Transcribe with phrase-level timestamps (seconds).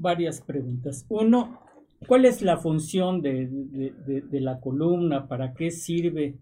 [0.00, 1.04] varias preguntas.
[1.08, 1.60] Uno,
[2.06, 5.28] ¿cuál es la función de, de, la columna?
[5.28, 6.38] ¿Para qué sirve?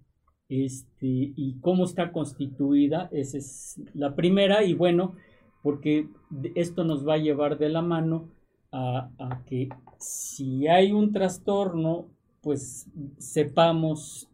[0.49, 5.15] Este, y cómo está constituida, esa es la primera, y bueno,
[5.63, 6.09] porque
[6.55, 8.31] esto nos va a llevar de la mano
[8.73, 9.11] a,
[9.47, 9.69] que
[9.99, 12.07] si hay un trastorno,
[12.41, 12.87] pues
[13.19, 14.31] sepamos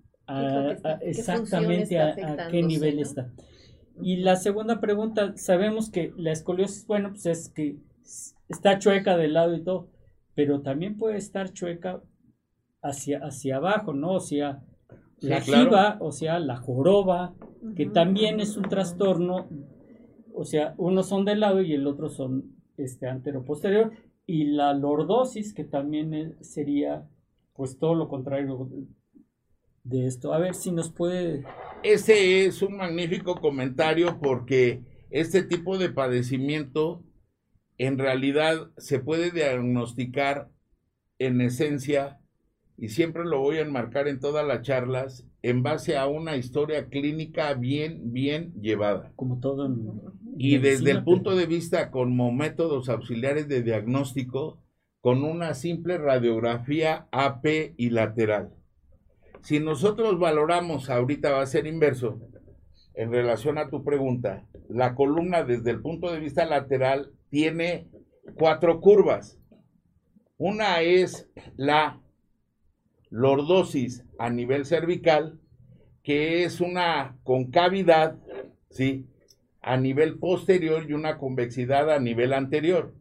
[1.00, 2.14] exactamente a,
[2.48, 3.32] qué nivel está.
[4.00, 7.78] Y la segunda pregunta, sabemos que la escoliosis, bueno, pues es que
[8.48, 9.88] está chueca de lado y todo,
[10.34, 12.02] pero también puede estar chueca
[12.82, 14.12] hacia, hacia abajo, ¿no?
[14.12, 14.62] O sea,
[15.20, 17.34] la jiba, o sea, la joroba,
[17.76, 19.48] que también es un trastorno,
[20.34, 23.92] o sea, unos son de lado y el otro son este antero-posterior,
[24.26, 27.08] y la lordosis, que también sería
[27.54, 28.68] pues todo lo contrario
[29.84, 30.32] de esto.
[30.32, 31.44] A ver si nos puede...
[31.82, 37.04] Ese es un magnífico comentario porque este tipo de padecimiento
[37.84, 40.48] en realidad se puede diagnosticar
[41.18, 42.20] en esencia,
[42.76, 46.88] y siempre lo voy a enmarcar en todas las charlas, en base a una historia
[46.88, 49.12] clínica bien, bien llevada.
[49.16, 49.70] Como todo.
[50.36, 54.60] y desde el punto de vista como métodos auxiliares de diagnóstico,
[55.00, 58.50] con una simple radiografía AP y lateral.
[59.42, 62.18] Si nosotros valoramos, ahorita va a ser inverso,
[62.94, 67.88] en relación a tu pregunta, la columna desde el punto de vista lateral tiene
[68.36, 69.40] cuatro curvas.
[70.36, 72.00] Una es la
[73.10, 75.40] lordosis a nivel cervical,
[76.04, 78.20] que es una concavidad,
[78.70, 79.08] ¿sí?
[79.60, 82.94] A nivel posterior y una convexidad a nivel anterior.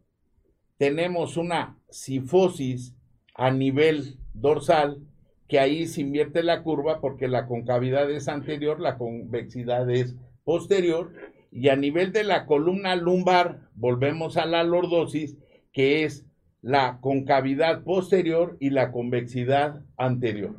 [0.78, 2.96] Tenemos una sifosis
[3.36, 5.00] a nivel dorsal,
[5.46, 11.12] que ahí se invierte la curva porque la concavidad es anterior, la convexidad es posterior,
[11.54, 15.38] y a nivel de la columna lumbar, volvemos a la lordosis,
[15.72, 16.26] que es
[16.62, 20.56] la concavidad posterior y la convexidad anterior.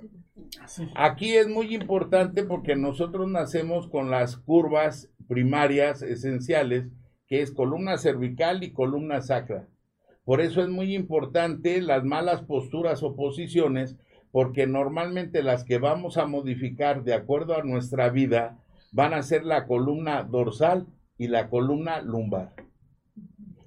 [0.96, 6.86] Aquí es muy importante porque nosotros nacemos con las curvas primarias esenciales,
[7.28, 9.68] que es columna cervical y columna sacra.
[10.24, 13.98] Por eso es muy importante las malas posturas o posiciones,
[14.32, 18.60] porque normalmente las que vamos a modificar de acuerdo a nuestra vida
[18.96, 22.54] van a ser la columna dorsal y la columna lumbar.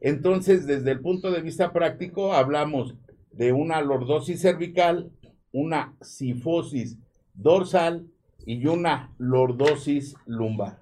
[0.00, 2.94] Entonces, desde el punto de vista práctico, hablamos
[3.30, 5.10] de una lordosis cervical,
[5.52, 6.96] una sifosis
[7.34, 8.06] dorsal
[8.46, 10.78] y una lordosis lumbar.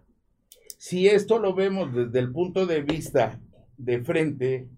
[0.78, 3.40] Si esto lo vemos desde el punto de vista
[3.78, 4.68] de frente,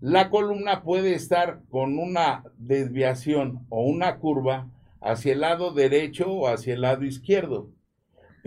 [0.00, 4.68] la columna puede estar con una desviación o una curva
[5.00, 7.77] hacia el lado derecho o hacia el lado izquierdo.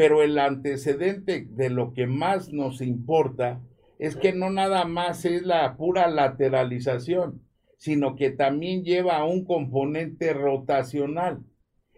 [0.01, 3.61] Pero el antecedente de lo que más nos importa
[3.99, 7.43] es que no nada más es la pura lateralización,
[7.77, 11.43] sino que también lleva un componente rotacional.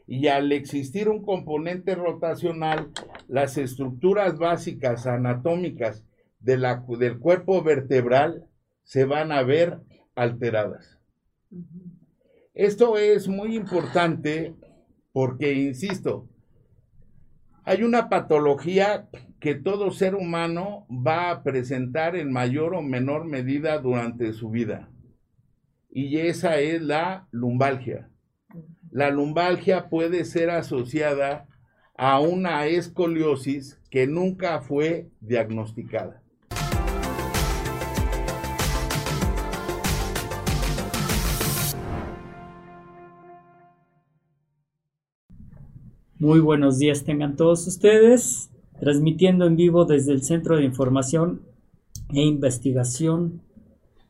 [0.05, 2.91] Y al existir un componente rotacional,
[3.29, 6.03] las estructuras básicas anatómicas
[6.41, 8.49] de la, del cuerpo vertebral
[8.83, 9.79] se van a ver
[10.13, 10.99] alteradas.
[12.53, 14.53] Esto es muy importante
[15.13, 16.27] porque, insisto,
[17.65, 19.07] hay una patología
[19.39, 24.89] que todo ser humano va a presentar en mayor o menor medida durante su vida.
[25.89, 28.09] Y esa es la lumbalgia.
[28.89, 31.47] La lumbalgia puede ser asociada
[31.95, 36.22] a una escoliosis que nunca fue diagnosticada.
[46.23, 51.41] Muy buenos días tengan todos ustedes, transmitiendo en vivo desde el Centro de Información
[52.13, 53.41] e Investigación,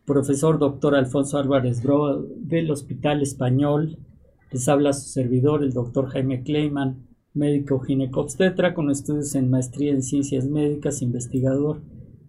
[0.06, 3.98] profesor doctor Alfonso Álvarez Bro del Hospital Español.
[4.52, 10.04] Les habla su servidor, el doctor Jaime Kleiman, médico ginecobstetra con estudios en maestría en
[10.04, 11.82] ciencias médicas, investigador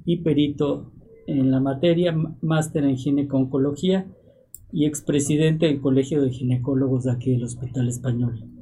[0.06, 0.95] y perito
[1.27, 4.06] en la materia, máster en gineconcología
[4.72, 8.53] y expresidente del Colegio de Ginecólogos de aquí del Hospital Español.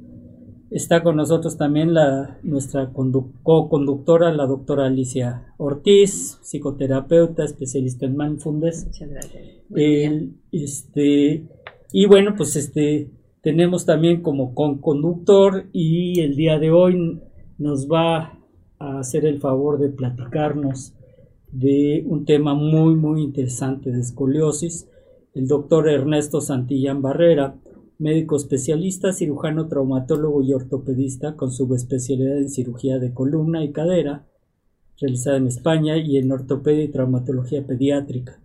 [0.73, 8.85] Está con nosotros también la, nuestra co-conductora, la doctora Alicia Ortiz, psicoterapeuta, especialista en mindfulness.
[8.87, 9.43] Muchas gracias.
[10.51, 11.47] este,
[11.91, 13.11] y bueno, pues este,
[13.41, 17.21] tenemos también como con-conductor y el día de hoy
[17.59, 18.39] nos va
[18.79, 20.95] a hacer el favor de platicarnos
[21.51, 24.89] de un tema muy, muy interesante de escoliosis,
[25.35, 27.59] el doctor Ernesto Santillán Barrera
[27.99, 34.25] médico especialista, cirujano, traumatólogo y ortopedista con subespecialidad en cirugía de columna y cadera,
[34.99, 38.39] realizada en España, y en ortopedia y traumatología pediátrica.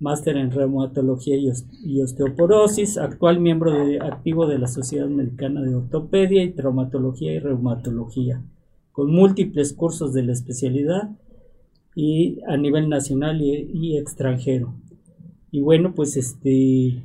[0.00, 3.72] máster en reumatología y osteoporosis, actual miembro
[4.02, 8.42] activo de la Sociedad Americana de Ortopedia y Traumatología y Reumatología,
[8.92, 11.10] con múltiples cursos de la especialidad
[11.94, 14.74] y a nivel nacional y, extranjero.
[15.50, 17.02] Y bueno, pues este,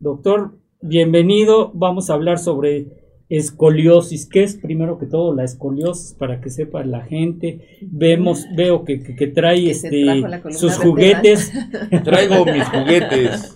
[0.00, 1.70] doctor, bienvenido.
[1.74, 2.86] Vamos a hablar sobre
[3.28, 4.26] escoliosis.
[4.26, 7.78] ¿Qué es primero que todo la escoliosis para que sepa la gente?
[7.82, 8.96] Vemos, veo que,
[9.34, 11.52] trae este sus juguetes.
[12.04, 13.54] Traigo mis juguetes.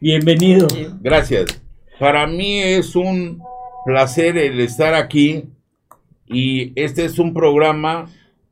[0.00, 0.68] Bienvenido.
[1.00, 1.60] Gracias.
[1.98, 3.42] Para mí es un
[3.84, 5.46] placer el estar aquí
[6.26, 8.08] y este es un programa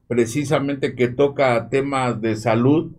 [0.08, 2.90] precisamente que toca temas de salud.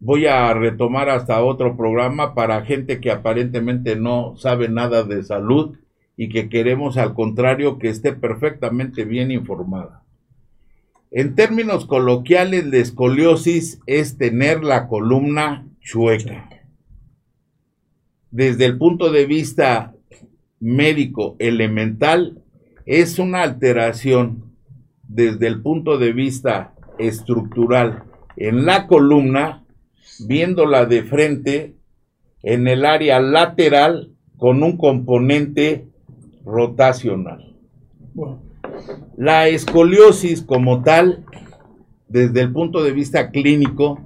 [0.00, 5.76] Voy a retomar hasta otro programa para gente que aparentemente no sabe nada de salud
[6.16, 10.02] y que queremos al contrario que esté perfectamente bien informada.
[11.10, 16.48] En términos coloquiales, la escoliosis es tener la columna chueca.
[18.30, 19.94] Desde el punto de vista
[20.60, 22.42] médico elemental,
[22.84, 24.54] es una alteración
[25.02, 28.04] desde el punto de vista estructural
[28.36, 29.64] en la columna,
[30.26, 31.76] viéndola de frente
[32.42, 35.88] en el área lateral con un componente
[36.44, 37.56] rotacional.
[39.16, 41.24] La escoliosis como tal,
[42.08, 44.00] desde el punto de vista clínico,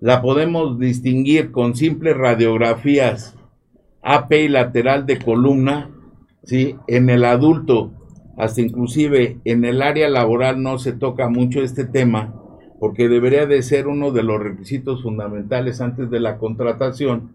[0.00, 3.36] la podemos distinguir con simples radiografías
[4.02, 5.90] AP y lateral de columna,
[6.42, 6.76] ¿sí?
[6.86, 7.92] En el adulto,
[8.36, 12.34] hasta inclusive en el área laboral no se toca mucho este tema,
[12.84, 17.34] porque debería de ser uno de los requisitos fundamentales antes de la contratación,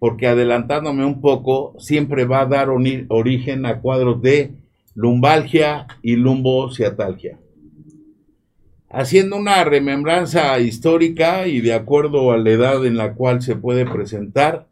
[0.00, 4.54] porque adelantándome un poco, siempre va a dar origen a cuadros de
[4.96, 7.38] lumbalgia y lumbociatalgia.
[8.90, 13.86] Haciendo una remembranza histórica y de acuerdo a la edad en la cual se puede
[13.86, 14.66] presentar,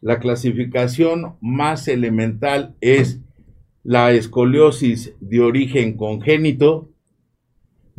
[0.00, 3.20] la clasificación más elemental es
[3.84, 6.88] la escoliosis de origen congénito,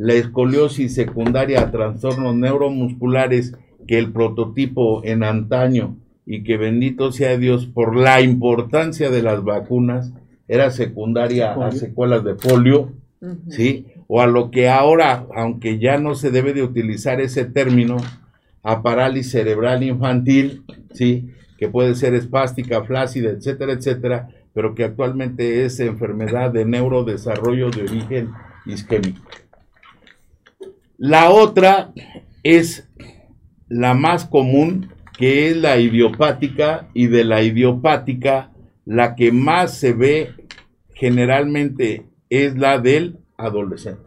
[0.02, 3.54] la escoliosis secundaria a trastornos neuromusculares
[3.88, 5.96] que el prototipo en antaño
[6.26, 10.12] y que bendito sea Dios por la importancia de las vacunas,
[10.48, 12.94] era secundaria a secuelas de polio,
[13.50, 13.86] ¿sí?
[14.08, 17.98] O a lo que ahora, aunque ya no se debe de utilizar ese término,
[18.64, 20.64] a parálisis cerebral infantil,
[20.94, 21.30] ¿sí?
[21.60, 27.84] Que puede ser espástica, flácida, etcétera, etcétera, pero que actualmente es enfermedad de neurodesarrollo de
[27.84, 28.32] origen
[28.66, 29.22] isquémico.
[31.04, 31.94] La otra
[32.44, 32.88] es
[33.68, 38.52] la más común, que es la idiopática y de la idiopática
[38.86, 40.30] la que más se ve
[40.94, 44.04] generalmente es la del adolescente.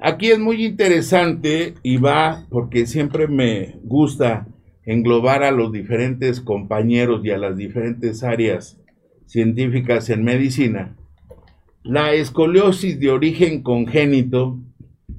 [0.00, 4.48] Aquí es muy interesante y va porque siempre me gusta
[4.84, 8.76] englobar a los diferentes compañeros y a las diferentes áreas
[9.24, 10.97] científicas en medicina.
[11.84, 14.58] La escoliosis de origen congénito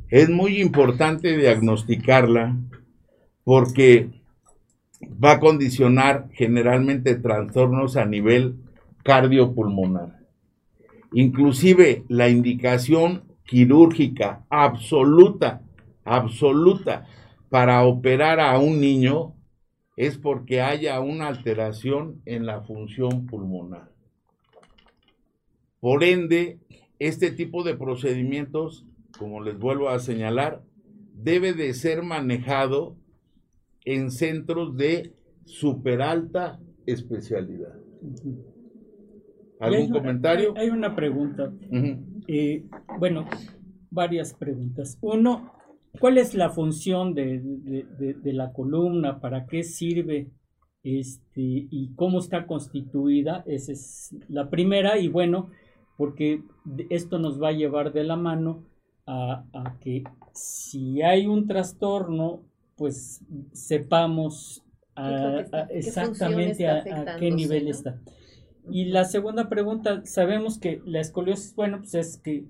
[0.10, 2.58] es muy importante diagnosticarla
[3.44, 4.10] porque
[5.02, 8.58] va a condicionar generalmente trastornos a nivel
[9.04, 10.20] cardiopulmonar.
[11.14, 15.62] Inclusive la indicación quirúrgica absoluta,
[16.04, 17.08] absoluta
[17.50, 19.34] para operar a un niño
[19.96, 23.89] es porque haya una alteración en la función pulmonar.
[25.80, 26.60] Por ende,
[27.00, 28.86] este tipo de procedimientos,
[29.18, 30.64] como les vuelvo a señalar,
[31.14, 32.98] debe de ser manejado
[33.86, 35.14] en centros de
[35.46, 37.76] super alta especialidad.
[39.60, 40.54] ¿Algún comentario?
[40.56, 41.52] Hay, una pregunta.
[42.28, 42.66] Eh,
[42.98, 43.26] bueno,
[43.90, 44.98] varias preguntas.
[45.02, 45.54] Uno,
[46.00, 47.86] ¿cuál es la función de,
[48.24, 49.20] la columna?
[49.20, 50.28] ¿Para qué sirve?
[50.82, 55.50] Este, y cómo está constituida, esa es la primera, y bueno,
[56.00, 56.44] porque
[56.90, 58.64] esto nos va a llevar de la mano
[59.06, 62.46] a, a que si hay un trastorno
[62.78, 64.64] pues sepamos
[65.70, 68.00] exactamente a, qué nivel está.
[68.72, 72.46] Y la segunda pregunta, sabemos que la escoliosis, bueno, pues es que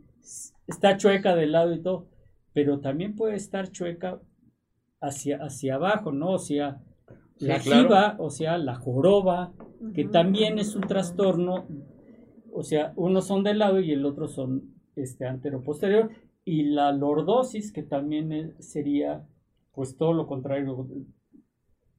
[0.68, 2.08] está chueca del lado y todo,
[2.54, 4.20] pero también puede estar chueca
[5.02, 6.34] hacia, hacia abajo, ¿no?
[6.34, 6.84] O sea,
[7.40, 9.54] la jiba, o sea, la joroba,
[9.96, 11.68] que también es un trastorno,
[12.54, 16.10] o sea, unos son de lado y el otro son este anteroposterior,
[16.46, 19.28] y la lordosis, que también sería
[19.74, 20.88] pues todo lo contrario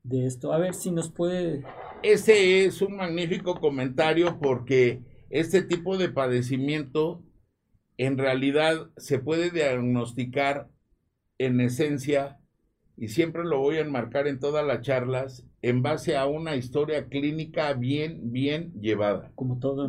[0.03, 0.53] de esto.
[0.53, 1.63] A ver si nos puede...
[2.03, 7.23] Ese es un magnífico comentario porque este tipo de padecimiento
[7.97, 10.69] en realidad se puede diagnosticar
[11.39, 12.39] en esencia,
[12.97, 17.07] y siempre lo voy a enmarcar en todas las charlas, en base a una historia
[17.09, 19.33] clínica bien, bien llevada.
[19.35, 19.89] Como todo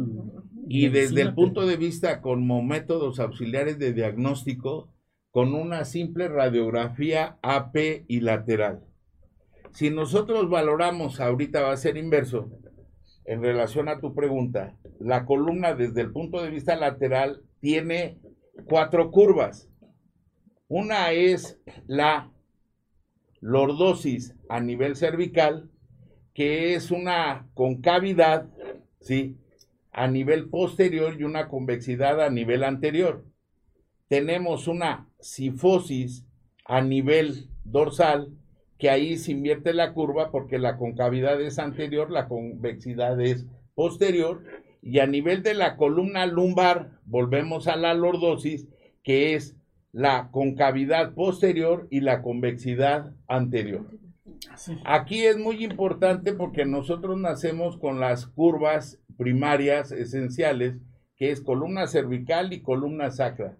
[0.67, 4.93] Y desde el punto de vista como métodos auxiliares de diagnóstico,
[5.31, 8.83] con una simple radiografía AP y lateral.
[9.71, 12.51] Si nosotros valoramos, ahorita va a ser inverso,
[13.25, 18.19] en relación a tu pregunta, la columna desde el punto de vista lateral tiene
[18.65, 19.69] cuatro curvas.
[20.67, 22.31] Una es la
[23.39, 25.69] lordosis a nivel cervical,
[26.33, 28.49] que es una concavidad,
[28.99, 29.37] ¿sí?
[29.91, 33.25] A nivel posterior y una convexidad a nivel anterior.
[34.07, 36.25] Tenemos una sifosis
[36.65, 38.29] a nivel dorsal,
[38.77, 43.45] que ahí se invierte la curva porque la concavidad es anterior, la convexidad es
[43.75, 44.43] posterior,
[44.81, 48.67] y a nivel de la columna lumbar volvemos a la lordosis,
[49.03, 49.55] que es
[49.91, 53.85] la concavidad posterior y la convexidad anterior.
[54.85, 60.77] Aquí es muy importante porque nosotros nacemos con las curvas primarias esenciales,
[61.15, 63.55] que es columna cervical y columna sacra.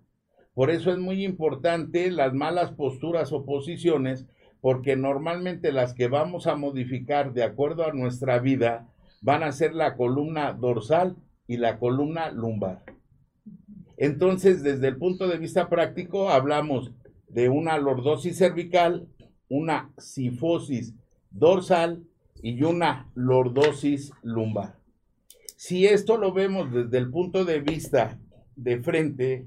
[0.56, 4.26] Por eso es muy importante las malas posturas o posiciones
[4.60, 8.88] porque normalmente las que vamos a modificar de acuerdo a nuestra vida
[9.22, 11.16] van a ser la columna dorsal
[11.46, 12.82] y la columna lumbar.
[13.98, 16.92] Entonces, desde el punto de vista práctico, hablamos
[17.28, 19.08] de una lordosis cervical,
[19.48, 20.96] una sifosis
[21.30, 22.04] dorsal
[22.42, 24.81] y una lordosis lumbar.
[25.64, 28.18] Si esto lo vemos desde el punto de vista
[28.56, 29.46] de frente,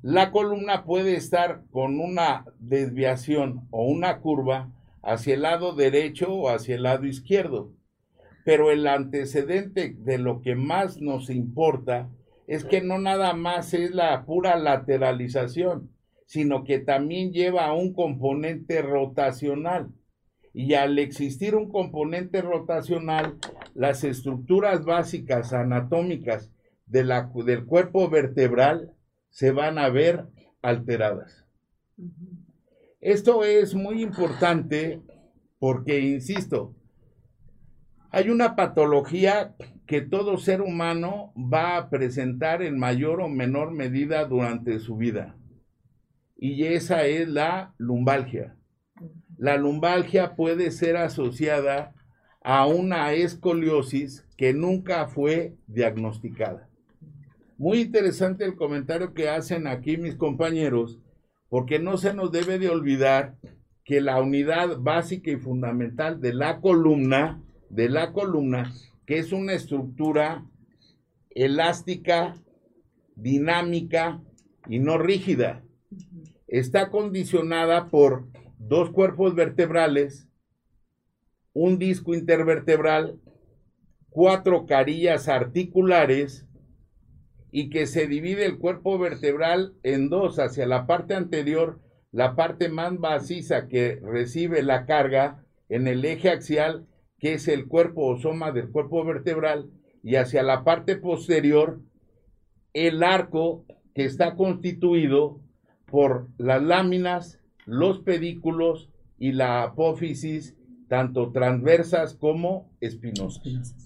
[0.00, 6.48] la columna puede estar con una desviación o una curva hacia el lado derecho o
[6.48, 7.70] hacia el lado izquierdo.
[8.46, 12.08] Pero el antecedente de lo que más nos importa
[12.46, 15.90] es que no nada más es la pura lateralización,
[16.24, 19.90] sino que también lleva un componente rotacional.
[20.58, 23.36] Y al existir un componente rotacional,
[23.74, 26.50] las estructuras básicas anatómicas
[26.86, 28.94] de la, del cuerpo vertebral
[29.28, 30.24] se van a ver
[30.62, 31.44] alteradas.
[33.02, 35.02] Esto es muy importante
[35.58, 36.74] porque, insisto,
[38.10, 39.54] hay una patología
[39.86, 45.36] que todo ser humano va a presentar en mayor o menor medida durante su vida.
[46.34, 48.55] Y esa es la lumbalgia.
[49.38, 51.94] La lumbalgia puede ser asociada
[52.42, 56.68] a una escoliosis que nunca fue diagnosticada.
[57.58, 60.98] Muy interesante el comentario que hacen aquí mis compañeros,
[61.48, 63.36] porque no se nos debe de olvidar
[63.84, 68.72] que la unidad básica y fundamental de la columna, de la columna,
[69.06, 70.44] que es una estructura
[71.30, 72.34] elástica,
[73.14, 74.20] dinámica
[74.68, 75.62] y no rígida,
[76.48, 78.26] está condicionada por
[78.58, 80.28] dos cuerpos vertebrales,
[81.52, 83.20] un disco intervertebral,
[84.10, 86.46] cuatro carillas articulares,
[87.50, 91.80] y que se divide el cuerpo vertebral en dos, hacia la parte anterior,
[92.12, 96.86] la parte más maciza que recibe la carga en el eje axial,
[97.18, 99.70] que es el cuerpo o soma del cuerpo vertebral,
[100.02, 101.80] y hacia la parte posterior,
[102.74, 105.40] el arco que está constituido
[105.86, 110.56] por las láminas, los pedículos y la apófisis,
[110.88, 113.76] tanto transversas como espinosas.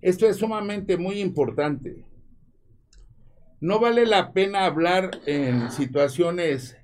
[0.00, 2.04] Esto es sumamente muy importante
[3.64, 6.76] no vale la pena hablar en situaciones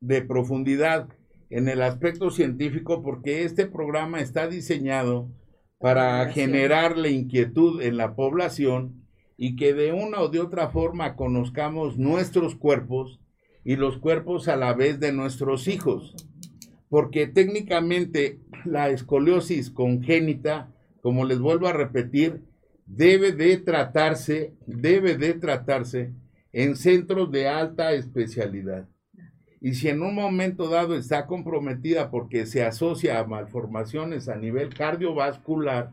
[0.00, 1.08] de profundidad
[1.48, 5.30] en el aspecto científico porque este programa está diseñado
[5.78, 11.14] para generar la inquietud en la población y que de una o de otra forma
[11.14, 13.20] conozcamos nuestros cuerpos
[13.68, 16.14] y los cuerpos a la vez de nuestros hijos.
[16.88, 20.72] Porque técnicamente la escoliosis congénita,
[21.02, 22.40] como les vuelvo a repetir,
[22.86, 26.14] debe de tratarse, debe de tratarse
[26.50, 28.88] en centros de alta especialidad.
[29.60, 34.72] Y si en un momento dado está comprometida porque se asocia a malformaciones a nivel
[34.72, 35.90] cardiovascular,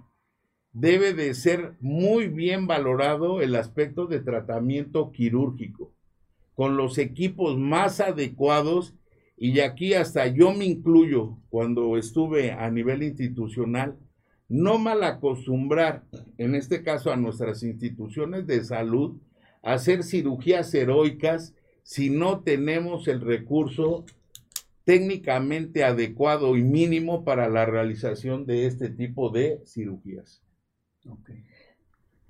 [0.71, 5.94] debe de ser muy bien valorado el aspecto de tratamiento quirúrgico,
[6.55, 8.95] con los equipos más adecuados,
[9.37, 13.97] y aquí hasta yo me incluyo cuando estuve a nivel institucional,
[14.47, 16.03] no mal acostumbrar,
[16.37, 19.17] en este caso a nuestras instituciones de salud,
[19.61, 24.05] a hacer cirugías heroicas si no tenemos el recurso
[24.85, 30.41] técnicamente adecuado y mínimo para la realización de este tipo de cirugías.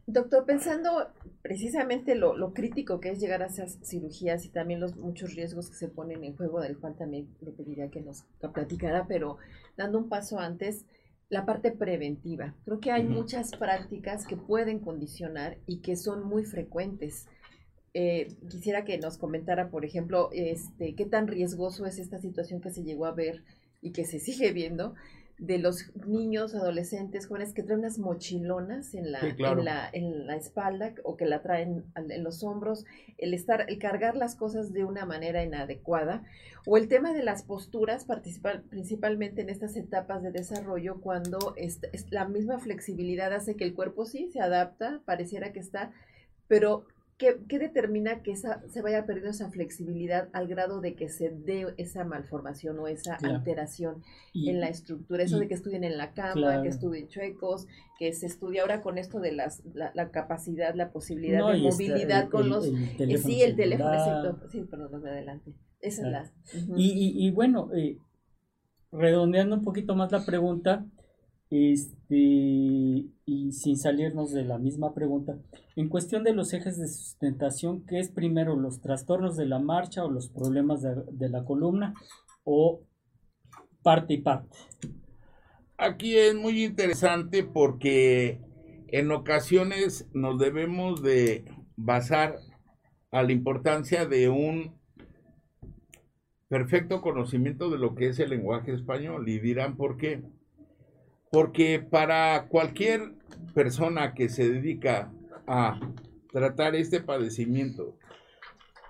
[0.07, 1.09] Doctor, pensando
[1.41, 5.75] precisamente lo, crítico que es llegar a esas cirugías y también los muchos riesgos que
[5.75, 9.37] se ponen en juego, del cual también le pediría que nos platicara, pero
[9.77, 10.85] dando un paso antes,
[11.29, 12.53] la parte preventiva.
[12.65, 17.27] Creo que hay muchas prácticas que pueden condicionar y que son muy frecuentes.
[17.95, 22.69] Eh, quisiera que nos comentara, por ejemplo, este, qué tan riesgoso es esta situación que
[22.69, 23.43] se llegó a ver
[23.81, 24.93] y que se sigue viendo
[25.37, 30.37] de los niños, adolescentes, jóvenes que traen unas mochilonas en la, en la, en la
[30.37, 32.85] espalda o que la traen en los hombros,
[33.17, 36.23] el estar, el cargar las cosas de una manera inadecuada,
[36.65, 38.07] o el tema de las posturas,
[38.69, 44.05] principalmente en estas etapas de desarrollo, cuando es, la misma flexibilidad hace que el cuerpo
[44.05, 45.91] sí se adapta, pareciera que está,
[46.47, 51.29] pero ¿Qué, determina que esa, se vaya perdiendo esa flexibilidad al grado de que se
[51.29, 54.03] dé esa malformación o esa alteración
[54.33, 55.23] en la estructura?
[55.23, 57.67] Eso de que estudien en la cama, que estudien chuecos,
[57.97, 62.49] que se estudia ahora con esto de las, la, capacidad, la posibilidad de movilidad con
[62.49, 62.67] los...
[62.67, 65.53] Eh, sí, el teléfono, sí, perdón, adelante.
[65.79, 66.31] Esa es la...
[66.75, 67.97] y, y, bueno, eh,
[68.91, 70.85] redondeando un poquito más la pregunta,
[71.49, 75.37] este, y sin salirnos de la misma pregunta,
[75.75, 80.03] en cuestión de los ejes de sustentación, ¿qué es primero los trastornos de la marcha
[80.03, 81.93] o los problemas de, la columna
[82.43, 82.81] o
[83.83, 84.57] parte y parte?
[85.77, 88.41] Aquí es muy interesante porque
[88.87, 92.37] en ocasiones nos debemos de basar
[93.11, 94.79] a la importancia de un
[96.47, 100.23] perfecto conocimiento de lo que es el lenguaje español y dirán por qué
[101.35, 103.11] porque para cualquier
[103.53, 105.11] persona que se dedica
[105.45, 105.81] a
[106.31, 107.97] tratar este padecimiento,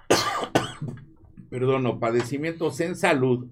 [1.49, 3.47] perdón, o padecimientos en salud,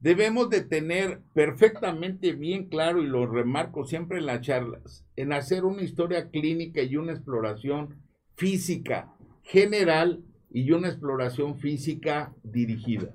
[0.00, 5.64] debemos de tener perfectamente bien claro, y lo remarco siempre en las charlas, en hacer
[5.64, 8.02] una historia clínica y una exploración
[8.34, 13.14] física general y una exploración física dirigida.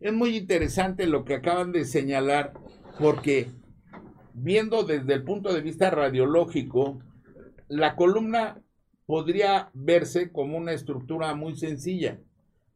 [0.00, 2.54] Es muy interesante lo que acaban de señalar
[2.98, 3.50] porque
[4.34, 7.00] viendo desde el punto de vista radiológico,
[7.68, 8.60] la columna
[9.06, 12.18] podría verse como una estructura muy sencilla.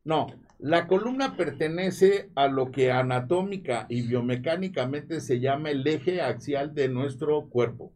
[0.05, 0.29] No,
[0.59, 6.89] la columna pertenece a lo que anatómica y biomecánicamente se llama el eje axial de
[6.89, 7.93] nuestro cuerpo.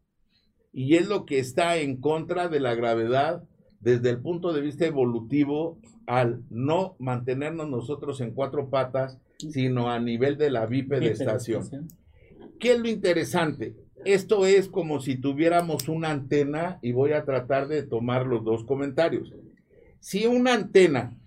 [0.73, 3.45] Y es lo que está en contra de la gravedad
[3.81, 9.99] desde el punto de vista evolutivo al no mantenernos nosotros en cuatro patas, sino a
[9.99, 11.89] nivel de la bipedestación.
[12.63, 13.75] ¿Qué es lo interesante?
[14.05, 18.63] Esto es como si tuviéramos una antena y voy a tratar de tomar los dos
[18.65, 19.35] comentarios.
[19.99, 21.19] Si una antena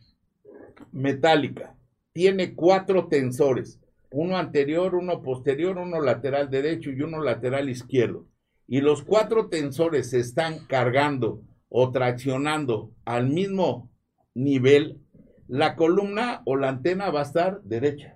[0.93, 1.75] metálica
[2.13, 8.29] tiene cuatro tensores, uno anterior, uno posterior, uno lateral derecho y uno lateral izquierdo,
[8.65, 13.91] y los cuatro tensores se están cargando o traccionando al mismo
[14.33, 15.01] nivel,
[15.49, 18.14] la columna o la antena va a estar derecha.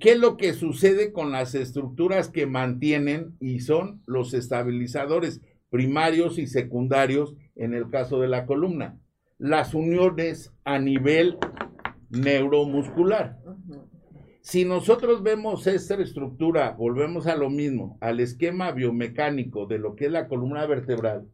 [0.00, 6.38] ¿Qué es lo que sucede con las estructuras que mantienen y son los estabilizadores primarios
[6.38, 8.96] y secundarios en el caso de la columna?
[9.38, 11.36] Las uniones a nivel
[12.10, 13.38] neuromuscular.
[14.40, 20.06] Si nosotros vemos esta estructura, volvemos a lo mismo, al esquema biomecánico de lo que
[20.06, 21.28] es la columna vertebral,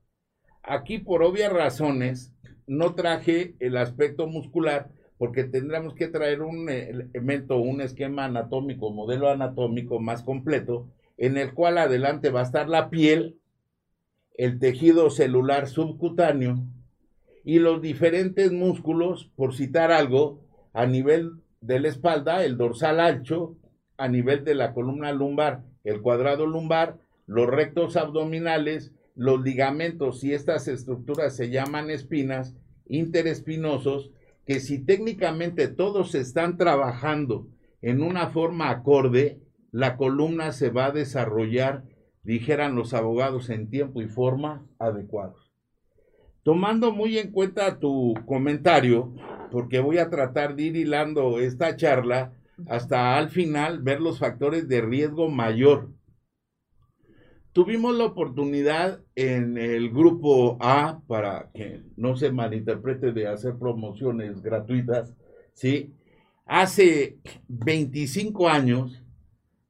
[0.63, 2.35] aquí por obvias razones
[2.67, 4.91] no traje el aspecto muscular
[5.25, 11.55] porque tendríamos que traer un elemento, un esquema anatómico, modelo anatómico más completo, en el
[11.55, 13.39] cual adelante va a estar la piel,
[14.37, 16.63] el tejido celular subcutáneo
[17.43, 20.43] y los diferentes músculos, por citar algo,
[20.75, 23.57] a nivel de la espalda, el dorsal ancho,
[23.97, 30.35] a nivel de la columna lumbar, el cuadrado lumbar, los rectos abdominales, los ligamentos y
[30.35, 32.55] estas estructuras se llaman espinas,
[32.87, 34.11] interespinosos,
[34.47, 37.49] que si técnicamente todos están trabajando
[37.83, 41.85] en una forma acorde, la columna se va a desarrollar,
[42.23, 45.53] dijeran los abogados, en tiempo y forma adecuados.
[46.43, 49.15] Tomando muy en cuenta tu comentario,
[49.51, 52.33] porque voy a tratar de ir hilando esta charla
[52.69, 55.91] hasta al final ver los factores de riesgo mayor
[57.55, 64.43] Tuvimos la oportunidad en el grupo A, para que no se malinterprete de hacer promociones
[64.43, 65.15] gratuitas,
[65.53, 65.95] ¿sí?
[66.47, 69.01] Hace 25 años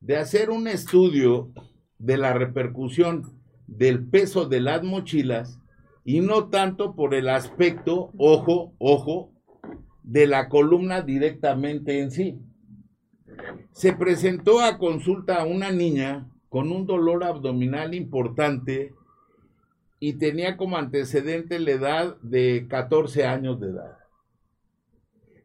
[0.00, 1.52] de hacer un estudio
[1.98, 5.60] de la repercusión del peso de las mochilas
[6.06, 9.30] y no tanto por el aspecto, ojo, ojo,
[10.02, 12.38] de la columna directamente en sí.
[13.72, 18.94] Se presentó a consulta a una niña con un dolor abdominal importante
[19.98, 23.98] y tenía como antecedente la edad de 14 años de edad.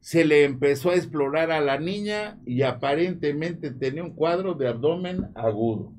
[0.01, 5.31] Se le empezó a explorar a la niña y aparentemente tenía un cuadro de abdomen
[5.33, 5.93] agudo.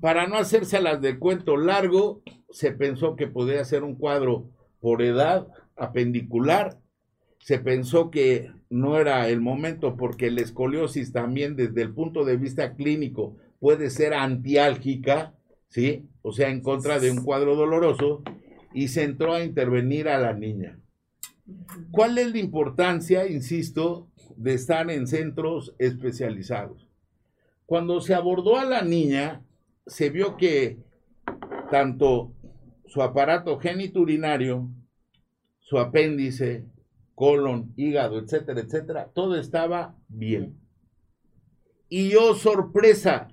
[0.00, 4.48] Para no hacérselas de cuento largo, se pensó que podía ser un cuadro
[4.80, 5.46] por edad
[5.76, 6.78] apendicular.
[7.40, 12.36] Se pensó que no era el momento porque la escoliosis también desde el punto de
[12.36, 15.34] vista clínico puede ser antiálgica,
[15.68, 16.08] ¿sí?
[16.22, 18.22] O sea, en contra de un cuadro doloroso
[18.74, 20.78] y se entró a intervenir a la niña.
[21.90, 26.88] ¿Cuál es la importancia, insisto, de estar en centros especializados?
[27.66, 29.42] Cuando se abordó a la niña,
[29.86, 30.78] se vio que
[31.70, 32.32] tanto
[32.86, 34.68] su aparato geniturinario,
[35.60, 36.64] su apéndice,
[37.16, 40.60] colon, hígado, etcétera, etcétera, todo estaba bien.
[41.88, 43.28] Y yo, sorpresa,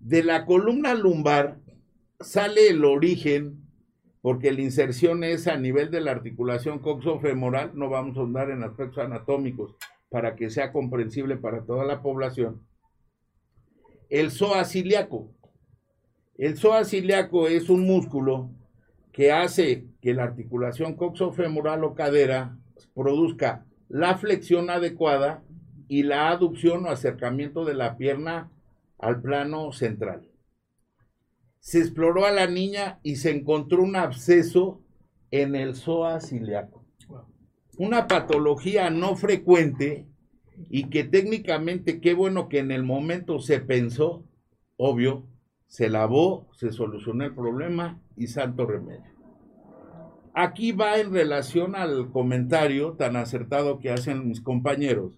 [0.00, 1.60] de la columna lumbar
[2.20, 3.62] sale el origen,
[4.20, 8.64] porque la inserción es a nivel de la articulación coxofemoral, no vamos a andar en
[8.64, 9.76] aspectos anatómicos
[10.10, 12.66] para que sea comprensible para toda la población.
[14.10, 15.32] El psoas ciliaco.
[16.36, 18.50] El psoas ciliaco es un músculo
[19.12, 22.56] que hace que la articulación coxofemoral o cadera
[22.94, 25.42] produzca la flexión adecuada
[25.88, 28.50] y la aducción o acercamiento de la pierna
[28.98, 30.26] al plano central.
[31.60, 34.80] Se exploró a la niña y se encontró un absceso
[35.30, 36.82] en el psoas ciliaco.
[37.76, 40.06] Una patología no frecuente
[40.70, 44.24] y que técnicamente qué bueno que en el momento se pensó,
[44.76, 45.26] obvio,
[45.72, 49.10] se lavó, se solucionó el problema y santo remedio.
[50.34, 55.14] Aquí va en relación al comentario tan acertado que hacen mis compañeros,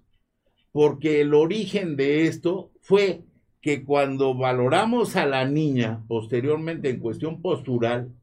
[0.71, 3.25] porque el origen de esto fue
[3.61, 8.15] que cuando valoramos a la niña posteriormente en cuestión postural,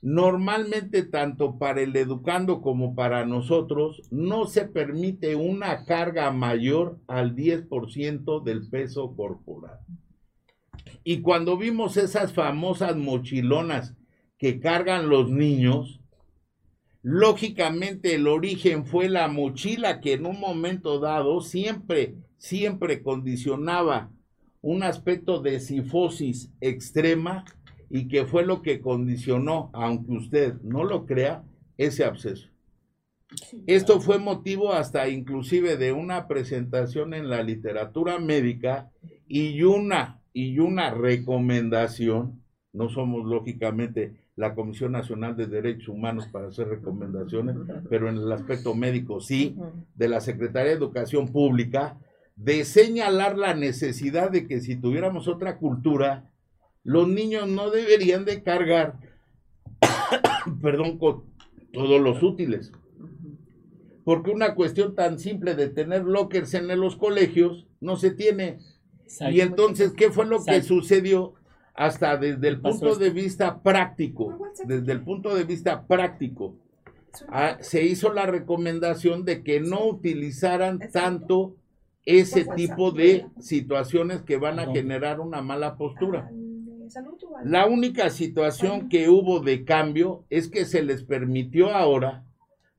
[0.00, 7.36] normalmente tanto para el educando como para nosotros no se permite una carga mayor al
[7.36, 9.80] 10% del peso corporal.
[11.04, 13.94] Y cuando vimos esas famosas mochilonas
[14.38, 16.00] que cargan los niños,
[17.02, 24.10] lógicamente el origen fue la mochila que en un momento dado siempre, siempre condicionaba
[24.60, 27.44] un aspecto de sifosis extrema
[27.90, 31.44] y que fue lo que condicionó, aunque usted no lo crea,
[31.76, 32.48] ese absceso.
[33.66, 38.90] Esto fue motivo hasta inclusive de una presentación en la literatura médica
[39.26, 42.42] y una, y una recomendación,
[42.72, 47.56] no somos lógicamente la Comisión Nacional de Derechos Humanos para hacer recomendaciones,
[47.90, 49.56] pero en el aspecto médico sí,
[49.94, 51.98] de la Secretaría de Educación Pública,
[52.36, 56.30] de señalar la necesidad de que si tuviéramos otra cultura,
[56.82, 58.98] los niños no deberían de cargar,
[60.62, 61.24] perdón, con
[61.72, 62.72] todos los útiles.
[64.04, 68.58] Porque una cuestión tan simple de tener lockers en los colegios no se tiene.
[69.30, 71.34] Y entonces, ¿qué fue lo que sucedió?
[71.74, 76.54] Hasta desde el punto de vista práctico, desde el punto de vista práctico,
[77.60, 81.56] se hizo la recomendación de que no utilizaran tanto
[82.04, 86.30] ese tipo de situaciones que van a generar una mala postura.
[87.44, 92.24] La única situación que hubo de cambio es que se les permitió ahora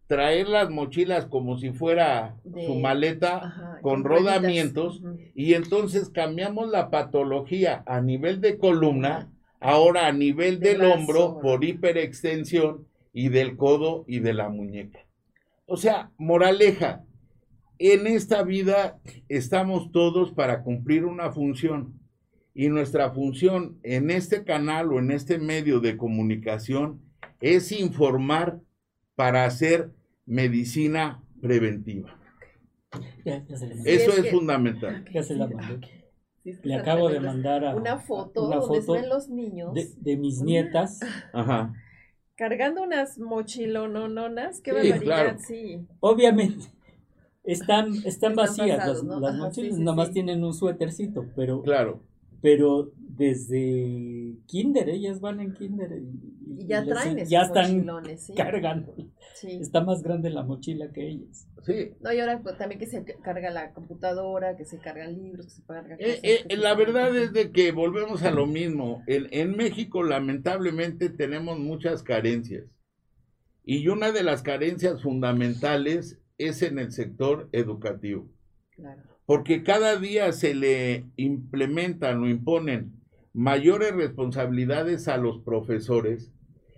[0.07, 2.35] traer las mochilas como si fuera
[2.65, 5.01] su maleta con rodamientos
[5.33, 11.63] y entonces cambiamos la patología a nivel de columna, ahora a nivel del hombro por
[11.63, 14.99] hiperextensión y del codo y de la muñeca.
[15.65, 17.03] O sea, moraleja,
[17.79, 21.99] en esta vida estamos todos para cumplir una función
[22.53, 27.01] y nuestra función en este canal o en este medio de comunicación
[27.41, 28.59] es informar
[29.15, 29.91] para hacer
[30.26, 32.19] medicina preventiva.
[33.86, 35.06] Eso es, fundamental.
[36.63, 40.99] le acabo de mandar una foto, donde los niños de, mis nietas.
[42.36, 45.86] Cargando unas mochilonononas, qué barbaridad, sí.
[45.99, 46.65] Obviamente,
[47.43, 52.02] están, están, vacías las, mochilas, nomás tienen un suétercito, pero, claro.
[52.41, 57.86] pero desde kinder, ellas van en kinder y, ya traen ya están
[58.36, 58.95] cargando.
[59.43, 61.47] Está más grande la mochila que ellas.
[61.63, 61.91] Sí.
[62.02, 65.52] No, y ahora pues, también que se carga la computadora, que se cargan libros, que
[65.52, 65.95] se carga...
[65.99, 69.04] Eh, eh, la verdad es de que volvemos a lo mismo.
[69.08, 72.65] En, en México lamentablemente tenemos muchas carencias.
[73.63, 78.28] Y una de las carencias fundamentales es en el sector educativo.
[79.26, 83.02] Porque cada día se le implementan o imponen
[83.34, 86.32] mayores responsabilidades a los profesores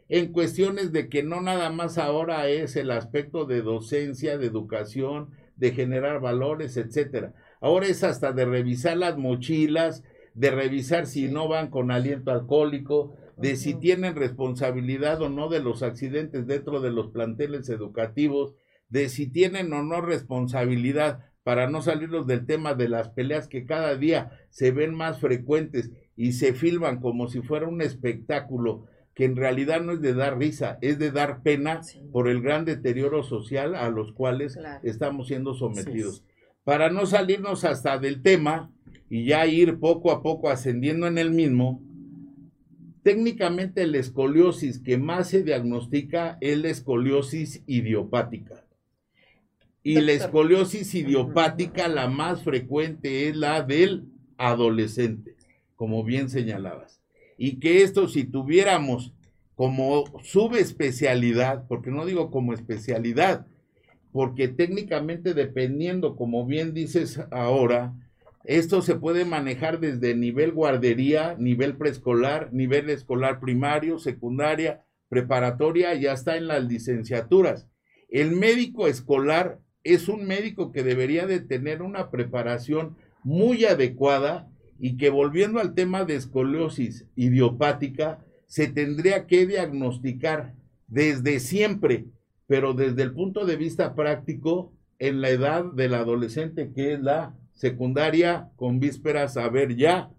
[0.07, 5.31] en cuestiones de que no nada más ahora es el aspecto de docencia, de educación,
[5.55, 7.33] de generar valores, etcétera.
[7.59, 13.15] Ahora es hasta de revisar las mochilas, de revisar si no van con aliento alcohólico,
[13.37, 18.53] de si tienen responsabilidad o no de los accidentes dentro de los planteles educativos,
[18.89, 23.65] de si tienen o no responsabilidad para no salirnos del tema de las peleas que
[23.65, 29.25] cada día se ven más frecuentes y se filman como si fuera un espectáculo que
[29.25, 33.23] en realidad no es de dar risa, es de dar pena por el gran deterioro
[33.23, 36.23] social a los cuales estamos siendo sometidos.
[36.65, 38.71] Para no salirnos hasta del tema
[39.09, 41.81] y ya ir poco a poco ascendiendo en el mismo,
[43.03, 48.65] técnicamente la escoliosis que más se diagnostica es la escoliosis idiopática.
[49.83, 55.34] Y la escoliosis idiopática, la más frecuente es la del adolescente,
[55.75, 57.01] como bien señalabas
[57.37, 59.13] y que esto si tuviéramos
[59.55, 63.47] como subespecialidad, porque no digo como especialidad,
[64.11, 67.93] porque técnicamente dependiendo, como bien dices ahora,
[68.43, 76.05] esto se puede manejar desde nivel guardería, nivel preescolar, nivel escolar primario, secundaria, preparatoria y
[76.07, 77.67] hasta en las licenciaturas.
[78.09, 84.97] El médico escolar es un médico que debería de tener una preparación muy adecuada y
[84.97, 90.53] que volviendo al tema de escoliosis idiopática, se tendría que diagnosticar
[90.87, 92.05] desde siempre,
[92.47, 97.35] pero desde el punto de vista práctico, en la edad del adolescente, que es la
[97.53, 100.11] secundaria, con vísperas a ver ya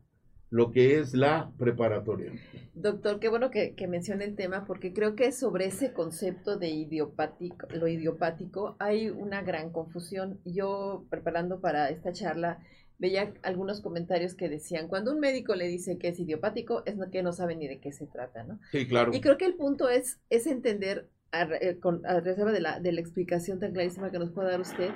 [0.51, 2.33] lo que es la preparatoria.
[2.75, 6.69] Doctor, qué bueno que, que mencione el tema, porque creo que sobre ese concepto de
[6.69, 10.41] idiopático, lo idiopático, hay una gran confusión.
[10.45, 12.61] Yo, preparando para esta charla,
[12.99, 17.23] veía algunos comentarios que decían, cuando un médico le dice que es idiopático, es que
[17.23, 18.59] no sabe ni de qué se trata, ¿no?
[18.71, 19.13] Sí, claro.
[19.15, 21.79] Y creo que el punto es, es entender, a, eh,
[22.23, 24.91] reserva de la, de la explicación tan clarísima que nos puede dar usted,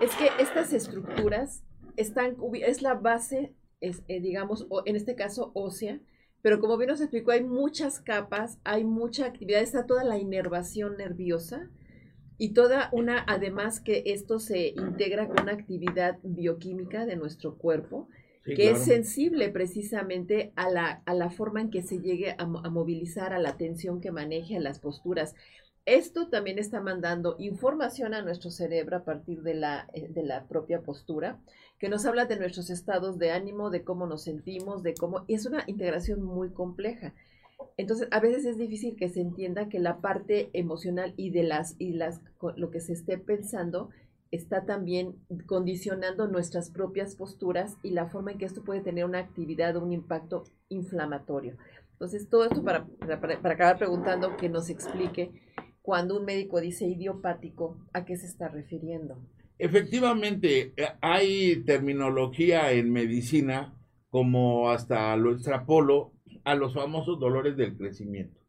[0.00, 1.62] es que estas estructuras
[1.96, 6.00] están, es la base, es, eh, digamos, o en este caso ósea,
[6.42, 10.96] pero como bien nos explicó, hay muchas capas, hay mucha actividad, está toda la inervación
[10.96, 11.68] nerviosa,
[12.40, 18.08] y toda una, además que esto se integra con una actividad bioquímica de nuestro cuerpo,
[18.46, 23.34] que es sensible precisamente a la, a la forma en que se llegue a, movilizar,
[23.34, 25.34] a la tensión que maneje, a las posturas.
[25.84, 30.48] Esto también está mandando información a nuestro cerebro a partir de la, eh, de la
[30.48, 31.38] propia postura,
[31.78, 35.24] que nos habla de nuestros estados de ánimo, de cómo nos sentimos, de cómo...
[35.26, 37.12] Y es una integración muy compleja.
[37.76, 41.76] Entonces, a veces es difícil que se entienda que la parte emocional y de las
[41.78, 42.20] y las
[42.56, 43.90] lo que se esté pensando
[44.30, 49.18] está también condicionando nuestras propias posturas y la forma en que esto puede tener una
[49.18, 51.56] actividad o un impacto inflamatorio.
[51.92, 52.86] Entonces, todo esto para,
[53.20, 55.32] para, acabar preguntando que nos explique
[55.82, 59.18] cuando un médico dice idiopático, ¿a qué se está refiriendo?
[59.58, 63.74] Efectivamente, eh, hay terminología en medicina
[64.08, 66.12] como hasta lo extrapolo
[66.44, 68.40] a los famosos dolores del crecimiento.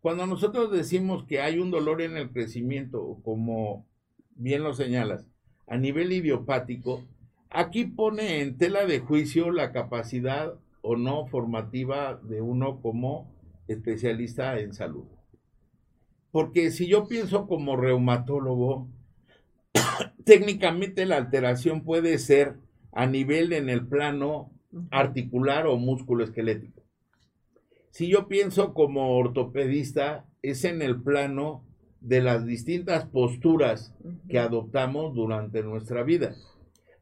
[0.00, 3.86] Cuando nosotros decimos que hay un dolor en el crecimiento, como
[4.34, 5.26] bien lo señalas,
[5.66, 7.04] a nivel idiopático,
[7.50, 13.30] aquí pone en tela de juicio la capacidad o no formativa de uno como
[13.66, 15.04] especialista en salud.
[16.30, 18.88] Porque si yo pienso como reumatólogo,
[20.24, 22.56] técnicamente la alteración puede ser
[22.92, 24.50] a nivel en el plano
[24.90, 26.77] articular o músculo esquelético.
[27.90, 31.64] Si yo pienso como ortopedista, es en el plano
[32.00, 33.94] de las distintas posturas
[34.28, 36.34] que adoptamos durante nuestra vida.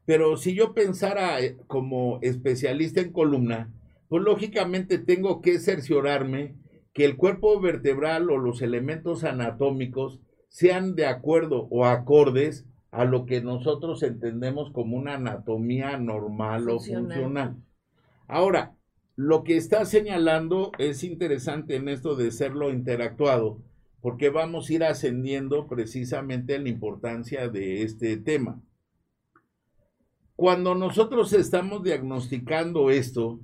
[0.05, 3.73] Pero si yo pensara eh, como especialista en columna,
[4.07, 6.55] pues lógicamente tengo que cerciorarme
[6.93, 13.25] que el cuerpo vertebral o los elementos anatómicos sean de acuerdo o acordes a lo
[13.25, 17.57] que nosotros entendemos como una anatomía normal o funcional.
[18.27, 18.76] Ahora,
[19.17, 23.63] lo que está señalando es interesante en esto de serlo interactuado,
[23.99, 28.61] porque vamos a ir ascendiendo precisamente la importancia de este tema.
[30.35, 33.39] Cuando nosotros estamos diagnosticando esto,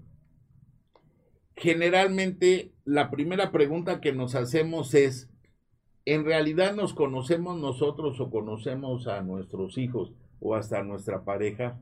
[1.56, 5.28] generalmente la primera pregunta que nos hacemos es,
[6.06, 11.82] ¿en realidad nos conocemos nosotros o conocemos a nuestros hijos o hasta a nuestra pareja?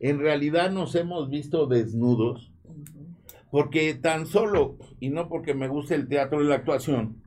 [0.00, 2.52] ¿En realidad nos hemos visto desnudos?
[3.50, 7.22] Porque tan solo, y no porque me guste el teatro y la actuación,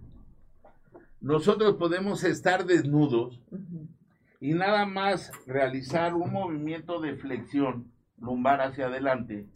[1.21, 3.41] nosotros podemos estar desnudos
[4.39, 9.47] y nada más realizar un movimiento de flexión lumbar hacia adelante.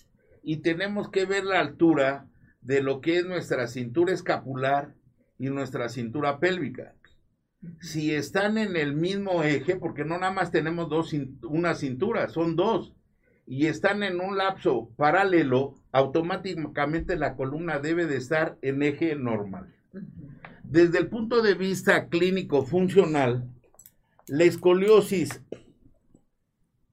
[0.41, 2.27] Y tenemos que ver la altura
[2.61, 4.93] de lo que es nuestra cintura escapular
[5.37, 6.95] y nuestra cintura pélvica.
[7.79, 12.57] Si están en el mismo eje, porque no nada más tenemos dos, una cintura, son
[12.57, 12.93] dos,
[13.45, 19.73] y están en un lapso paralelo, automáticamente la columna debe de estar en eje normal.
[20.63, 23.49] Desde el punto de vista clínico funcional,
[24.27, 25.43] la escoliosis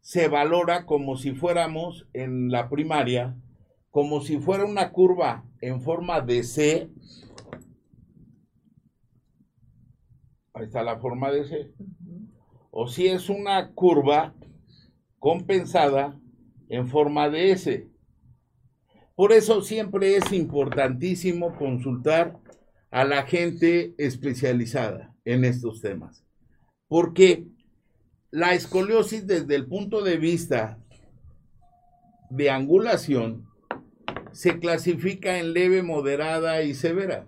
[0.00, 3.36] se valora como si fuéramos en la primaria,
[3.90, 6.90] como si fuera una curva en forma de C.
[10.52, 11.72] Ahí está la forma de C.
[12.72, 14.34] O si es una curva
[15.18, 16.19] compensada
[16.70, 17.88] en forma de S.
[19.14, 22.38] Por eso siempre es importantísimo consultar
[22.90, 26.24] a la gente especializada en estos temas.
[26.88, 27.46] Porque
[28.30, 30.78] la escoliosis desde el punto de vista
[32.30, 33.46] de angulación
[34.32, 37.26] se clasifica en leve, moderada y severa.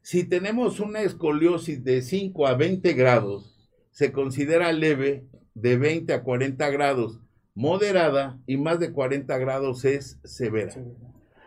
[0.00, 6.22] Si tenemos una escoliosis de 5 a 20 grados, se considera leve, de 20 a
[6.22, 7.20] 40 grados
[7.54, 10.74] moderada y más de 40 grados es severa.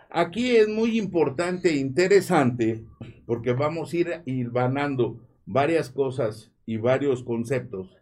[0.10, 2.86] Aquí es muy importante e interesante
[3.26, 7.98] porque vamos a ir hilvanando varias cosas y varios conceptos,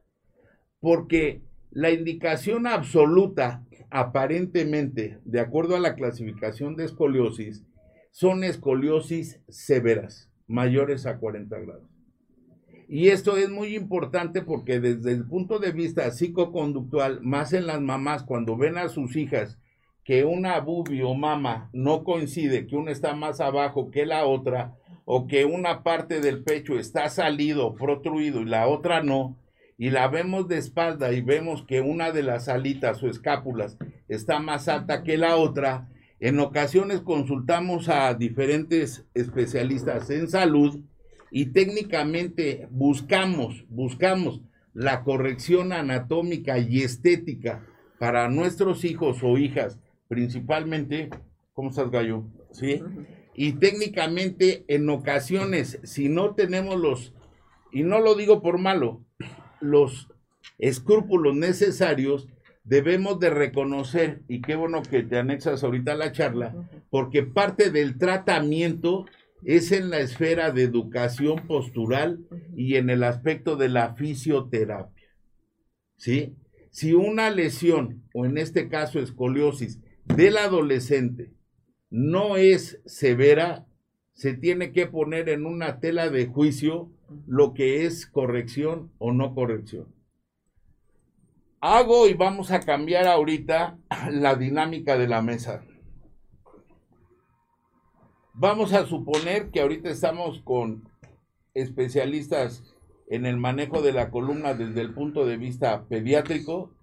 [0.79, 1.41] porque
[1.71, 7.65] la indicación absoluta, aparentemente, de acuerdo a la clasificación de escoliosis,
[8.11, 11.94] son escoliosis severas, mayores a 40 grados.
[12.87, 17.81] Y esto es muy importante porque desde el punto de vista psicoconductual, más en las
[17.81, 19.57] mamás, cuando ven a sus hijas
[20.03, 24.75] que una bubi o mama no coincide, que una está más abajo que la otra,
[25.03, 29.35] o que una parte del pecho está salido, protruido y la otra no,
[29.77, 34.39] y la vemos de espalda y vemos que una de las alitas o escápulas está
[34.39, 40.81] más alta que la otra, en ocasiones consultamos a diferentes especialistas en salud
[41.31, 44.41] y técnicamente buscamos, buscamos
[44.73, 47.65] la corrección anatómica y estética
[47.97, 51.09] para nuestros hijos o hijas, principalmente,
[51.53, 52.25] ¿cómo estás, Gallo?
[52.51, 52.81] ¿Sí?
[53.33, 57.13] Y técnicamente, en ocasiones, si no tenemos los,
[57.71, 59.01] y no lo digo por malo,
[59.59, 60.09] los
[60.57, 62.27] escrúpulos necesarios,
[62.63, 66.55] debemos de reconocer, y qué bueno que te anexas ahorita a la charla,
[66.89, 69.05] porque parte del tratamiento
[69.45, 75.07] es en la esfera de educación postural y en el aspecto de la fisioterapia.
[75.95, 76.35] ¿Sí?
[76.71, 81.31] Si una lesión, o en este caso escoliosis, del adolescente
[81.89, 83.65] no es severa,
[84.13, 86.91] se tiene que poner en una tela de juicio
[87.27, 89.93] lo que es corrección o no corrección.
[91.61, 93.77] Hago y vamos a cambiar ahorita
[94.11, 95.63] la dinámica de la mesa.
[98.37, 100.89] Vamos a suponer que ahorita estamos con
[101.53, 102.65] especialistas
[103.07, 106.75] en el manejo de la columna desde el punto de vista pediátrico,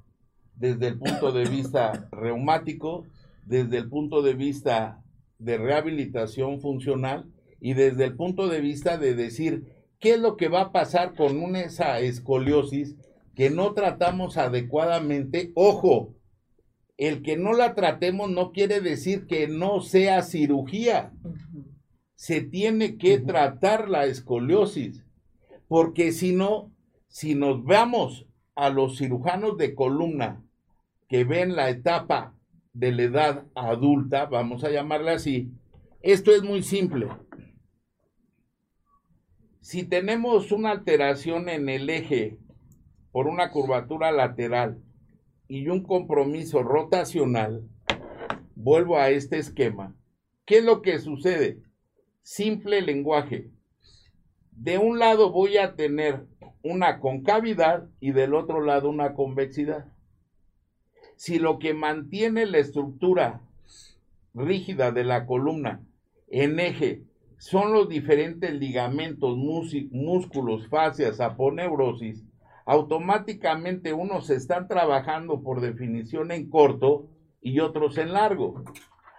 [0.56, 3.04] desde el punto de vista reumático,
[3.44, 5.04] desde el punto de vista
[5.38, 9.66] de rehabilitación funcional y desde el punto de vista de decir
[10.00, 12.96] qué es lo que va a pasar con una esa escoliosis
[13.36, 15.52] que no tratamos adecuadamente.
[15.54, 16.14] Ojo,
[16.96, 21.12] el que no la tratemos no quiere decir que no sea cirugía.
[22.14, 25.04] Se tiene que tratar la escoliosis,
[25.68, 26.70] porque si no,
[27.08, 30.44] si nos vamos a los cirujanos de columna
[31.08, 32.34] que ven la etapa
[32.72, 35.50] de la edad adulta, vamos a llamarla así,
[36.00, 37.08] esto es muy simple.
[39.60, 42.38] Si tenemos una alteración en el eje
[43.12, 44.82] por una curvatura lateral
[45.54, 47.68] y un compromiso rotacional,
[48.54, 49.94] vuelvo a este esquema.
[50.46, 51.60] ¿Qué es lo que sucede?
[52.22, 53.50] Simple lenguaje.
[54.52, 56.24] De un lado voy a tener
[56.62, 59.92] una concavidad y del otro lado una convexidad.
[61.16, 63.42] Si lo que mantiene la estructura
[64.32, 65.84] rígida de la columna
[66.28, 67.02] en eje
[67.36, 72.24] son los diferentes ligamentos, músculos, fascias, aponeurosis,
[72.66, 77.08] automáticamente unos están trabajando por definición en corto
[77.40, 78.62] y otros en largo.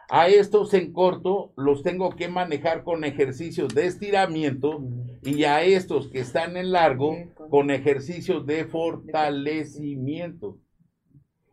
[0.09, 4.83] A estos en corto los tengo que manejar con ejercicios de estiramiento
[5.23, 7.15] y a estos que están en largo
[7.49, 10.59] con ejercicios de fortalecimiento.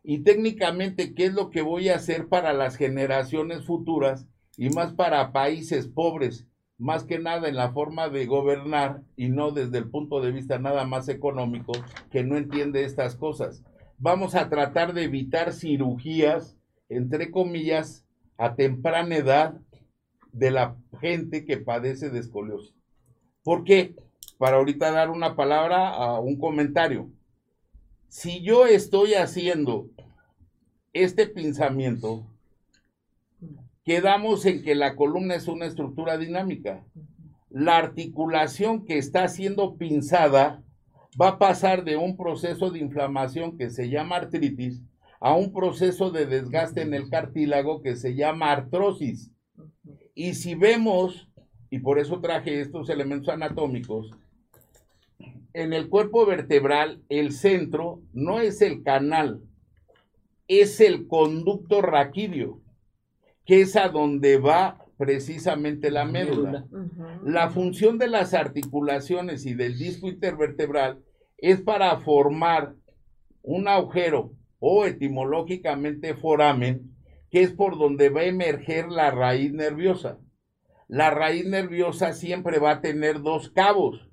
[0.03, 4.27] Y técnicamente, ¿qué es lo que voy a hacer para las generaciones futuras
[4.57, 6.47] y más para países pobres
[6.81, 10.57] más que nada en la forma de gobernar y no desde el punto de vista
[10.57, 11.73] nada más económico,
[12.09, 13.63] que no entiende estas cosas.
[13.99, 16.57] Vamos a tratar de evitar cirugías,
[16.89, 18.03] entre comillas,
[18.35, 19.61] a temprana edad
[20.31, 22.75] de la gente que padece de escoliosis.
[23.43, 23.95] ¿Por qué?
[24.39, 27.11] Para ahorita dar una palabra a un comentario.
[28.07, 29.87] Si yo estoy haciendo
[30.93, 32.25] este pensamiento,
[33.83, 36.85] quedamos en que la columna es una estructura dinámica.
[37.49, 40.63] La articulación que está siendo pinzada
[41.19, 44.81] va a pasar de un proceso de inflamación que se llama artritis
[45.19, 49.31] a un proceso de desgaste en el cartílago que se llama artrosis.
[50.15, 51.29] Y si vemos,
[51.69, 54.11] y por eso traje estos elementos anatómicos,
[55.53, 59.41] en el cuerpo vertebral el centro no es el canal,
[60.47, 62.60] es el conducto raquídeo,
[63.51, 66.65] que es a donde va precisamente la médula.
[67.21, 71.03] La función de las articulaciones y del disco intervertebral
[71.37, 72.75] es para formar
[73.41, 76.95] un agujero o etimológicamente foramen,
[77.29, 80.17] que es por donde va a emerger la raíz nerviosa.
[80.87, 84.09] La raíz nerviosa siempre va a tener dos cabos,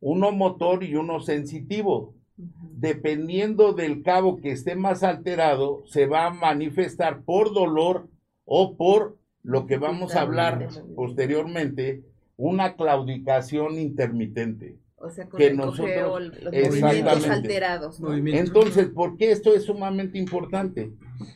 [0.00, 2.16] uno motor y uno sensitivo.
[2.36, 8.08] Dependiendo del cabo que esté más alterado, se va a manifestar por dolor
[8.44, 12.02] o por lo que vamos a hablar posteriormente,
[12.36, 14.78] una claudicación intermitente.
[14.96, 18.00] O sea, con que el nosotros, los movimientos alterados.
[18.26, 20.92] Entonces, ¿por qué esto es sumamente importante?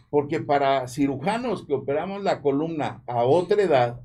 [0.08, 4.00] Porque para cirujanos que operamos la columna a otra edad,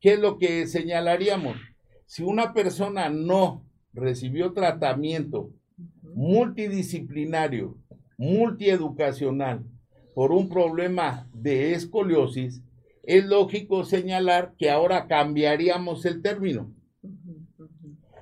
[0.00, 1.56] ¿qué es lo que señalaríamos?
[2.04, 3.64] Si una persona no
[3.94, 5.50] recibió tratamiento
[6.02, 7.78] multidisciplinario,
[8.18, 9.64] multieducacional,
[10.20, 12.62] por un problema de escoliosis,
[13.04, 16.74] es lógico señalar que ahora cambiaríamos el término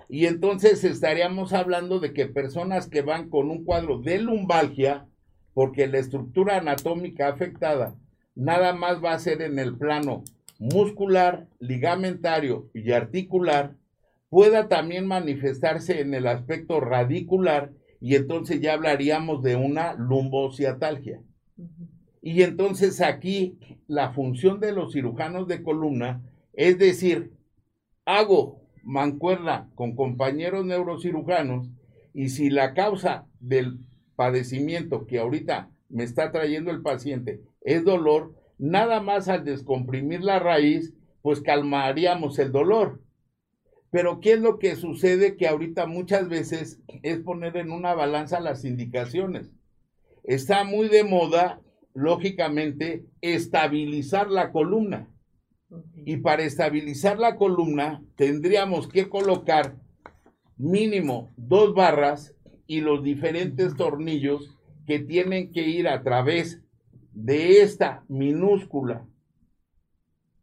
[0.09, 5.09] y entonces estaríamos hablando de que personas que van con un cuadro de lumbalgia,
[5.55, 7.96] porque la estructura anatómica afectada
[8.36, 10.22] nada más va a ser en el plano
[10.61, 13.74] muscular, ligamentario y articular,
[14.28, 21.22] pueda también manifestarse en el aspecto radicular y entonces ya hablaríamos de una lumbociatalgia.
[22.21, 26.23] Y entonces aquí la función de los cirujanos de columna
[26.59, 27.33] es decir,
[28.05, 31.71] hago mancuerna con compañeros neurocirujanos
[32.13, 33.79] y si la causa del
[34.17, 40.41] padecimiento que ahorita me está trayendo el paciente es dolor, nada más al descomprimir la
[40.41, 43.03] raíz, pues calmaríamos el dolor.
[43.91, 45.37] Pero ¿qué es lo que sucede?
[45.37, 49.53] Que ahorita muchas veces es poner en una balanza las indicaciones.
[50.29, 51.62] Está muy de moda,
[51.95, 55.09] lógicamente, estabilizar la columna.
[56.05, 59.79] Y para estabilizar la columna tendríamos que colocar
[60.59, 62.35] mínimo dos barras
[62.66, 64.55] y los diferentes tornillos
[64.87, 66.61] que tienen que ir a través
[67.12, 69.07] de esta minúscula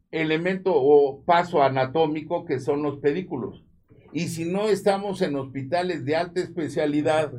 [0.10, 3.64] elemento o paso anatómico que son los pedículos.
[4.14, 7.34] Y si no estamos en hospitales de alta especialidad,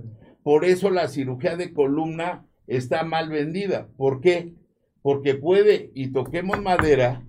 [0.47, 3.89] por eso la cirugía de columna está mal vendida.
[3.97, 4.53] ¿Por qué?
[5.03, 7.25] Porque puede, y toquemos madera,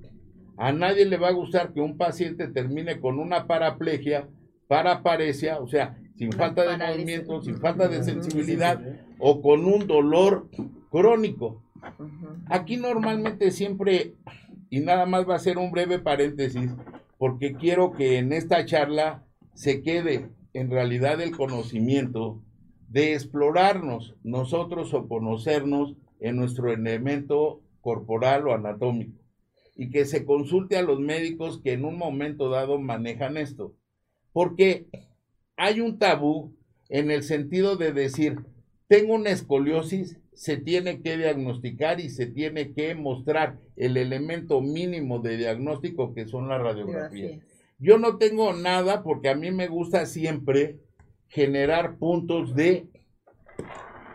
[0.55, 4.29] a nadie le va a gustar que un paciente termine con una paraplegia,
[4.67, 8.79] paraparesia, o sea, sin falta de movimiento, sin falta de sensibilidad
[9.17, 10.47] o con un dolor
[10.91, 11.63] crónico.
[12.45, 14.13] Aquí normalmente siempre,
[14.69, 16.69] y nada más va a ser un breve paréntesis,
[17.17, 19.23] porque quiero que en esta charla
[19.55, 22.43] se quede en realidad el conocimiento
[22.87, 29.17] de explorarnos nosotros o conocernos en nuestro elemento corporal o anatómico
[29.75, 33.75] y que se consulte a los médicos que en un momento dado manejan esto.
[34.33, 34.87] Porque
[35.55, 36.55] hay un tabú
[36.89, 38.39] en el sentido de decir,
[38.87, 45.19] tengo una escoliosis, se tiene que diagnosticar y se tiene que mostrar el elemento mínimo
[45.19, 47.41] de diagnóstico que son las radiografías.
[47.79, 50.77] Yo no tengo nada porque a mí me gusta siempre
[51.29, 52.87] generar puntos de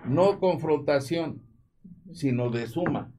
[0.04, 1.42] no confrontación,
[2.12, 3.12] sino de suma.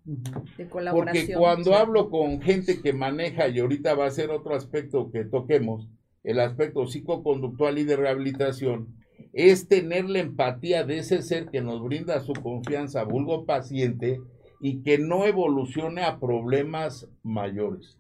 [0.58, 1.26] De colaboración.
[1.26, 5.26] Porque cuando hablo con gente que maneja, y ahorita va a ser otro aspecto que
[5.26, 5.88] toquemos,
[6.24, 8.96] el aspecto psicoconductual y de rehabilitación,
[9.34, 14.22] es tener la empatía de ese ser que nos brinda su confianza, vulgo paciente,
[14.62, 17.98] y que no evolucione a problemas mayores.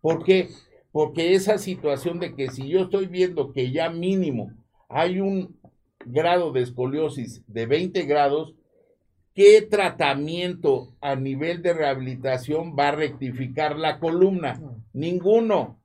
[0.00, 0.48] ¿Por qué?
[0.92, 4.52] Porque esa situación de que si yo estoy viendo que ya mínimo
[4.88, 5.58] hay un
[6.04, 8.54] grado de escoliosis de 20 grados,
[9.34, 14.60] ¿Qué tratamiento a nivel de rehabilitación va a rectificar la columna?
[14.92, 15.78] Ninguno,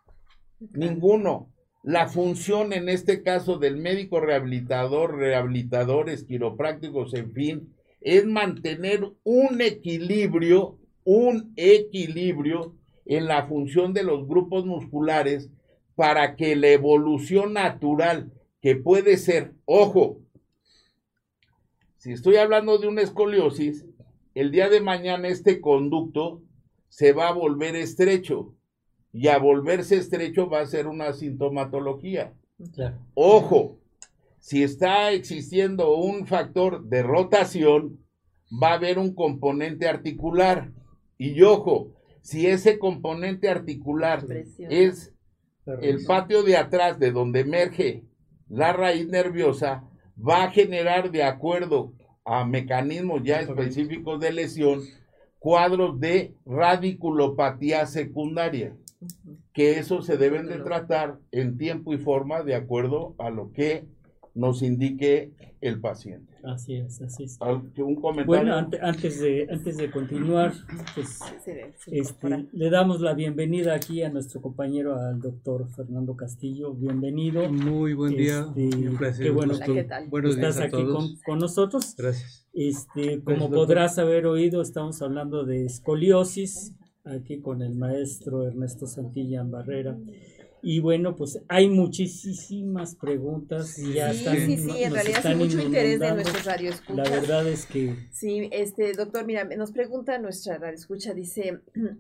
[0.74, 1.54] ninguno.
[1.84, 9.62] La función en este caso del médico rehabilitador, rehabilitadores, quiroprácticos, en fin, es mantener un
[9.62, 12.76] equilibrio un equilibrio
[13.06, 15.50] en la función de los grupos musculares
[15.96, 18.32] para que la evolución natural
[18.64, 20.22] que puede ser, ojo,
[21.98, 23.86] si estoy hablando de una escoliosis,
[24.36, 26.42] el día de mañana este conducto
[26.88, 28.56] se va a volver estrecho
[29.12, 32.34] y a volverse estrecho va a ser una sintomatología.
[33.16, 33.80] Ojo,
[34.40, 38.00] si está existiendo un factor de rotación,
[38.50, 40.72] va a haber un componente articular.
[41.18, 41.92] Y ojo,
[42.22, 44.26] si ese componente articular
[44.70, 45.12] es
[45.82, 48.06] el patio de atrás de donde emerge
[48.54, 49.84] la raíz nerviosa,
[50.16, 51.92] va a generar de acuerdo
[52.24, 54.82] a mecanismos ya específicos de lesión
[55.40, 58.76] cuadros de radiculopatía secundaria,
[59.54, 63.86] que eso se deben de tratar en tiempo y forma de acuerdo a lo que
[64.36, 65.32] nos indique
[65.62, 66.34] el paciente.
[66.44, 67.38] Así es, así es.
[67.78, 68.26] ¿Un comentario?
[68.26, 70.54] Bueno, antes, de, antes de continuar,
[70.94, 76.74] pues, este, le damos la bienvenida aquí a nuestro compañero, al doctor Fernando Castillo.
[76.74, 77.50] Bienvenido.
[77.50, 78.48] Muy buen día.
[78.56, 79.24] Este, un placer.
[79.24, 79.80] Qué bueno que
[80.30, 81.96] estás aquí con, con, nosotros.
[81.98, 82.46] Gracias.
[82.54, 86.74] Este, como podrás haber oído, estamos hablando de escoliosis,
[87.06, 89.98] aquí con el maestro Ernesto Santilla Barrera.
[90.66, 93.78] Y bueno, pues hay muchísimas preguntas.
[93.78, 96.96] Y ya sí, sí, sí, en realidad hay mucho interés de nuestros radioescuchas.
[96.96, 97.94] La verdad es que...
[98.12, 101.60] Sí, este, doctor, mira, nos pregunta nuestra radioescucha, dice...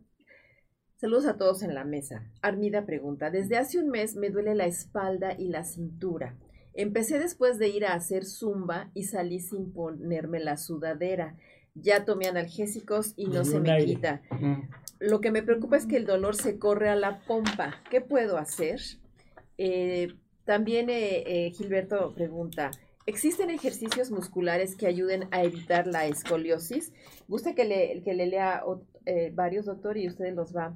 [0.95, 2.32] Saludos a todos en la mesa.
[2.41, 6.38] Armida pregunta, desde hace un mes me duele la espalda y la cintura.
[6.74, 11.36] Empecé después de ir a hacer zumba y salí sin ponerme la sudadera.
[11.76, 14.22] Ya tomé analgésicos y no se me quita.
[14.39, 14.61] Mm
[15.03, 17.81] lo que me preocupa es que el dolor se corre a la pompa.
[17.89, 18.79] ¿Qué puedo hacer?
[19.57, 20.13] Eh,
[20.45, 22.71] también eh, eh, Gilberto pregunta,
[23.05, 26.93] ¿existen ejercicios musculares que ayuden a evitar la escoliosis?
[27.27, 28.63] Gusta que le, que le lea
[29.33, 30.73] varios, doctor, y usted los va.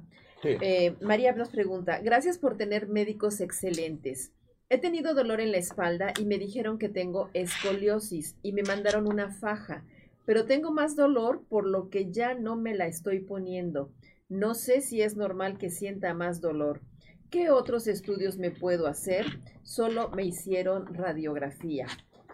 [1.00, 4.32] María nos pregunta, gracias por tener médicos excelentes.
[4.68, 9.06] He tenido dolor en la espalda y me dijeron que tengo escoliosis y me mandaron
[9.06, 9.84] una faja,
[10.26, 13.90] pero tengo más dolor por lo que ya no me la estoy poniendo.
[14.28, 16.82] No sé si es normal que sienta más dolor.
[17.30, 19.26] ¿Qué otros estudios me puedo hacer?
[19.62, 21.86] Solo me hicieron radiografía.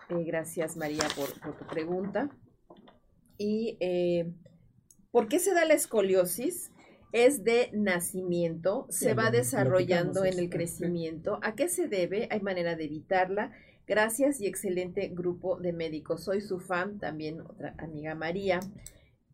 [0.08, 2.30] Eh, gracias María por, tu pregunta.
[3.38, 4.32] ¿Y eh,
[5.10, 6.70] por qué se da la escoliosis?
[7.12, 11.38] Es de nacimiento, se va desarrollando en el crecimiento.
[11.42, 12.26] ¿A qué se debe?
[12.32, 13.52] Hay manera de evitarla.
[13.86, 16.24] Gracias y excelente grupo de médicos.
[16.24, 18.58] Soy su fan, también otra amiga María.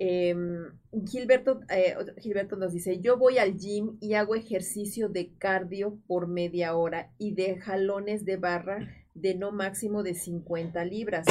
[0.03, 0.64] Em,
[1.07, 6.26] Gilberto, eh, Gilberto nos dice, yo voy al gym y hago ejercicio de cardio por
[6.26, 11.26] media hora y de jalones de barra de no máximo de 50 libras,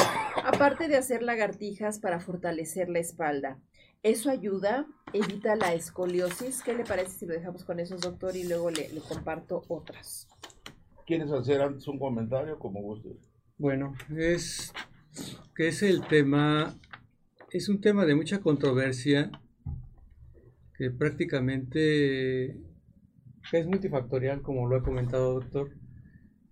[0.45, 3.57] aparte de hacer lagartijas para fortalecer la espalda.
[4.03, 6.61] Eso ayuda, evita la escoliosis.
[6.61, 8.35] ¿Qué le parece si lo dejamos con esos, doctor?
[8.35, 10.27] Y luego le, le comparto otras.
[11.07, 13.17] ¿Quieres hacer antes un comentario como gustes?
[13.57, 14.71] Bueno, es
[15.55, 16.79] que es el tema
[17.51, 19.31] es un tema de mucha controversia
[20.77, 22.57] que prácticamente
[23.51, 25.71] es multifactorial, como lo ha comentado doctor,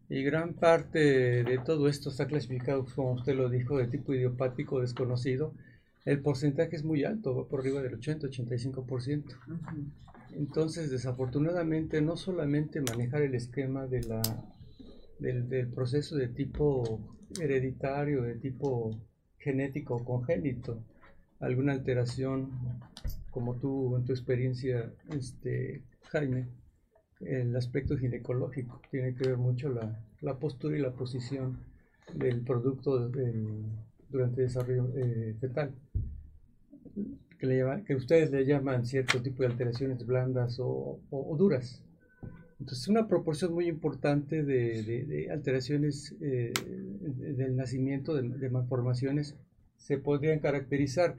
[0.10, 4.80] y gran parte de todo esto está clasificado, como usted lo dijo, de tipo idiopático
[4.80, 5.54] desconocido.
[6.06, 9.24] El porcentaje es muy alto, por arriba del 80-85%.
[10.34, 14.22] Entonces, desafortunadamente, no solamente manejar el esquema de la,
[15.20, 17.02] del, del proceso de tipo
[17.39, 18.98] hereditario, de tipo
[19.48, 20.84] genético congénito,
[21.39, 22.50] alguna alteración,
[23.32, 26.48] como tú en tu experiencia, este, Jaime,
[27.22, 31.60] el aspecto ginecológico tiene que ver mucho la, la postura y la posición
[32.14, 33.08] del producto
[34.10, 35.72] durante el desarrollo eh, fetal.
[37.39, 41.00] Que, le que, ustedes le llaman cierto tipo de alteraciones blandas o,
[41.38, 41.82] duras.
[42.60, 49.36] Entonces, una proporción muy importante de, alteraciones eh, del nacimiento, de malformaciones,
[49.78, 51.18] se podrían caracterizar,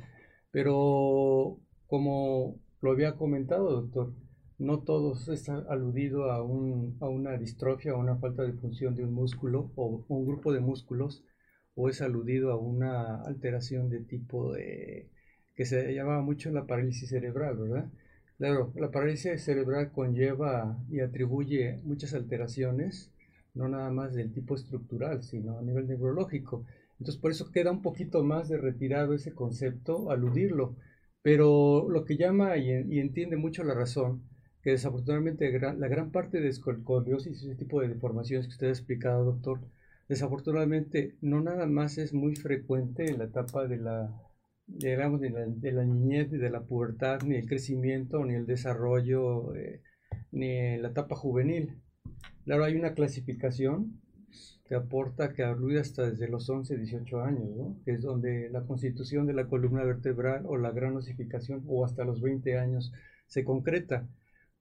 [0.51, 4.13] pero como lo había comentado, doctor,
[4.59, 9.05] no todos están aludido a, un, a una distrofia o una falta de función de
[9.05, 11.25] un músculo o un grupo de músculos,
[11.75, 15.11] o es aludido a una alteración de tipo de
[15.55, 17.91] que se llamaba mucho la parálisis cerebral, ¿verdad?
[18.39, 23.11] Claro, la parálisis cerebral conlleva y atribuye muchas alteraciones,
[23.55, 26.65] no nada más del tipo estructural, sino a nivel neurológico.
[27.01, 30.77] Entonces por eso queda un poquito más de retirado ese concepto, aludirlo.
[31.23, 32.71] Pero lo que llama y,
[33.01, 34.23] entiende mucho la razón,
[34.63, 39.25] que desafortunadamente la gran parte de escoliosis, ese tipo de deformaciones que usted ha explicado,
[39.25, 39.61] doctor,
[40.09, 44.15] desafortunadamente no nada más es muy frecuente en la etapa de la,
[44.69, 48.47] digamos, de la, de la niñez, ni de la pubertad, ni el crecimiento, ni el
[48.47, 49.83] desarrollo, eh,
[50.31, 51.81] ni la etapa juvenil.
[52.45, 54.01] Claro, hay una clasificación
[54.69, 57.49] que aporta, que alude hasta desde los 11, 18 años,
[57.85, 62.05] que es donde la constitución de la columna vertebral o la gran osificación o hasta
[62.05, 62.93] los 20 años
[63.27, 64.07] se concreta.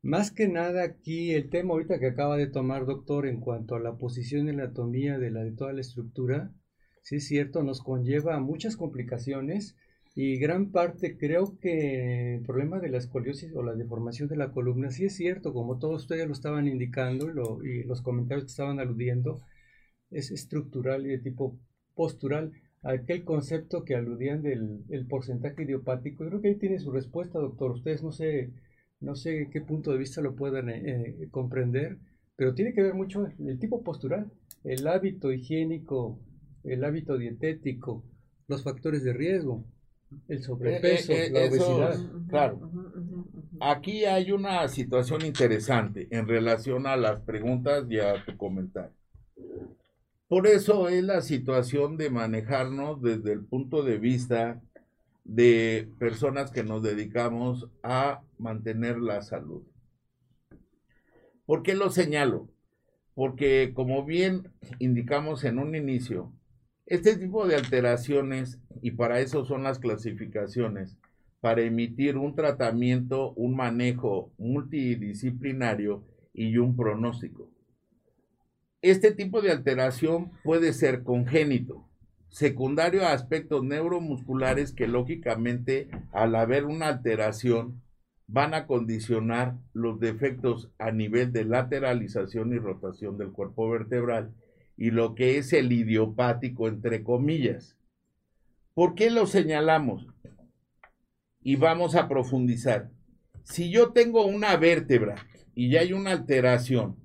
[0.01, 3.79] Más que nada aquí el tema ahorita que acaba de tomar doctor en cuanto a
[3.79, 6.53] la posición y la anatomía de, la, de toda la estructura,
[7.01, 9.75] sí es cierto, nos conlleva a muchas complicaciones
[10.19, 14.51] y gran parte creo que el problema de la escoliosis o la deformación de la
[14.51, 17.27] columna, sí es cierto, como todos ustedes lo estaban indicando
[17.63, 19.41] y los comentarios que estaban aludiendo,
[20.09, 21.59] es estructural y de tipo
[21.93, 22.51] postural.
[22.81, 27.73] Aquel concepto que aludían del el porcentaje idiopático, creo que ahí tiene su respuesta, doctor.
[27.73, 28.49] Ustedes no sé,
[28.99, 30.81] no sé qué punto de vista lo puedan eh,
[31.21, 31.99] eh, comprender,
[32.35, 34.31] pero tiene que ver mucho el tipo postural,
[34.63, 36.19] el hábito higiénico,
[36.63, 38.03] el hábito dietético,
[38.47, 39.63] los factores de riesgo,
[40.27, 42.11] el sobrepeso, Eh, eh, la eso- obesidad.
[42.29, 42.71] Claro.
[43.59, 48.91] Aquí hay una situación interesante en relación a las preguntas y a tu comentario.
[50.27, 54.61] Por eso es la situación de manejarnos desde el punto de vista
[55.23, 59.63] de personas que nos dedicamos a mantener la salud.
[61.45, 62.49] ¿Por qué lo señalo?
[63.15, 64.49] Porque como bien
[64.79, 66.31] indicamos en un inicio,
[66.87, 70.97] este tipo de alteraciones, y para eso son las clasificaciones,
[71.41, 77.49] para emitir un tratamiento, un manejo multidisciplinario y un pronóstico.
[78.81, 81.89] Este tipo de alteración puede ser congénito,
[82.29, 87.81] secundario a aspectos neuromusculares que lógicamente al haber una alteración
[88.27, 94.33] van a condicionar los defectos a nivel de lateralización y rotación del cuerpo vertebral
[94.77, 97.75] y lo que es el idiopático entre comillas.
[98.73, 100.07] ¿Por qué lo señalamos?
[101.41, 102.91] Y vamos a profundizar.
[103.43, 105.15] Si yo tengo una vértebra
[105.55, 106.97] y ya hay una alteración,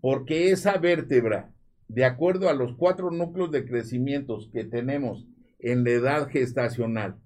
[0.00, 1.52] porque esa vértebra,
[1.88, 5.26] de acuerdo a los cuatro núcleos de crecimiento que tenemos
[5.58, 7.18] en la edad gestacional,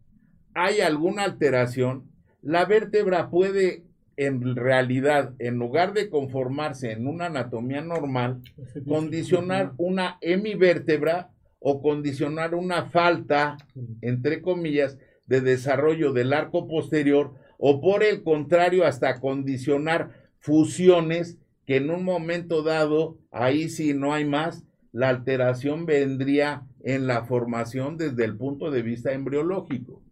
[0.55, 2.11] hay alguna alteración,
[2.43, 3.85] la vértebra puede
[4.17, 8.41] en realidad, en lugar de conformarse en una anatomía normal,
[8.87, 13.57] condicionar una hemivértebra o condicionar una falta,
[14.03, 21.77] entre comillas, de desarrollo del arco posterior o por el contrario hasta condicionar fusiones que
[21.77, 27.97] en un momento dado, ahí sí no hay más, la alteración vendría en la formación
[27.97, 30.04] desde el punto de vista embriológico.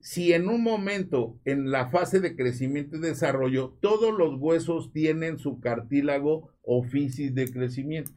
[0.00, 5.38] Si en un momento, en la fase de crecimiento y desarrollo, todos los huesos tienen
[5.38, 8.12] su cartílago o fisis de crecimiento.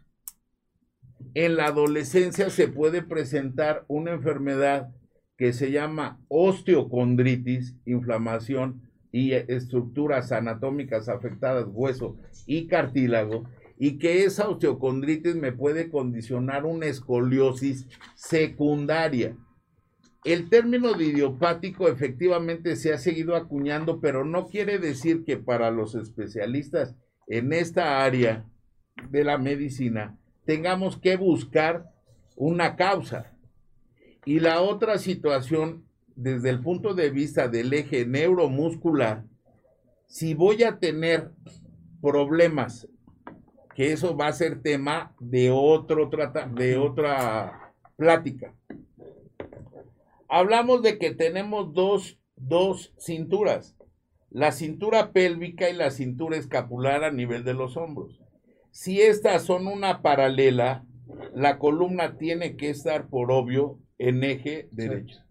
[1.33, 4.93] En la adolescencia se puede presentar una enfermedad
[5.37, 13.43] que se llama osteocondritis, inflamación y estructuras anatómicas afectadas, hueso y cartílago,
[13.77, 19.35] y que esa osteocondritis me puede condicionar una escoliosis secundaria.
[20.23, 25.69] El término de idiopático efectivamente se ha seguido acuñando, pero no quiere decir que para
[25.69, 26.95] los especialistas
[27.27, 28.45] en esta área
[29.09, 31.91] de la medicina tengamos que buscar
[32.37, 33.33] una causa.
[34.25, 39.25] Y la otra situación, desde el punto de vista del eje neuromuscular,
[40.07, 41.31] si voy a tener
[42.01, 42.87] problemas,
[43.75, 46.09] que eso va a ser tema de, otro
[46.55, 48.53] de otra plática.
[50.35, 53.75] Hablamos de que tenemos dos, dos cinturas,
[54.31, 58.19] la cintura pélvica y la cintura escapular a nivel de los hombros.
[58.71, 60.87] Si estas son una paralela,
[61.35, 65.23] la columna tiene que estar por obvio en eje derecho.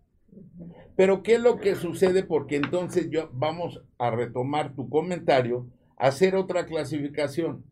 [0.94, 2.22] Pero ¿qué es lo que sucede?
[2.22, 7.64] Porque entonces yo vamos a retomar tu comentario, hacer otra clasificación.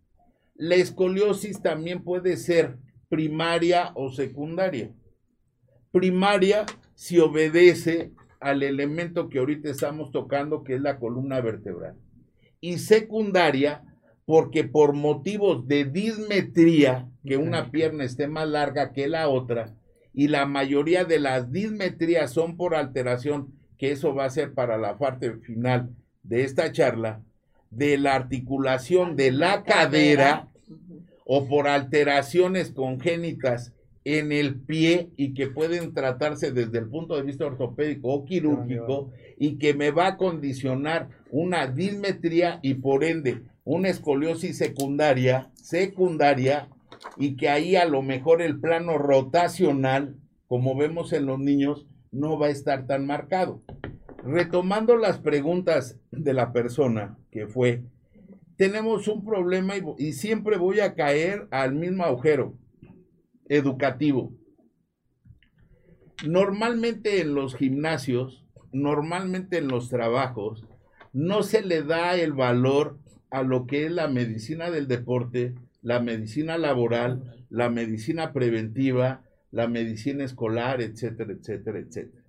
[0.56, 2.78] La escoliosis también puede ser
[3.08, 4.92] primaria o secundaria.
[5.92, 6.66] Primaria
[7.00, 11.96] si obedece al elemento que ahorita estamos tocando, que es la columna vertebral.
[12.60, 13.82] Y secundaria
[14.26, 19.74] porque por motivos de dismetría, que una pierna esté más larga que la otra,
[20.12, 24.76] y la mayoría de las dismetrías son por alteración, que eso va a ser para
[24.76, 25.88] la parte final
[26.22, 27.22] de esta charla,
[27.70, 30.48] de la articulación de la cadera.
[31.24, 33.72] o por alteraciones congénitas
[34.04, 39.12] en el pie y que pueden tratarse desde el punto de vista ortopédico o quirúrgico
[39.38, 46.68] y que me va a condicionar una dismetría y por ende una escoliosis secundaria, secundaria
[47.16, 52.38] y que ahí a lo mejor el plano rotacional, como vemos en los niños, no
[52.38, 53.62] va a estar tan marcado.
[54.24, 57.82] Retomando las preguntas de la persona que fue,
[58.56, 62.54] tenemos un problema y, y siempre voy a caer al mismo agujero
[63.50, 64.32] educativo.
[66.26, 70.64] Normalmente en los gimnasios, normalmente en los trabajos,
[71.12, 72.98] no se le da el valor
[73.30, 79.66] a lo que es la medicina del deporte, la medicina laboral, la medicina preventiva, la
[79.66, 82.24] medicina escolar, etcétera, etcétera, etcétera.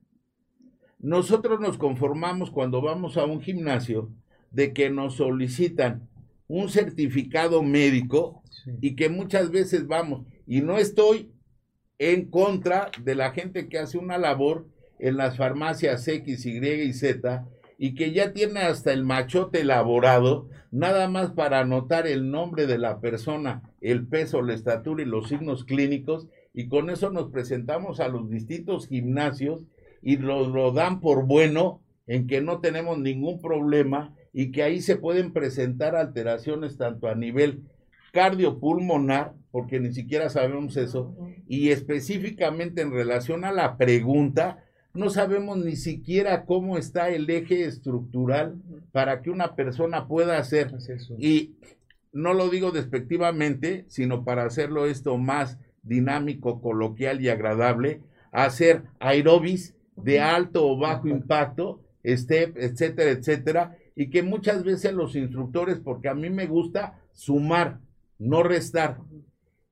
[1.00, 4.12] Nosotros nos conformamos cuando vamos a un gimnasio
[4.50, 6.10] de que nos solicitan
[6.48, 8.42] un certificado médico
[8.82, 11.32] y que muchas veces vamos, y no estoy
[11.98, 14.68] en contra de la gente que hace una labor
[15.00, 17.48] en las farmacias X, Y y Z
[17.78, 22.78] y que ya tiene hasta el machote elaborado, nada más para anotar el nombre de
[22.78, 28.02] la persona, el peso, la estatura y los signos clínicos, y con eso nos presentamos
[28.02, 29.64] a los distintos gimnasios
[30.02, 34.82] y lo, lo dan por bueno en que no tenemos ningún problema y que ahí
[34.82, 37.64] se pueden presentar alteraciones tanto a nivel
[38.12, 41.16] cardiopulmonar, porque ni siquiera sabemos eso,
[41.48, 47.66] y específicamente en relación a la pregunta, no sabemos ni siquiera cómo está el eje
[47.66, 48.56] estructural
[48.92, 50.74] para que una persona pueda hacer.
[51.18, 51.52] Y
[52.12, 59.76] no lo digo despectivamente, sino para hacerlo esto más dinámico, coloquial y agradable, hacer aerobis
[59.96, 66.10] de alto o bajo impacto, step, etcétera, etcétera, y que muchas veces los instructores, porque
[66.10, 67.80] a mí me gusta sumar,
[68.20, 68.98] no restar,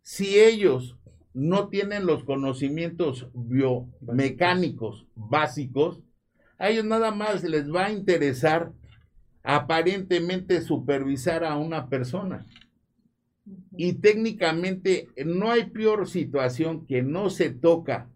[0.10, 0.98] si ellos
[1.36, 6.02] no tienen los conocimientos biomecánicos básicos,
[6.58, 8.74] a ellos nada más les va a interesar
[9.44, 12.48] aparentemente supervisar a una persona.
[13.78, 18.10] Y técnicamente no hay peor situación que no se toca,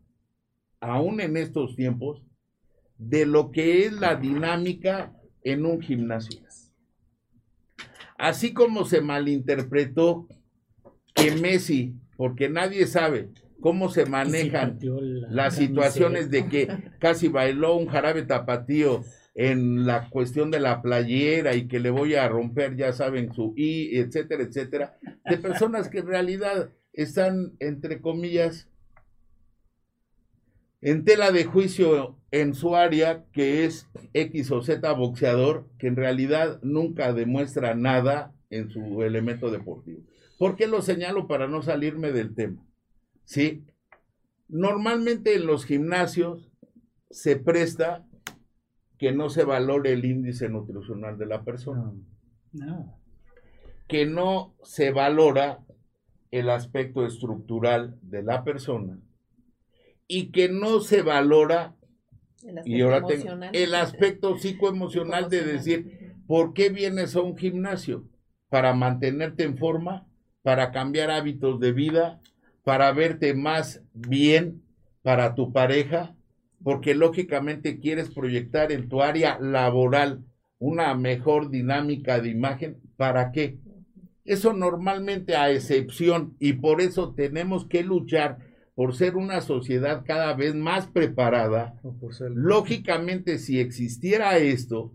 [0.80, 2.24] aún en estos tiempos,
[2.98, 5.14] de lo que es la dinámica
[5.44, 6.42] en un gimnasio.
[8.18, 10.28] Así como se malinterpretó
[11.14, 14.78] que Messi porque nadie sabe cómo se manejan
[15.30, 16.68] las situaciones de que
[17.00, 19.04] casi bailó un jarabe tapatío
[19.36, 23.54] en la cuestión de la playera y que le voy a romper, ya saben, su
[23.56, 28.70] I, etcétera, etcétera, de personas que en realidad están, entre comillas,
[30.82, 35.96] en tela de juicio en su área, que es X o Z boxeador, que en
[35.96, 40.02] realidad nunca demuestra nada en su elemento deportivo.
[40.38, 42.66] ¿Por qué lo señalo para no salirme del tema?
[43.26, 43.66] Sí,
[44.48, 46.52] normalmente en los gimnasios
[47.10, 48.06] se presta
[48.98, 51.94] que no se valore el índice nutricional de la persona.
[52.52, 53.00] No.
[53.88, 55.60] Que no se valora
[56.32, 58.98] el aspecto estructural de la persona
[60.08, 61.76] y que no se valora
[62.44, 68.08] el aspecto, y ahora el aspecto psicoemocional de decir, ¿por qué vienes a un gimnasio?
[68.50, 70.08] ¿Para mantenerte en forma?
[70.44, 72.22] Para cambiar hábitos de vida,
[72.64, 74.62] para verte más bien
[75.02, 76.16] para tu pareja,
[76.64, 80.24] porque lógicamente quieres proyectar en tu área laboral
[80.60, 82.78] una mejor dinámica de imagen.
[82.96, 83.58] ¿Para qué?
[84.24, 88.38] Eso normalmente a excepción y por eso tenemos que luchar
[88.76, 91.76] por ser una sociedad cada vez más preparada.
[92.34, 94.94] Lógicamente, si existiera esto,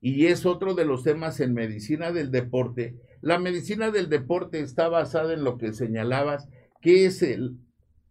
[0.00, 2.94] y es otro de los temas en medicina del deporte,
[3.26, 6.48] la medicina del deporte está basada en lo que señalabas,
[6.80, 7.58] que es el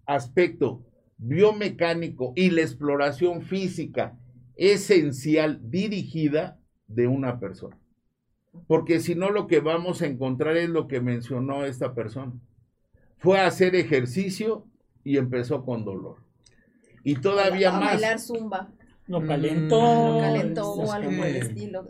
[0.05, 0.84] aspecto
[1.16, 4.20] biomecánico y la exploración física
[4.57, 7.80] esencial dirigida de una persona.
[8.68, 12.34] Porque si no, lo que vamos a encontrar es lo que mencionó esta persona.
[13.18, 14.68] Fue a hacer ejercicio
[15.05, 16.18] y empezó con dolor.
[17.05, 17.93] Y todavía más.
[17.93, 18.70] bailar zumba.
[19.08, 19.80] Lo mm, calentó.
[20.20, 21.88] calentó o algo por el estilo.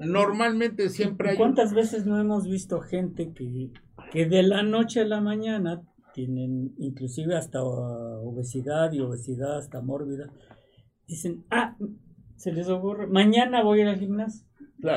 [0.00, 1.36] Normalmente siempre hay.
[1.36, 3.70] ¿Cuántas veces no hemos visto gente que,
[4.10, 5.82] que de la noche a la mañana
[6.14, 10.30] tienen inclusive hasta obesidad y obesidad hasta mórbida?
[11.06, 11.76] Dicen, ah,
[12.36, 14.46] se les ocurre, mañana voy a ir al gimnasio.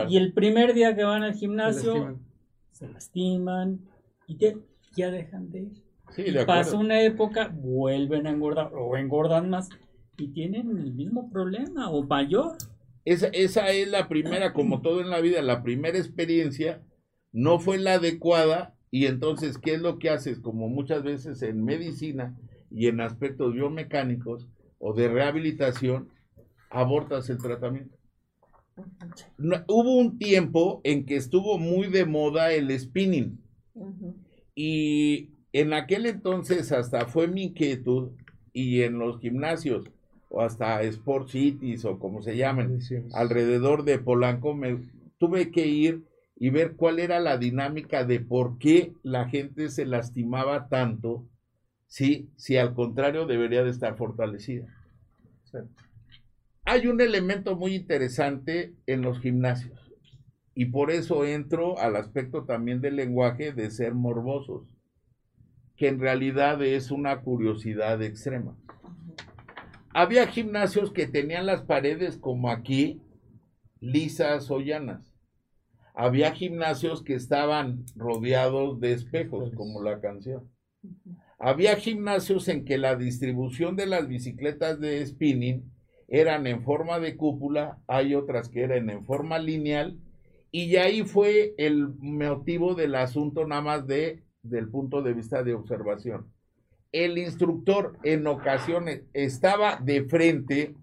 [0.10, 2.20] Y el primer día que van al gimnasio
[2.72, 3.82] se lastiman,
[4.28, 4.38] y
[4.96, 5.84] ya dejan de ir.
[6.12, 9.70] Sí, pasa una época, vuelven a engordar o engordan más
[10.18, 12.58] y tienen el mismo problema o mayor.
[13.06, 16.84] Esa, esa es la primera, como todo en la vida, la primera experiencia
[17.32, 20.40] no fue la adecuada y entonces, ¿qué es lo que haces?
[20.40, 22.38] Como muchas veces en medicina
[22.70, 24.48] y en aspectos biomecánicos
[24.80, 26.10] o de rehabilitación,
[26.70, 27.98] abortas el tratamiento.
[29.68, 33.40] hubo un tiempo en que estuvo muy de moda el spinning
[34.56, 38.12] y en aquel entonces hasta fue mi inquietud
[38.54, 39.86] y en los gimnasios
[40.32, 42.80] o hasta Sport Cities o como se llamen,
[43.14, 44.80] alrededor de Polanco, me
[45.18, 46.06] tuve que ir
[46.38, 51.28] y ver cuál era la dinámica de por qué la gente se lastimaba tanto,
[51.88, 54.66] si, si al contrario debería de estar fortalecida.
[56.64, 59.92] Hay un elemento muy interesante en los gimnasios
[60.56, 64.64] y por eso entro al aspecto también del lenguaje de ser morbosos,
[65.76, 68.56] que en realidad es una curiosidad extrema.
[69.94, 73.02] Había gimnasios que tenían las paredes como aquí,
[73.80, 75.14] lisas o llanas.
[75.94, 80.50] Había gimnasios que estaban rodeados de espejos, como la canción.
[81.38, 85.70] Había gimnasios en que la distribución de las bicicletas de spinning
[86.08, 89.98] eran en forma de cúpula, hay otras que eran en forma lineal,
[90.52, 95.54] y ahí fue el motivo del asunto nada más de, del punto de vista de
[95.54, 96.32] observación.
[96.92, 100.76] El instructor en ocasiones estaba de frente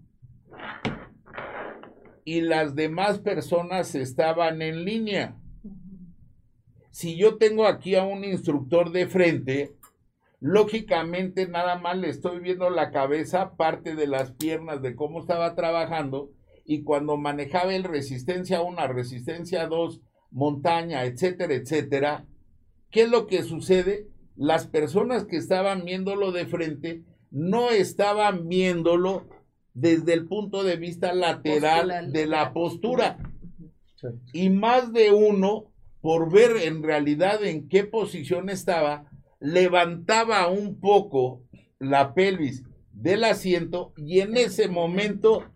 [2.25, 5.35] y las demás personas estaban en línea.
[6.89, 9.75] Si yo tengo aquí a un instructor de frente,
[10.39, 15.53] lógicamente nada más le estoy viendo la cabeza, parte de las piernas de cómo estaba
[15.53, 16.31] trabajando
[16.65, 20.01] y cuando manejaba el resistencia 1, resistencia 2,
[20.31, 22.25] montaña, etcétera, etcétera,
[22.89, 24.07] ¿qué es lo que sucede?
[24.39, 29.27] Las personas que estaban viéndolo de frente no estaban viéndolo
[29.73, 33.17] desde el punto de vista lateral de la postura.
[34.31, 39.11] Y más de uno, por ver en realidad en qué posición estaba,
[39.41, 41.43] levantaba un poco
[41.77, 42.63] la pelvis
[42.93, 45.51] del asiento y en ese momento,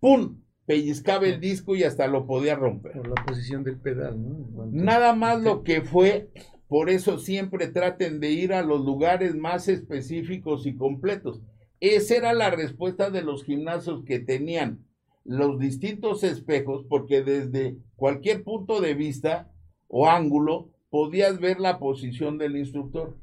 [0.00, 0.42] ¡pum!
[0.66, 2.92] pellizcaba el disco y hasta lo podía romper.
[2.92, 4.66] Por la posición del pedal, ¿no?
[4.70, 6.28] Nada más lo que fue,
[6.68, 11.40] por eso siempre traten de ir a los lugares más específicos y completos.
[11.80, 14.84] Esa era la respuesta de los gimnasios que tenían
[15.24, 19.52] los distintos espejos, porque desde cualquier punto de vista
[19.86, 23.16] o ángulo podías ver la posición del instructor.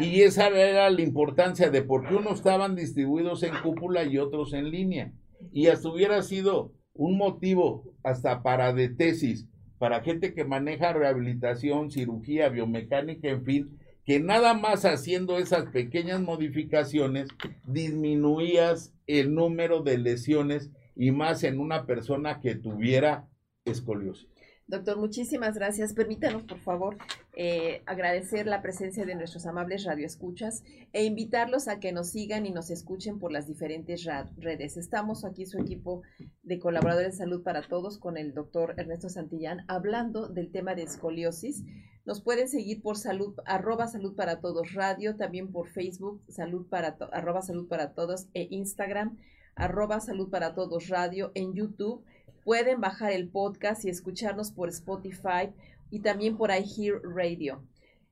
[0.00, 4.52] Y esa era la importancia de por qué unos estaban distribuidos en cúpula y otros
[4.52, 5.12] en línea.
[5.52, 9.46] Y hasta hubiera sido un motivo hasta para de tesis,
[9.84, 16.22] para gente que maneja rehabilitación, cirugía, biomecánica, en fin, que nada más haciendo esas pequeñas
[16.22, 17.28] modificaciones
[17.66, 23.28] disminuías el número de lesiones y más en una persona que tuviera
[23.66, 24.26] escoliosis.
[24.66, 25.92] Doctor, muchísimas gracias.
[25.92, 26.96] Permítanos, por favor,
[27.36, 32.50] eh, agradecer la presencia de nuestros amables radioescuchas e invitarlos a que nos sigan y
[32.50, 34.06] nos escuchen por las diferentes
[34.38, 34.78] redes.
[34.78, 36.02] Estamos aquí, su equipo
[36.42, 40.84] de colaboradores de salud para todos, con el doctor Ernesto Santillán, hablando del tema de
[40.84, 41.62] escoliosis.
[42.06, 46.96] Nos pueden seguir por salud, arroba salud para todos radio, también por Facebook, salud para,
[47.12, 49.18] arroba salud para todos, e Instagram,
[49.56, 52.02] arroba salud para todos radio, en YouTube
[52.44, 55.52] Pueden bajar el podcast y escucharnos por Spotify
[55.90, 57.66] y también por iHear Radio.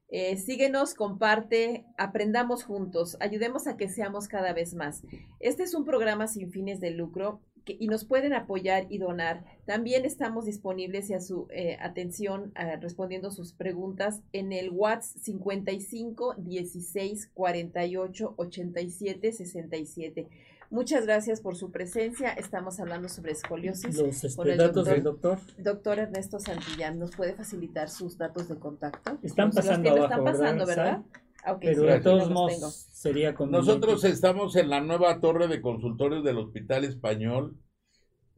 [0.08, 5.02] Eh, síguenos, comparte, aprendamos juntos, ayudemos a que seamos cada vez más.
[5.40, 9.44] Este es un programa sin fines de lucro y nos pueden apoyar y donar.
[9.66, 16.34] También estamos disponibles y a su eh, atención respondiendo sus preguntas en el WhatsApp 55
[16.38, 20.28] 16 48 87 67.
[20.72, 22.30] Muchas gracias por su presencia.
[22.30, 23.94] Estamos hablando sobre escoliosis.
[23.94, 25.38] Los este, datos del doctor.
[25.58, 29.18] Doctor Ernesto Santillán, ¿nos puede facilitar sus datos de contacto?
[29.22, 31.02] Están pasando abajo, Están pasando, ¿verdad?
[31.44, 36.38] Ah, Pero de todos modos sería Nosotros estamos en la nueva torre de consultorios del
[36.38, 37.54] Hospital Español,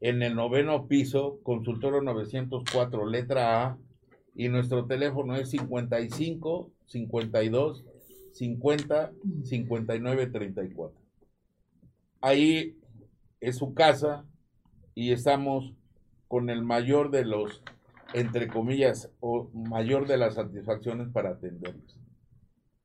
[0.00, 3.78] en el noveno piso, consultorio 904, letra A,
[4.34, 7.84] y nuestro teléfono es 55 52
[8.32, 9.12] 50
[9.44, 11.03] 59 34
[12.24, 12.78] ahí
[13.40, 14.24] es su casa
[14.94, 15.74] y estamos
[16.26, 17.62] con el mayor de los,
[18.14, 22.00] entre comillas, o mayor de las satisfacciones para atenderlos.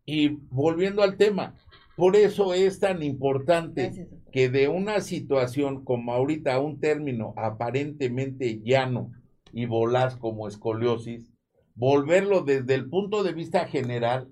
[0.06, 1.56] Y volviendo al tema,
[1.96, 9.14] por eso es tan importante que de una situación como ahorita un término aparentemente llano
[9.54, 11.32] y volaz como escoliosis,
[11.76, 14.28] volverlo desde el punto de vista general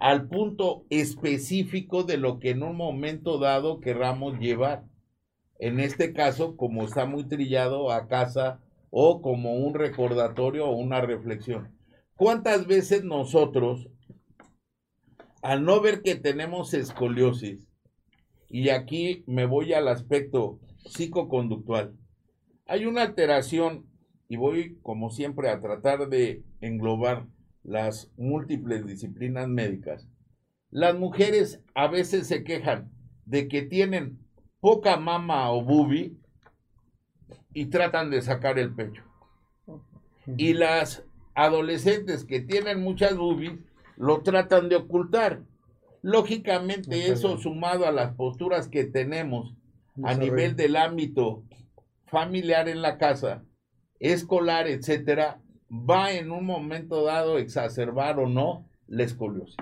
[0.00, 4.84] al punto específico de lo que en un momento dado querramos llevar.
[5.58, 11.02] En este caso, como está muy trillado a casa o como un recordatorio o una
[11.02, 11.76] reflexión.
[12.16, 13.88] ¿Cuántas veces nosotros,
[15.42, 17.68] al no ver que tenemos escoliosis,
[18.48, 21.94] y aquí me voy al aspecto psicoconductual,
[22.66, 23.86] hay una alteración,
[24.28, 27.26] y voy como siempre a tratar de englobar
[27.62, 30.08] las múltiples disciplinas médicas,
[30.70, 32.90] las mujeres a veces se quejan
[33.26, 34.18] de que tienen
[34.60, 36.18] poca mama o bubi
[37.52, 39.02] y tratan de sacar el pecho.
[40.36, 41.04] Y las
[41.34, 43.58] adolescentes que tienen muchas boobies
[43.96, 45.42] lo tratan de ocultar.
[46.02, 49.54] Lógicamente eso sumado a las posturas que tenemos
[50.02, 51.42] a nivel del ámbito
[52.06, 53.44] familiar en la casa,
[53.98, 55.40] escolar, etcétera,
[55.70, 59.56] va en un momento dado a exacerbar o no la escoliosis.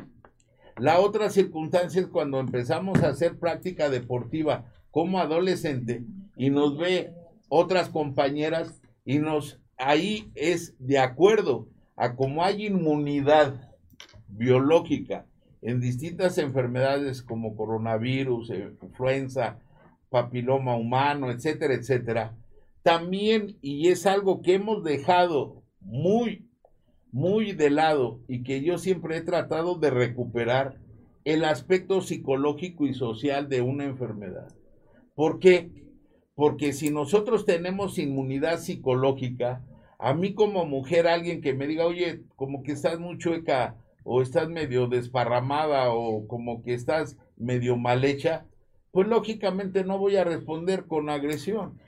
[0.79, 6.05] La otra circunstancia es cuando empezamos a hacer práctica deportiva como adolescente
[6.37, 7.13] y nos ve
[7.49, 13.73] otras compañeras y nos ahí es de acuerdo a como hay inmunidad
[14.29, 15.27] biológica
[15.63, 18.53] en distintas enfermedades como coronavirus,
[18.83, 19.59] influenza,
[20.09, 22.37] papiloma humano, etcétera, etcétera,
[22.83, 26.49] también, y es algo que hemos dejado muy,
[27.13, 30.79] muy de lado y que yo siempre he tratado de recuperar
[31.25, 34.49] el aspecto psicológico y social de una enfermedad.
[35.15, 35.71] ¿Por qué?
[36.35, 39.65] Porque si nosotros tenemos inmunidad psicológica,
[39.99, 44.23] a mí como mujer, alguien que me diga, oye, como que estás muy chueca o
[44.23, 48.47] estás medio desparramada o como que estás medio mal hecha,
[48.93, 51.79] pues lógicamente no voy a responder con agresión.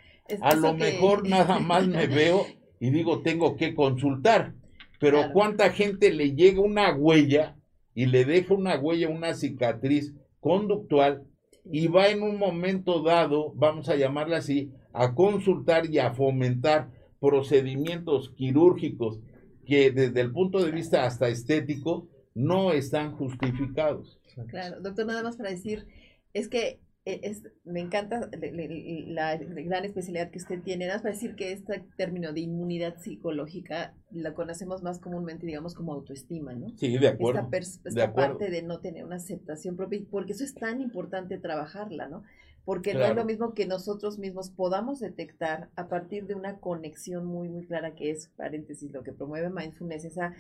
[0.41, 2.47] a lo mejor nada más me veo
[2.81, 4.55] y digo, tengo que consultar.
[4.99, 7.57] Pero ¿cuánta gente le llega una huella
[7.95, 11.25] y le deja una huella, una cicatriz conductual
[11.65, 16.91] y va en un momento dado, vamos a llamarla así, a consultar y a fomentar
[17.21, 19.21] procedimientos quirúrgicos
[19.67, 24.19] que desde el punto de vista hasta estético no están justificados.
[24.49, 25.87] Claro, doctor, nada más para decir,
[26.33, 30.87] es que es, me encanta la, gran especialidad que usted tiene.
[30.87, 35.75] Nada más para decir que este término de inmunidad psicológica la conocemos más comúnmente, digamos,
[35.75, 36.69] como autoestima, ¿no?
[36.77, 37.49] Sí, de acuerdo.
[37.53, 42.23] Esta, parte de no tener una aceptación propia, porque eso es tan importante trabajarla, ¿no?
[42.65, 47.25] Porque no es lo mismo que nosotros mismos podamos detectar a partir de una conexión
[47.25, 50.35] muy, muy clara que es, paréntesis, lo que promueve mindfulness, esa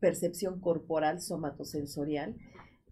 [0.00, 2.34] percepción corporal somatosensorial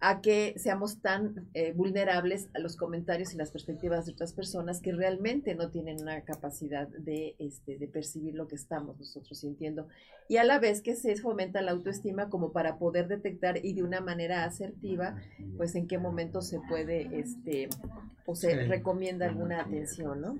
[0.01, 4.81] a que seamos tan eh, vulnerables a los comentarios y las perspectivas de otras personas
[4.81, 9.89] que realmente no tienen una capacidad de, este, de percibir lo que estamos nosotros sintiendo.
[10.27, 13.83] Y a la vez que se fomenta la autoestima como para poder detectar y de
[13.83, 15.17] una manera asertiva,
[15.59, 17.69] pues en qué momento se puede este,
[18.25, 20.39] o se recomienda alguna atención, ¿no?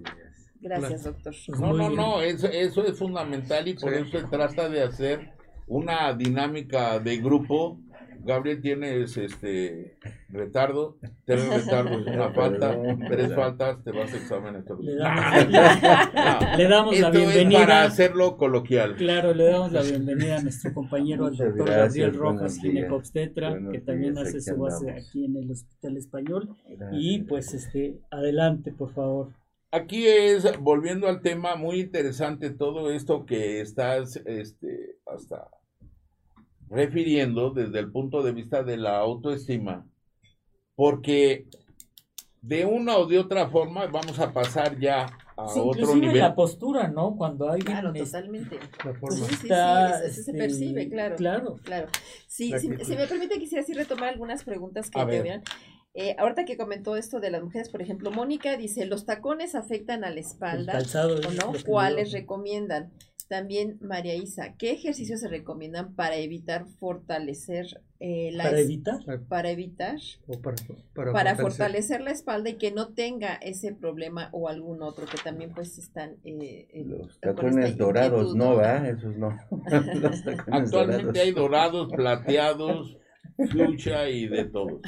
[0.63, 1.35] Gracias, doctor.
[1.49, 5.33] No, no, no, eso, eso es fundamental y por eso se trata de hacer
[5.67, 7.79] una dinámica de grupo
[8.25, 9.99] Gabriel tienes este
[10.29, 12.77] retardo, tres retardos, una falta,
[13.09, 15.43] tres faltas, te vas a examen Le damos,
[16.59, 17.61] le damos la bienvenida.
[17.61, 18.97] para hacerlo coloquial.
[18.97, 24.19] Claro, le damos la bienvenida a nuestro compañero, al doctor Gabriel Rojas, ginecobstetra, que también
[24.19, 26.57] hace su base aquí en el Hospital Español.
[26.93, 29.33] Y pues este, adelante, por favor.
[29.73, 35.49] Aquí es, volviendo al tema, muy interesante todo esto que estás este, hasta
[36.71, 39.87] refiriendo desde el punto de vista de la autoestima,
[40.77, 41.47] porque
[42.41, 45.07] de una o de otra forma vamos a pasar ya
[45.37, 46.19] a otro nivel.
[46.19, 47.17] la postura, ¿no?
[47.17, 48.59] Cuando hay Claro, totalmente.
[48.85, 49.17] La forma.
[49.17, 49.49] Sí, sí,
[50.13, 51.17] sí, se percibe, este, claro.
[51.17, 51.57] Claro.
[51.65, 51.89] Claro.
[52.29, 55.43] Sí, si, me permite, quisiera así retomar algunas preguntas que te vean.
[55.93, 60.05] Eh, ahorita que comentó esto de las mujeres, por ejemplo, Mónica dice, ¿los tacones afectan
[60.05, 61.53] a la espalda o no?
[61.67, 62.93] ¿Cuáles recomiendan?
[63.31, 68.99] También, María Isa, ¿qué ejercicios se recomiendan para evitar fortalecer eh, la ¿Para evitar?
[69.29, 69.99] Para evitar.
[70.27, 70.57] O para,
[71.13, 72.01] para, fortalecer.
[72.01, 76.17] la espalda y que no tenga ese problema o algún otro que también pues están...
[76.25, 78.57] Eh, Los tacones dorados, ¿no?
[78.57, 78.87] ¿verdad?
[78.87, 79.39] Esos no.
[80.51, 82.99] Actualmente hay dorados, plateados,
[83.53, 84.81] lucha y de todo.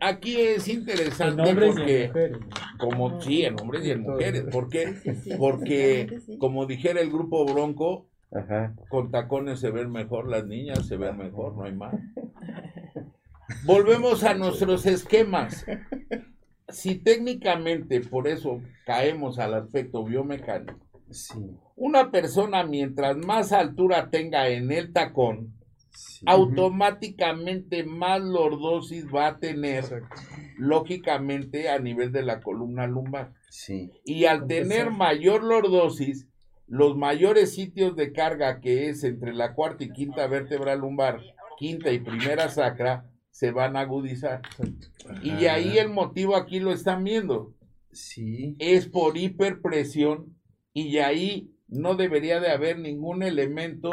[0.00, 2.32] Aquí es interesante porque,
[2.78, 4.94] como sí, en hombres y en mujeres, ¿por qué?
[5.38, 8.08] Porque, como dijera el grupo Bronco,
[8.88, 11.94] con tacones se ven mejor las niñas, se ven mejor, no hay más.
[13.64, 15.64] Volvemos a nuestros esquemas.
[16.68, 20.74] Si técnicamente, por eso caemos al aspecto biomecánico,
[21.76, 25.55] una persona mientras más altura tenga en el tacón,
[26.26, 30.02] automáticamente más lordosis va a tener,
[30.56, 33.32] lógicamente, a nivel de la columna lumbar.
[34.04, 36.28] Y al tener mayor lordosis,
[36.66, 41.20] los mayores sitios de carga que es entre la cuarta y quinta vértebra lumbar,
[41.58, 44.42] quinta y primera sacra, se van a agudizar.
[45.22, 47.54] Y ahí el motivo aquí lo están viendo.
[47.92, 48.56] Sí.
[48.58, 50.36] Es por hiperpresión
[50.72, 53.90] y ahí no debería de haber ningún elemento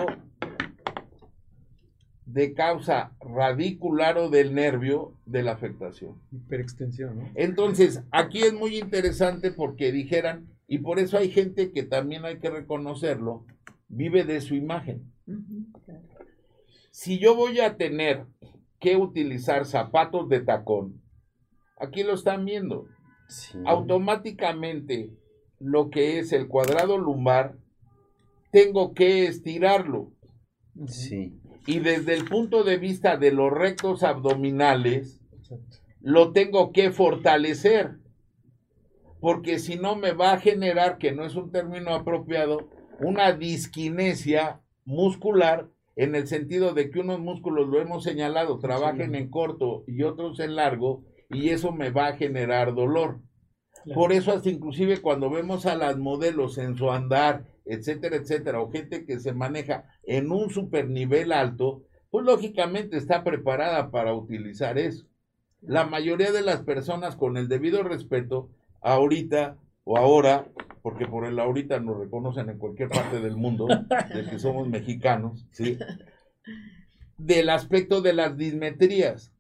[2.34, 6.19] de causa radicular o del nervio de la afectación.
[6.31, 7.29] Hiperextensión, ¿no?
[7.36, 12.39] Entonces, aquí es muy interesante porque dijeran, y por eso hay gente que también hay
[12.39, 13.45] que reconocerlo,
[13.88, 15.13] vive de su imagen.
[16.89, 18.25] Si yo voy a tener
[18.79, 21.03] que utilizar zapatos de tacón,
[21.77, 22.88] aquí lo están viendo,
[23.63, 25.11] automáticamente
[25.59, 27.57] lo que es el cuadrado lumbar,
[28.51, 30.11] tengo que estirarlo.
[30.88, 31.39] Sí.
[31.66, 35.22] Y desde el punto de vista de los rectos abdominales,
[36.01, 37.99] lo tengo que fortalecer.
[39.22, 44.61] Porque si no me va a generar, que no es un término apropiado, una disquinesia
[44.86, 50.03] muscular en el sentido de que unos músculos, lo hemos señalado, trabajen en corto y
[50.03, 53.22] otros en largo, y eso me va a generar dolor.
[53.93, 58.72] Por eso hasta inclusive cuando vemos a las modelos en su andar, etcétera, etcétera, o
[58.72, 64.78] gente que se maneja en un super nivel alto, pues lógicamente está preparada para utilizar
[64.78, 65.05] eso.
[65.61, 68.49] La mayoría de las personas con el debido respeto,
[68.82, 70.45] ahorita o ahora,
[70.82, 73.68] porque por el ahorita nos reconocen en cualquier parte del mundo,
[74.14, 75.78] de que somos mexicanos, ¿sí?
[77.18, 79.32] Del aspecto de las dismetrías.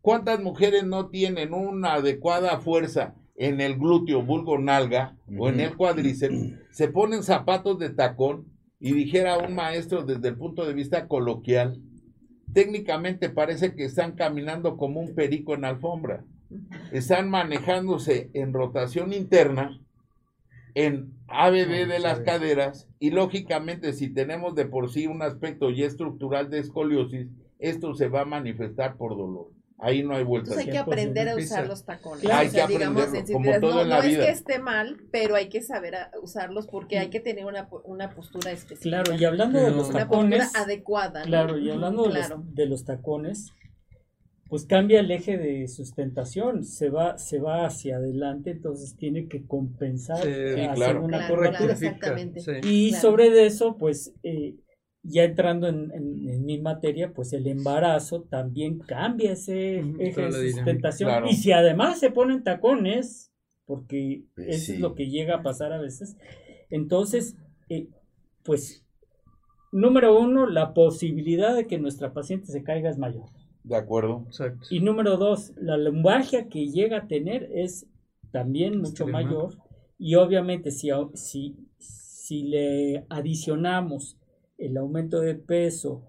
[0.00, 5.76] ¿Cuántas mujeres no tienen una adecuada fuerza en el glúteo, vulgo nalga, o en el
[5.76, 8.46] cuádriceps, se ponen zapatos de tacón
[8.80, 11.80] y dijera un maestro desde el punto de vista coloquial,
[12.52, 16.24] técnicamente parece que están caminando como un perico en alfombra.
[16.90, 19.80] Están manejándose en rotación interna,
[20.74, 25.86] en ABD de las caderas, y lógicamente si tenemos de por sí un aspecto ya
[25.86, 27.28] estructural de escoliosis,
[27.60, 29.57] esto se va a manifestar por dolor.
[29.80, 30.50] Ahí no hay vuelta.
[30.50, 32.28] Entonces hay que aprender a usar los tacones.
[32.28, 34.18] Hay que aprenderlo, como todo no, en la no vida.
[34.22, 37.68] es que esté mal, pero hay que saber a- usarlos porque hay que tener una,
[37.84, 39.02] una postura específica.
[39.02, 41.20] Claro, y hablando de los una postura tacones, adecuada.
[41.20, 41.26] ¿no?
[41.26, 42.38] claro, y hablando de, Claro.
[42.38, 43.52] los, de los tacones,
[44.48, 49.46] pues cambia el eje de sustentación, se va, se va hacia adelante, entonces tiene que
[49.46, 51.04] compensar Sí, hacer claro.
[51.04, 51.58] una Claro, correctura.
[51.58, 52.40] claro, exactamente.
[52.40, 52.50] Sí.
[52.64, 53.02] Y Claro.
[53.02, 54.54] sobre de eso, pues eh,
[55.08, 60.52] ya entrando en, en- en mi materia, pues el embarazo también cambia ese eje de
[60.52, 61.08] sustentación.
[61.10, 61.26] Claro.
[61.28, 63.32] Y si además se ponen tacones,
[63.66, 64.72] porque Pues eso sí.
[64.74, 66.16] es lo que llega a pasar a veces,
[66.70, 67.36] entonces,
[67.68, 67.88] eh,
[68.42, 68.84] pues,
[69.72, 73.26] número uno, la posibilidad de que nuestra paciente se caiga es mayor.
[73.64, 74.24] De acuerdo.
[74.26, 74.66] Exacto.
[74.70, 77.86] Y número dos, la lumbalgia que llega a tener es
[78.32, 79.22] también mucho Extrema.
[79.22, 79.54] mayor.
[79.98, 84.17] Y obviamente si, si, si le adicionamos
[84.58, 86.02] el aumento de peso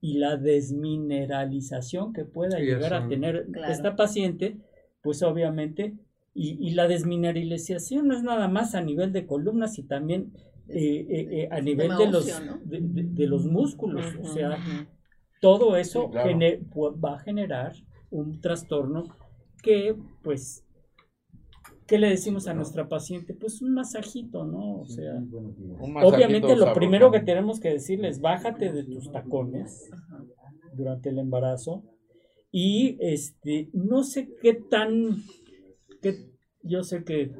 [0.00, 3.72] y la desmineralización que pueda Sí, llegar a tener Claro.
[3.72, 4.58] esta paciente,
[5.02, 5.94] pues obviamente,
[6.34, 10.32] y, y la desmineralización no es nada más a nivel de columnas y también
[10.68, 14.04] eh, eh, eh, a nivel de los, de, de- de los músculos.
[14.22, 14.58] O sea,
[15.40, 16.38] todo eso Sí, claro.
[17.04, 17.72] va a generar
[18.10, 19.04] un trastorno
[19.62, 20.65] que, pues,
[21.86, 23.34] ¿qué le decimos a nuestra paciente?
[23.34, 24.80] Pues un masajito, ¿no?
[24.80, 26.74] O sea, Un obviamente lo sabroso.
[26.74, 29.88] primero que tenemos que decirles, bájate de tus tacones
[30.74, 31.84] durante el embarazo
[32.50, 35.16] y, este, no sé qué tan,
[36.02, 36.30] que
[36.62, 37.32] yo sé que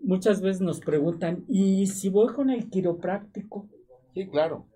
[0.00, 3.68] muchas veces nos preguntan, ¿y si voy con el quiropráctico?
[4.14, 4.66] Sí, claro.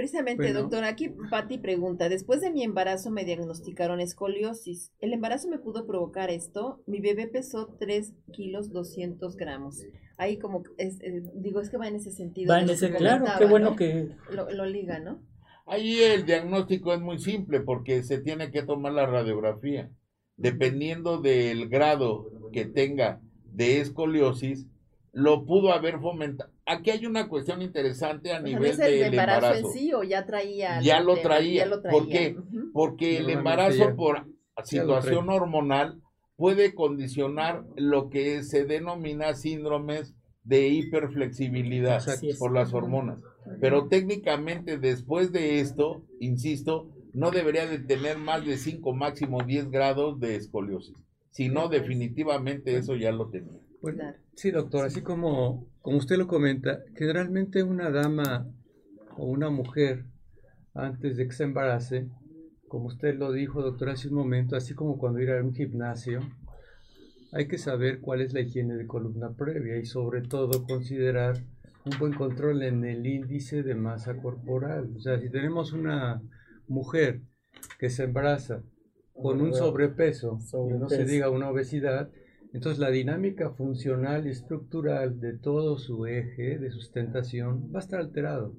[0.00, 0.60] Precisamente, Bueno.
[0.60, 4.94] doctor, aquí Patti pregunta, después de mi embarazo me diagnosticaron escoliosis.
[4.98, 6.82] ¿El embarazo me pudo provocar esto?
[6.86, 9.84] Mi bebé pesó 3 kilos 200 gramos.
[10.16, 12.50] Ahí como, es, eh, digo, es que va en ese sentido.
[12.50, 13.76] Va en ese, que claro, qué bueno ¿no?
[13.76, 15.20] que Lo, lo liga, ¿no?
[15.66, 19.90] Ahí el diagnóstico es muy simple porque se tiene que tomar la radiografía.
[20.38, 24.66] Dependiendo del grado que tenga de escoliosis,
[25.12, 26.50] lo pudo haber fomentado.
[26.66, 29.66] Aquí hay una cuestión interesante a O sea, ¿no nivel es el del embarazo, embarazo.
[29.66, 30.80] en sí o ya traía?
[30.80, 31.28] Ya lo tema?
[31.28, 31.64] traía.
[31.64, 32.36] Ya lo ¿Por qué?
[32.72, 34.26] Porque el embarazo ya- por
[34.64, 36.00] situación hormonal
[36.36, 40.14] puede condicionar lo que se denomina síndromes
[40.44, 42.02] de hiperflexibilidad
[42.38, 43.18] por las hormonas.
[43.60, 49.70] Pero técnicamente después de esto, insisto, no debería de tener más de 5, máximo 10
[49.70, 50.94] grados de escoliosis.
[51.30, 53.60] Si no, definitivamente eso ya lo tenía.
[53.82, 54.18] Bueno, Claro.
[54.34, 58.46] sí, doctor, así como, como usted lo comenta, generalmente una dama
[59.16, 60.04] o una mujer,
[60.74, 62.08] antes de que se embarace,
[62.68, 66.20] como usted lo dijo, doctor, hace un momento, así como cuando ir a un gimnasio,
[67.32, 71.36] hay que saber cuál es la higiene de columna previa y sobre todo considerar
[71.84, 74.90] un buen control en el índice de masa corporal.
[74.96, 76.20] O sea, si tenemos una
[76.68, 77.20] mujer
[77.78, 78.62] que se embaraza
[79.14, 81.12] con un sobrepeso, y no se Sobrepeso.
[81.12, 82.10] diga una obesidad,
[82.52, 88.00] entonces la dinámica funcional y estructural de todo su eje de sustentación va a estar
[88.00, 88.54] alterado.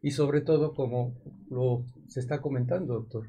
[0.00, 1.14] Y sobre todo, como
[1.48, 3.26] lo se está comentando, doctor,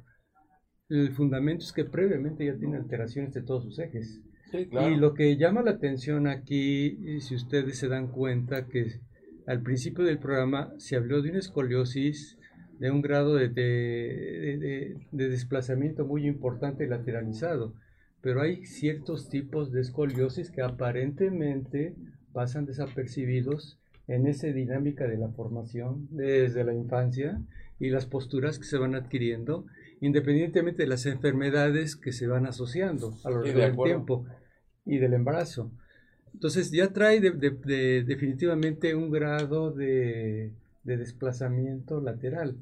[0.90, 4.22] el fundamento es que previamente ya tiene alteraciones de todos sus ejes.
[4.54, 8.86] Y lo que llama la atención aquí, si ustedes se dan cuenta, que
[9.48, 12.38] al principio del programa se habló de una escoliosis
[12.80, 17.74] de un grado de, de, desplazamiento muy importante lateralizado,
[18.24, 21.94] pero hay ciertos tipos de escoliosis que aparentemente
[22.32, 23.78] pasan desapercibidos
[24.08, 27.42] en esa dinámica de la formación desde la infancia
[27.82, 29.66] y las posturas que se van adquiriendo,
[30.00, 34.26] independientemente de las enfermedades que se van asociando a lo largo del tiempo
[34.86, 35.70] y del embarazo.
[36.34, 40.54] Entonces ya trae definitivamente un grado de,
[40.86, 42.56] desplazamiento lateral.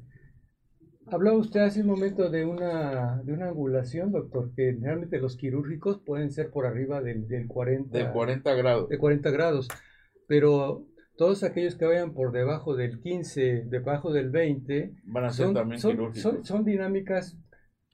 [1.10, 6.00] Hablaba usted hace un momento de una, de una angulación, doctor, que realmente los quirúrgicos
[6.04, 8.88] pueden ser por arriba del, del 40, de 40 grados.
[8.88, 9.68] De 40 grados.
[10.26, 15.46] Pero todos aquellos que vayan por debajo del 15, debajo del 20, van a ser
[15.46, 16.46] son, también quirúrgicos.
[16.46, 17.36] son dinámicas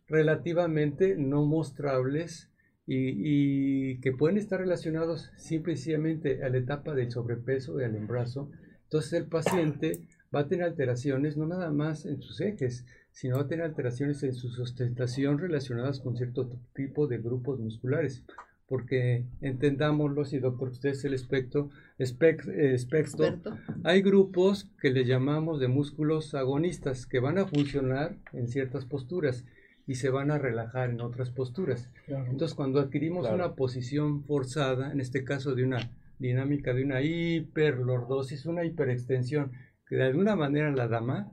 [0.09, 2.51] relativamente no mostrables
[2.90, 8.51] y, que pueden estar relacionados simplemente a la etapa del sobrepeso y al embarazo.
[8.85, 10.01] Entonces el paciente
[10.35, 12.86] va a tener alteraciones no nada más en sus ejes,
[13.18, 18.22] sino va a tener alteraciones en su sustentación relacionadas con cierto tipo de grupos musculares.
[18.68, 21.68] Porque entendámoslo, si doctor, usted es el espectro,
[21.98, 23.40] eh, espectro,
[23.82, 29.44] hay grupos que le llamamos de músculos agonistas que van a funcionar en ciertas posturas
[29.84, 31.90] y se van a relajar en otras posturas.
[32.06, 35.90] Entonces, cuando adquirimos una posición forzada, en este caso de una
[36.20, 39.50] dinámica de una hiperlordosis, una hiperextensión,
[39.88, 41.32] que de alguna manera la dama,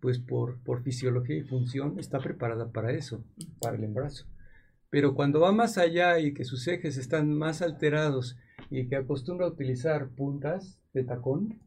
[0.00, 3.24] pues por, por fisiología y función, está preparada para eso,
[3.60, 4.26] para el embarazo.
[4.90, 8.36] Pero cuando va más allá y que sus ejes están más alterados
[8.70, 11.60] y que acostumbra a utilizar puntas de tacón,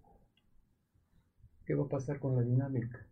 [1.65, 3.05] ¿qué va a pasar con la dinámica?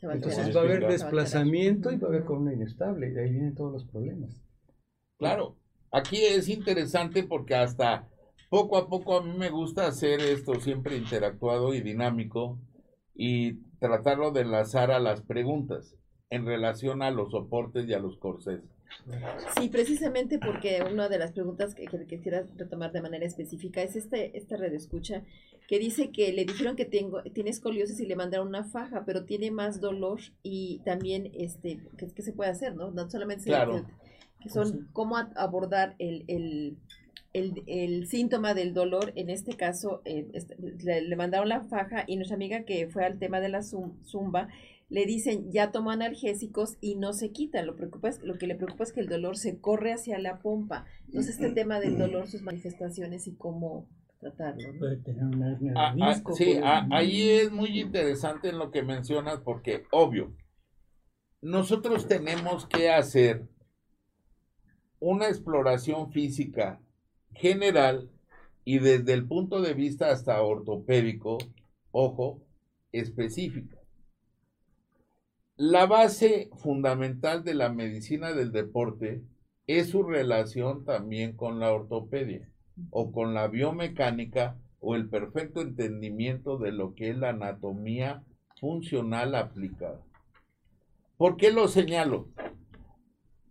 [0.00, 3.54] Entonces va a haber desplazamiento y va a haber columna inestable, y de ahí vienen
[3.54, 4.42] todos los problemas.
[5.16, 5.56] Claro,
[5.92, 8.08] aquí es interesante porque hasta
[8.50, 12.58] poco a poco a mí me gusta hacer esto siempre interactuado y dinámico
[13.14, 15.96] y tratarlo de enlazar a las preguntas
[16.30, 18.60] en relación a los soportes y a los corsés.
[19.58, 23.96] Sí, precisamente porque una de las preguntas que, que, quisiera retomar de manera específica es
[23.96, 25.24] este, esta red escucha
[25.66, 29.24] que dice que le dijeron que tengo, tiene escoliosis y le mandaron una faja, pero
[29.24, 32.76] tiene más dolor y también, este, ¿qué, se puede hacer?
[32.76, 33.50] No, no solamente
[34.40, 36.76] que, son cómo abordar el, el,
[37.32, 40.28] el, síntoma del dolor, en este caso eh,
[40.84, 44.48] le, le, mandaron la faja y nuestra amiga que fue al tema de la zumba
[44.92, 47.62] le dicen ya toma analgésicos y no se quita.
[47.62, 50.40] Lo, preocupa es, lo que le preocupa es que el dolor se corre hacia la
[50.40, 50.84] pompa.
[51.06, 53.88] Entonces, este tema del dolor, sus manifestaciones y cómo
[54.20, 54.78] tratarlo.
[54.78, 58.70] Puede tener una hernia de ah, ah, sí, ah, ahí es muy interesante en lo
[58.70, 60.36] que mencionas porque, obvio,
[61.40, 63.48] nosotros tenemos que hacer
[65.00, 66.81] una exploración física
[67.34, 68.10] general
[68.64, 71.38] y desde el punto de vista hasta ortopédico,
[71.90, 72.42] ojo,
[72.92, 73.78] específica.
[75.56, 79.22] La base fundamental de la medicina del deporte
[79.66, 82.48] es su relación también con la ortopedia
[82.90, 88.24] o con la biomecánica o el perfecto entendimiento de lo que es la anatomía
[88.60, 90.02] funcional aplicada.
[91.16, 92.28] ¿Por qué lo señalo?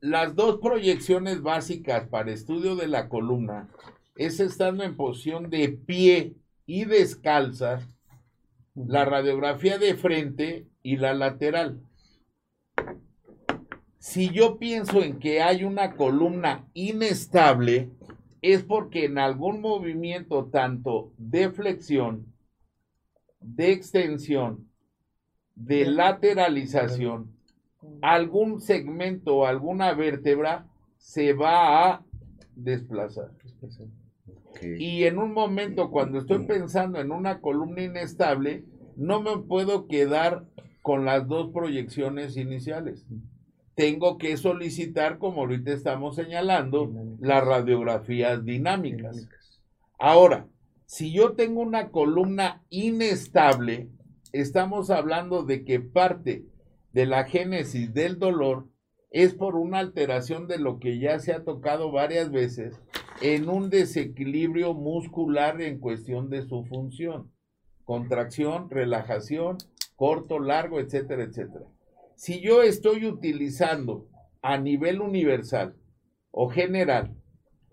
[0.01, 3.69] Las dos proyecciones básicas para estudio de la columna
[4.15, 6.33] es estando en posición de pie
[6.65, 7.87] y descalza,
[8.73, 11.83] la radiografía de frente y la lateral.
[13.99, 17.91] Si yo pienso en que hay una columna inestable,
[18.41, 22.25] es porque en algún movimiento tanto de flexión,
[23.39, 24.67] de extensión,
[25.53, 27.39] de lateralización,
[28.01, 30.67] algún segmento o alguna vértebra
[30.97, 32.05] se va a
[32.55, 33.31] desplazar.
[34.77, 40.45] Y en un momento cuando estoy pensando en una columna inestable, no me puedo quedar
[40.81, 43.05] con las dos proyecciones iniciales.
[43.75, 49.27] Tengo que solicitar, como ahorita estamos señalando, las radiografías dinámicas.
[49.97, 50.47] Ahora,
[50.85, 53.89] si yo tengo una columna inestable,
[54.33, 56.45] estamos hablando de que parte
[56.93, 58.67] de la génesis del dolor
[59.09, 62.79] es por una alteración de lo que ya se ha tocado varias veces
[63.21, 67.31] en un desequilibrio muscular en cuestión de su función.
[67.83, 69.57] Contracción, relajación,
[69.95, 71.65] corto, largo, etcétera, etcétera
[72.21, 74.07] si yo estoy utilizando
[74.43, 75.75] a nivel universal
[76.29, 77.15] o general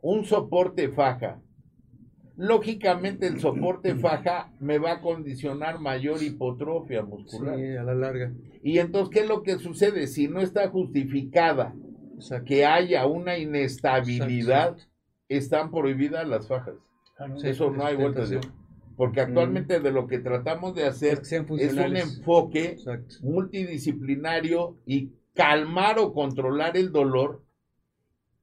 [0.01, 1.43] un soporte faja
[2.39, 7.57] lógicamente el soporte faja me va a condicionar mayor hipotrofia muscular.
[7.57, 8.33] Sí, a la larga.
[8.63, 10.07] Y entonces, ¿qué es lo que sucede?
[10.07, 11.75] Si no está justificada
[12.47, 14.77] que haya una inestabilidad,
[15.29, 16.75] están prohibidas las fajas.
[17.19, 17.37] Ah, no.
[17.37, 18.41] Eso no hay vuelta de.
[18.97, 23.15] Porque actualmente de lo que tratamos de hacer Es que sean es un enfoque Exacto.
[23.23, 27.45] multidisciplinario y calmar o controlar el dolor,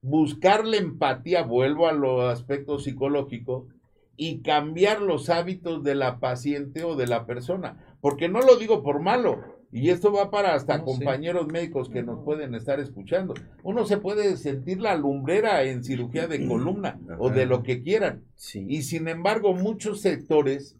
[0.01, 3.65] buscar la empatía, vuelvo a los aspectos psicológicos,
[4.17, 7.77] y cambiar los hábitos de la paciente o de la persona.
[8.01, 10.91] Porque no lo digo por malo, y esto va para hasta No, sí.
[10.91, 13.33] compañeros médicos que nos pueden estar escuchando.
[13.63, 18.23] Uno se puede sentir la lumbrera en cirugía de columna o de lo que quieran.
[18.35, 18.65] Sí.
[18.69, 20.77] Y sin embargo, muchos sectores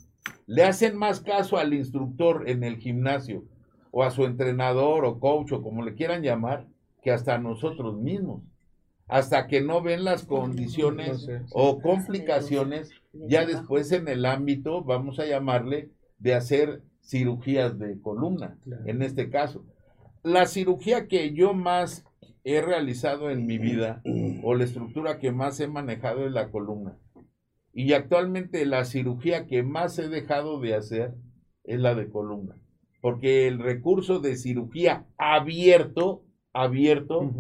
[0.48, 3.44] le hacen más caso al instructor en el gimnasio
[3.92, 6.66] o a su entrenador o coach o como le quieran llamar
[7.02, 8.44] que hasta a nosotros mismos.
[9.08, 11.46] Hasta que no ven las condiciones No sé, sí.
[11.54, 12.90] o complicaciones
[13.28, 18.84] ya después en el ámbito, vamos a llamarle, de hacer cirugías de columna, Claro.
[18.86, 19.66] en este caso.
[20.24, 22.04] La cirugía que yo más
[22.44, 24.02] he realizado en mi vida
[24.44, 26.98] o la estructura que más he manejado es la columna.
[27.74, 31.14] Y actualmente la cirugía que más he dejado de hacer
[31.64, 32.56] es la de columna.
[33.02, 36.24] Porque el recurso de cirugía abierto,
[36.54, 37.32] abierto,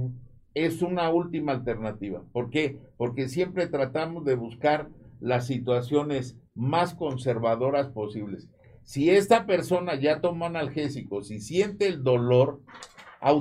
[0.53, 2.23] es una última alternativa.
[2.31, 2.77] ¿Por qué?
[2.97, 4.89] Porque siempre tratamos de buscar
[5.19, 8.47] las situaciones más conservadoras posibles.
[8.83, 12.61] Si esta persona ya toma analgésicos y siente el dolor,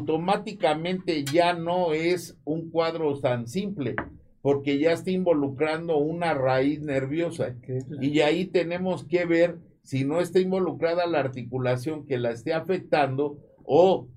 [0.05, 3.95] automáticamente ya no es un cuadro tan simple,
[4.43, 7.57] porque ya está involucrando una raíz nerviosa.
[7.61, 12.53] Que- Y ahí tenemos que ver si no está involucrada la articulación que la esté
[12.55, 14.09] afectando o,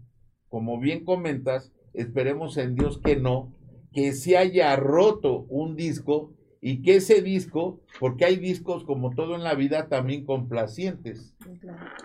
[0.49, 3.53] como bien comentas, esperemos en Dios que no,
[3.91, 9.35] que se haya roto un disco y que ese disco, porque hay discos como todo
[9.35, 11.35] en la vida también complacientes,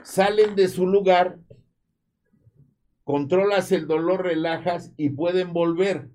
[0.03, 1.39] salen de su lugar,
[3.05, 6.11] controlas el dolor, relajas y pueden volver.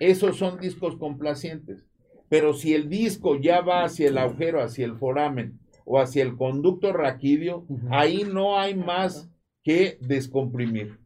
[0.00, 1.86] Esos son discos complacientes.
[2.28, 6.36] Pero si el disco ya va hacia el agujero, hacia el foramen o hacia el
[6.36, 9.30] conducto raquídeo, ahí no hay más
[9.62, 10.98] que descomprimir.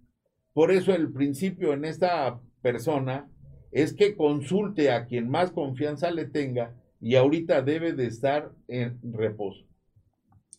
[0.52, 3.28] Por eso el principio en esta persona
[3.72, 8.98] es que consulte a quien más confianza le tenga y ahorita debe de estar en
[9.12, 9.64] reposo.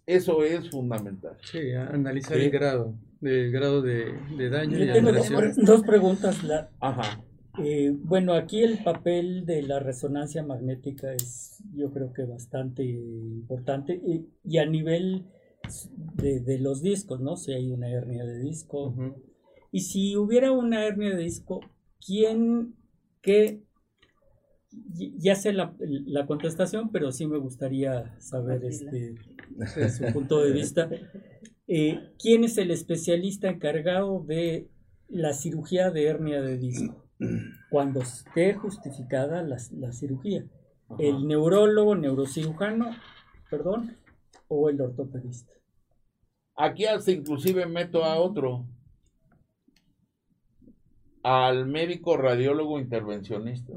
[0.06, 1.38] Eso es fundamental.
[1.44, 2.46] Sí, analizar Sí.
[2.46, 5.54] el grado, el grado de, de daño y Yo tengo alteración.
[5.58, 6.44] dos, dos preguntas.
[6.44, 7.24] La, Ajá.
[7.64, 14.02] eh, bueno, aquí el papel de la resonancia magnética es, yo creo que bastante importante
[14.04, 15.26] y, y a nivel
[16.16, 17.36] de, de los discos, ¿no?
[17.36, 18.96] Si hay una hernia de disco.
[19.72, 21.60] Y si hubiera una hernia de disco,
[22.04, 22.74] ¿quién,
[23.22, 23.62] qué?
[24.72, 29.16] y- Ya sé la, la contestación, pero sí me gustaría saber este,
[29.50, 30.90] de su punto de vista.
[31.68, 34.70] Eh, ¿Quién es el especialista encargado de
[35.08, 37.06] la cirugía de hernia de disco?
[37.70, 40.46] Cuando esté justificada la, la cirugía.
[40.98, 42.96] ¿El neurólogo, neurocirujano,
[43.50, 43.96] perdón,
[44.48, 45.52] o el ortopedista?
[46.56, 48.66] Aquí hasta inclusive meto a otro,
[51.24, 53.74] al médico radiólogo intervencionista,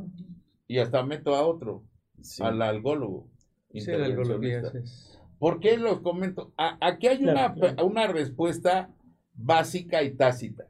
[0.69, 1.85] y hasta meto a otro,
[2.20, 2.43] Sí.
[2.43, 3.28] al algólogo
[3.73, 4.78] Sí, intervencionista.
[4.78, 6.52] es- ¿Por qué los comento?
[6.56, 7.86] A- aquí hay Claro, una, claro.
[7.86, 8.90] una respuesta
[9.35, 10.69] básica y tácita,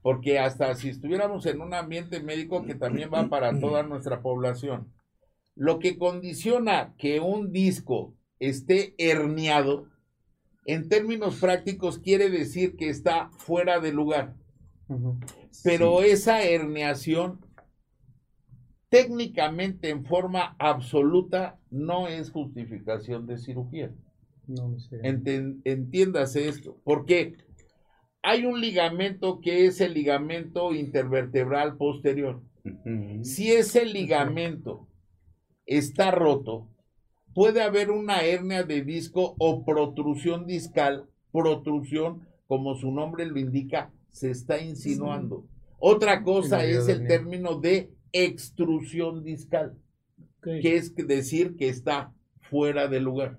[0.00, 4.90] porque hasta si estuviéramos en un ambiente médico que también va para toda nuestra población,
[5.54, 9.88] lo que condiciona que un disco esté herniado,
[10.64, 14.34] en términos prácticos quiere decir que está fuera de lugar.
[15.64, 17.40] Pero esa herniación
[18.88, 23.90] técnicamente en forma absoluta no es justificación de cirugía.
[24.46, 25.00] No sé.
[25.02, 26.78] Enten- entiéndase esto.
[26.84, 27.36] porque
[28.22, 32.42] Hay un ligamento que es el ligamento intervertebral posterior.
[33.22, 34.88] Si ese ligamento
[35.64, 36.68] está roto,
[37.34, 41.08] puede haber una hernia de disco o protrusión discal.
[41.30, 45.46] Protrusión, como su nombre lo indica, se está insinuando.
[45.78, 49.76] Otra cosa es el término de extrusión discal,
[50.40, 53.38] que es decir que está fuera de lugar.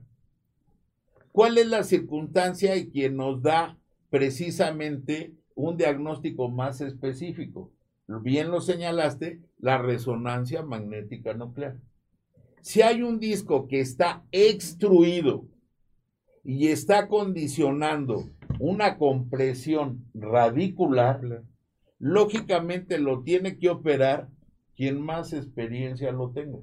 [1.32, 3.76] ¿Cuál es la circunstancia y quien nos da
[4.12, 7.72] precisamente un diagnóstico más específico?
[8.22, 11.78] Bien lo señalaste, la resonancia magnética nuclear.
[12.62, 15.48] Si hay un disco que está extruido
[16.44, 18.30] y está condicionando
[18.60, 21.44] una compresión radicular,
[22.00, 24.30] lógicamente lo tiene que operar
[24.76, 26.60] quien más experiencia lo tenga.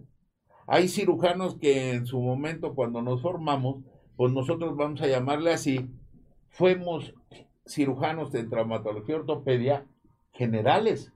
[0.66, 3.84] Hay cirujanos que en su momento, cuando nos formamos,
[4.16, 5.90] pues nosotros vamos a llamarle así,
[6.48, 7.14] fuimos
[7.66, 9.86] cirujanos de traumatología y ortopedia
[10.32, 11.12] generales.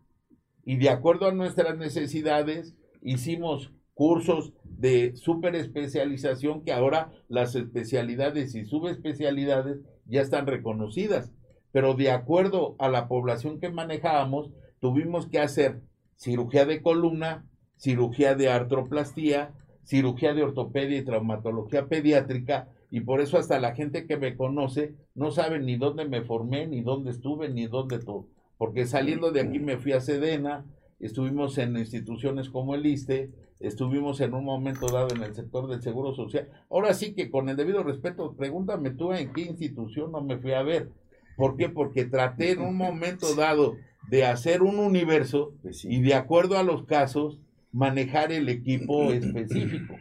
[0.64, 8.54] Y de acuerdo a nuestras necesidades, hicimos cursos de super especialización que ahora las especialidades
[8.54, 11.32] y subespecialidades ya están reconocidas.
[11.70, 15.82] Pero de acuerdo a la población que manejábamos, tuvimos que hacer
[16.16, 19.54] cirugía de columna, cirugía de artroplastía,
[19.84, 24.94] cirugía de ortopedia y traumatología pediátrica, y por eso hasta la gente que me conoce
[25.14, 28.26] no sabe ni dónde me formé, ni dónde estuve, ni dónde todo.
[28.56, 30.64] Porque saliendo de aquí me fui a Sedena,
[30.98, 33.30] estuvimos en instituciones como el ISTE,
[33.60, 36.48] estuvimos en un momento dado en el sector del seguro social.
[36.70, 40.52] Ahora sí que con el debido respeto, pregúntame tú en qué institución no me fui
[40.52, 40.90] a ver.
[41.36, 41.68] ¿Por qué?
[41.68, 43.76] Porque traté en un momento dado
[44.08, 47.40] de hacer un universo Pues y de acuerdo a los casos
[47.72, 49.96] manejar el equipo específico.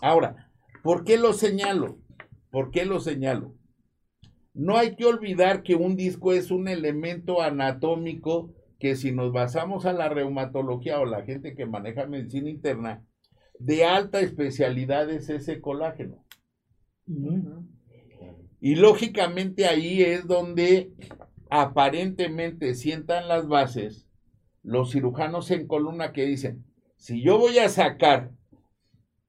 [0.00, 0.50] Ahora,
[0.82, 1.98] ¿por qué lo señalo?
[2.50, 3.54] ¿Por qué lo señalo?
[4.54, 8.52] No hay que olvidar que un disco es un elemento anatómico
[8.82, 13.06] que si nos basamos a la reumatología o la gente que maneja medicina interna,
[13.60, 16.26] de alta especialidad es ese colágeno.
[18.58, 20.90] Y lógicamente ahí es donde
[21.48, 24.08] aparentemente sientan las bases
[24.64, 26.64] los cirujanos en columna que dicen,
[26.96, 28.32] si yo voy a sacar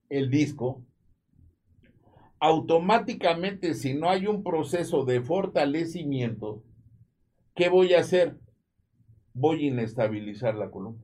[0.09, 0.83] el disco,
[2.39, 6.63] automáticamente si no hay un proceso de fortalecimiento,
[7.53, 8.39] ¿qué voy a hacer?
[9.33, 11.01] Voy a inestabilizar la columna.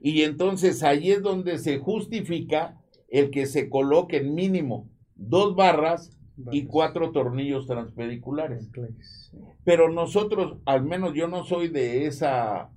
[0.00, 2.78] Y entonces ahí es donde se justifica
[3.08, 6.10] el que se coloquen mínimo dos barras
[6.50, 8.66] y cuatro tornillos transpediculares.
[8.66, 9.32] Enclaves.
[9.64, 12.70] Pero nosotros, al menos yo no soy de esa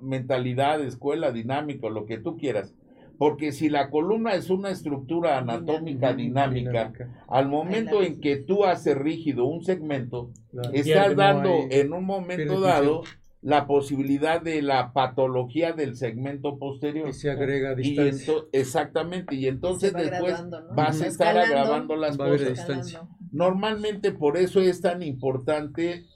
[0.00, 2.74] mentalidad, escuela dinámica, lo que tú quieras.
[3.18, 6.92] Porque si la columna es una estructura anatómica dinámica,
[7.28, 10.70] al momento en que tú haces rígido un segmento, Claro.
[10.72, 13.02] Estás dando en un momento dado
[13.46, 17.10] la posibilidad de la patología del segmento posterior.
[17.10, 18.32] Y se agrega a Y distancia.
[18.34, 20.74] ento- exactamente, y entonces Se va después ¿no?
[20.74, 21.54] vas a estar escalando.
[21.54, 22.56] agravando las Va a haber cosas.
[22.56, 23.02] distancia.
[23.32, 26.06] Normalmente por eso es tan importante,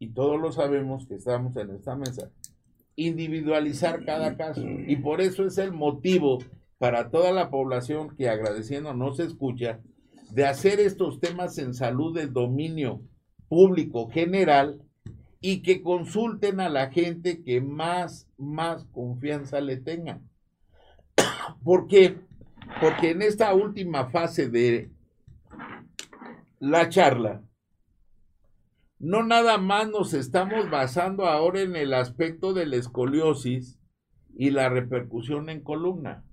[0.00, 2.30] y todos lo sabemos que estamos en esta mesa,
[2.96, 4.64] individualizar cada caso.
[4.66, 6.38] Y por eso es el motivo
[6.78, 9.80] para toda la población que agradeciendo nos escucha,
[10.32, 13.02] de hacer estos temas en salud del dominio
[13.48, 14.82] público general
[15.40, 20.28] y que consulten a la gente que más, más confianza le tengan.
[21.64, 22.18] ¿Por qué?
[22.80, 24.90] Porque en esta última fase de
[26.58, 27.42] la charla,
[28.98, 33.78] no nada más nos estamos basando ahora en el aspecto de la escoliosis
[34.36, 36.24] y la repercusión en columna.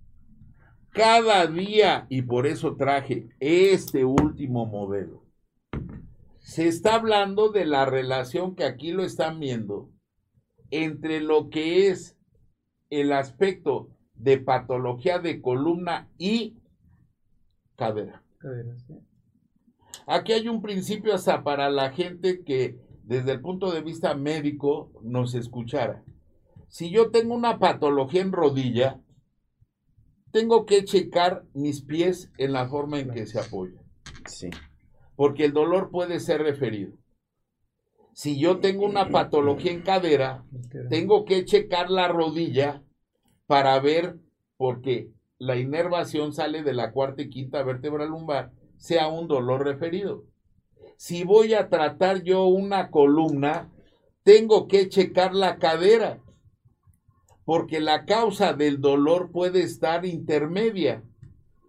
[0.92, 5.23] Cada día, y por eso traje este último modelo,
[6.44, 9.90] se está hablando de la relación que aquí lo están viendo
[10.72, 12.18] entre lo que es
[12.90, 16.58] el aspecto de patología de columna y
[17.76, 18.24] cadera.
[18.40, 18.94] Caderas, ¿sí?
[20.06, 24.92] Aquí hay un principio hasta para la gente que desde el punto de vista médico
[25.02, 26.04] nos escuchara.
[26.68, 29.00] Si yo tengo una patología en rodilla,
[30.32, 33.84] tengo que checar mis pies en la forma en que se apoyan,
[34.28, 34.50] Sí.
[35.16, 36.94] Porque el dolor puede ser referido.
[38.14, 40.46] Si yo tengo una patología en cadera,
[40.90, 42.84] tengo que checar la rodilla
[43.48, 44.18] para ver,
[44.58, 45.10] porque
[45.40, 50.26] la inervación sale de la cuarta y quinta vértebra lumbar, sea un dolor referido.
[50.98, 53.72] Si voy a tratar yo una columna,
[54.24, 56.22] tengo que checar la cadera,
[57.46, 61.04] porque la causa del dolor puede estar intermedia.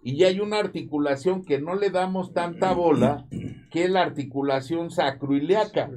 [0.06, 3.26] Y ya hay una articulación que no le damos tanta bola,
[3.70, 5.90] que es la articulación sacroiliaca.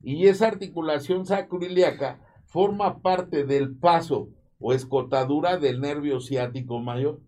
[0.00, 7.20] Y esa articulación sacroiliaca forma parte del paso o escotadura del nervio ciático mayor.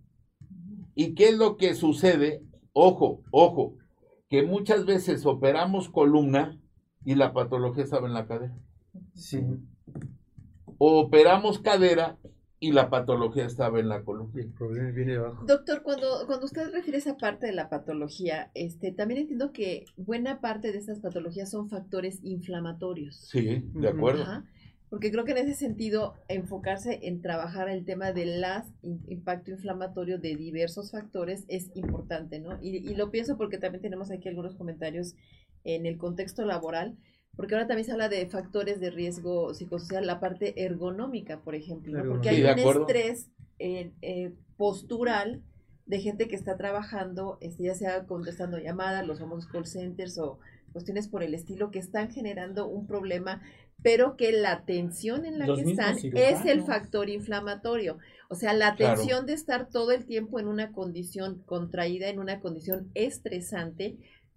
[0.94, 2.42] ¿Y qué es lo que sucede?
[2.72, 3.74] Ojo, ojo,
[4.30, 6.58] que muchas veces operamos columna
[7.04, 8.56] y la patología estaba en la cadera.
[9.12, 9.44] Sí.
[10.78, 12.16] O operamos cadera
[12.58, 14.32] y la patología estaba en la columna.
[14.40, 15.44] Y el problema viene abajo.
[15.46, 19.84] Doctor, cuando, cuando usted refiere a esa parte de la patología, este, también entiendo que
[19.96, 23.16] buena parte de estas patologías son factores inflamatorios.
[23.16, 24.22] Sí, de acuerdo.
[24.22, 24.44] Ajá.
[24.88, 29.50] Porque creo que en ese sentido, enfocarse en trabajar el tema del las in- impacto
[29.50, 32.56] inflamatorio de diversos factores es importante, ¿no?
[32.62, 35.14] Y, y lo pienso porque también tenemos aquí algunos comentarios
[35.64, 36.96] en el contexto laboral,
[37.36, 42.02] porque ahora también se habla de factores de riesgo psicosocial, la parte ergonómica, por ejemplo,
[42.02, 42.10] ¿no?
[42.12, 45.42] porque Sí, hay un estrés eh, eh, postural
[45.86, 50.38] de gente que está trabajando, este, ya sea contestando llamadas, los famosos call centers o
[50.72, 53.40] cuestiones por el estilo, que están generando un problema,
[53.82, 57.98] pero que la tensión en la Los que están es el factor inflamatorio.
[58.28, 58.96] O sea, la Claro.
[58.96, 63.96] tensión de estar todo el tiempo en una condición contraída, en una condición estresante,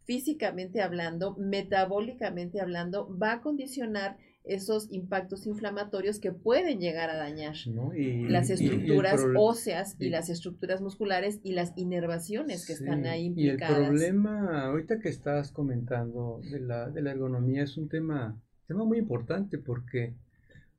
[0.10, 7.56] físicamente hablando, metabólicamente hablando, va a condicionar esos impactos inflamatorios que pueden llegar a dañar
[7.68, 7.94] ¿no?
[7.94, 13.06] Y- las y estructuras óseas y y- las estructuras musculares y las inervaciones que están
[13.06, 13.78] ahí Y el implicadas.
[13.88, 18.98] problema, ahorita que estás comentando de la, de la ergonomía, es un tema, tema muy
[18.98, 20.16] importante porque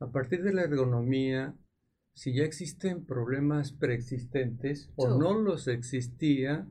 [0.01, 1.55] a partir de la ergonomía,
[2.15, 6.67] si ya existen problemas preexistentes o no los existía,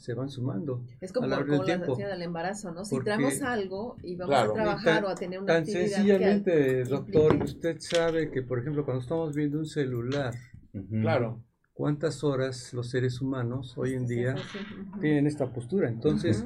[0.00, 0.82] se van sumando.
[1.00, 1.92] es como, a lo largo como del la tiempo.
[1.92, 2.84] ansiedad del embarazo, ¿no?
[2.84, 4.50] Si Porque- traemos algo y vamos Claro.
[4.50, 8.30] a trabajar tan- o a tener una Tan actividad que sencillamente, doctor, implique- usted sabe
[8.30, 10.34] que, por ejemplo, cuando estamos viendo un celular.
[10.90, 11.42] Claro.
[11.72, 15.00] ¿cuántas horas los seres humanos hoy en día sí, sí, ujú.
[15.00, 15.88] tienen esta postura?
[15.88, 16.44] Entonces.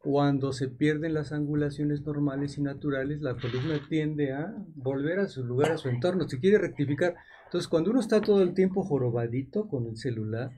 [0.00, 5.44] Cuando se pierden las angulaciones normales y naturales, la columna tiende a volver a su
[5.44, 7.14] lugar, a su entorno, se quiere rectificar.
[7.46, 10.50] Entonces, cuando uno está todo el tiempo jorobadito con el celular,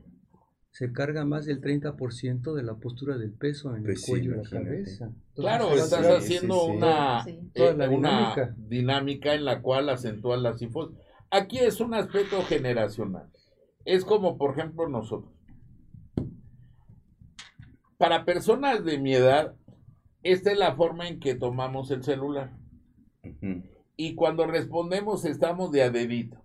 [0.73, 4.35] se carga más del 30% de la postura del peso en Pues el sí, cuello
[4.35, 5.05] y la cabeza.
[5.07, 6.71] Entonces, Claro, estás sí, haciendo sí.
[6.71, 7.39] una, Sí.
[7.55, 8.55] eh, una dinámica.
[8.57, 10.97] dinámica en la cual acentúas la sifosis.
[11.31, 13.29] Aquí es un aspecto generacional.
[13.85, 15.33] Es como, por ejemplo, nosotros.
[17.99, 19.55] Para personas de mi edad,
[20.23, 22.53] esta es la forma en que tomamos el celular.
[23.97, 26.39] Y cuando respondemos estamos de a dedito.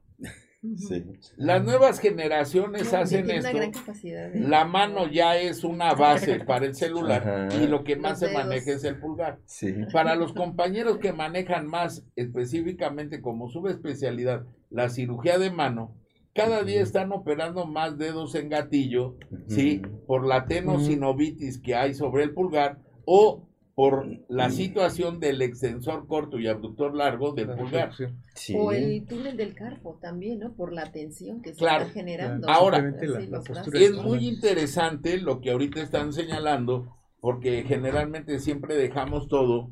[0.78, 1.04] Sí.
[1.38, 3.56] Las nuevas generaciones hacen esto.
[3.56, 7.56] gran capacidad La mano ya es una base para el celular Ajá.
[7.64, 8.44] y lo que más Los se dedos.
[8.44, 9.40] maneja es el pulgar.
[9.46, 9.74] Sí.
[9.94, 15.96] Para los compañeros que manejan más específicamente como subespecialidad la cirugía de mano,
[16.34, 19.16] cada día están operando más dedos en gatillo,
[19.48, 19.82] ¿sí?
[20.06, 26.40] Por la tenosinovitis que hay sobre el pulgar o por la situación del extensor corto
[26.40, 27.92] y abductor largo del pulgar.
[28.34, 28.56] Sí.
[28.58, 30.54] O el túnel del carpo también, ¿no?
[30.54, 31.82] Por la tensión que se Claro.
[31.84, 32.48] está generando.
[32.48, 32.62] Claro.
[32.62, 33.80] Ahora, la- la postura.
[33.82, 39.72] Es muy interesante lo que ahorita están señalando, porque generalmente siempre dejamos todo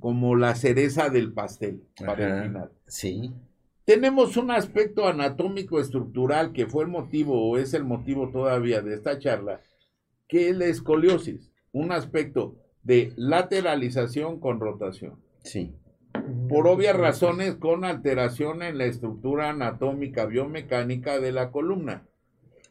[0.00, 2.36] como la cereza del pastel para Ajá.
[2.38, 2.70] el final.
[2.88, 3.32] Sí.
[3.84, 8.94] Tenemos un aspecto anatómico estructural que fue el motivo o es el motivo todavía de
[8.94, 9.60] esta charla,
[10.26, 15.18] que es la escoliosis, un aspecto de lateralización con rotación.
[15.42, 15.74] Sí.
[16.48, 22.06] Por obvias razones, con alteración en la estructura anatómica biomecánica de la columna.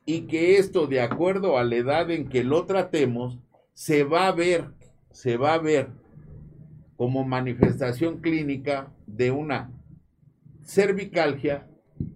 [0.05, 3.39] Y que esto, de acuerdo a la edad en que lo tratemos,
[3.73, 4.69] se va a ver,
[5.11, 5.89] se va a ver
[6.95, 9.71] como manifestación clínica de una
[10.63, 11.67] cervicalgia,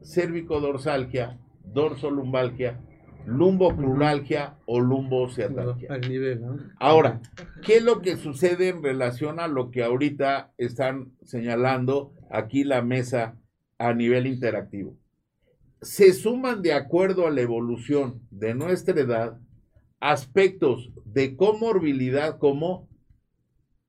[0.03, 2.80] cervicodorsalgia, dorsolumbalgia,
[3.28, 5.91] lumbocruralgia o lumboceatalgia.
[5.91, 6.58] Al nivel, ¿no?
[6.80, 7.22] Ahora,
[7.62, 12.82] ¿qué es lo que sucede en relación a lo que ahorita están señalando aquí la
[12.82, 13.38] mesa
[13.78, 14.98] a nivel interactivo?
[15.82, 19.38] Se suman de acuerdo a la evolución de nuestra edad
[19.99, 22.88] aspectos de comorbilidad como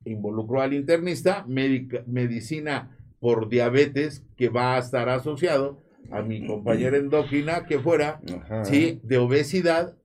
[0.05, 7.67] involucró al internista, medicina por diabetes que va a estar asociado a mi compañera endocrina
[7.67, 8.65] que fuera, Ajá.
[8.65, 9.01] ¿sí?
[9.03, 9.97] De obesidad,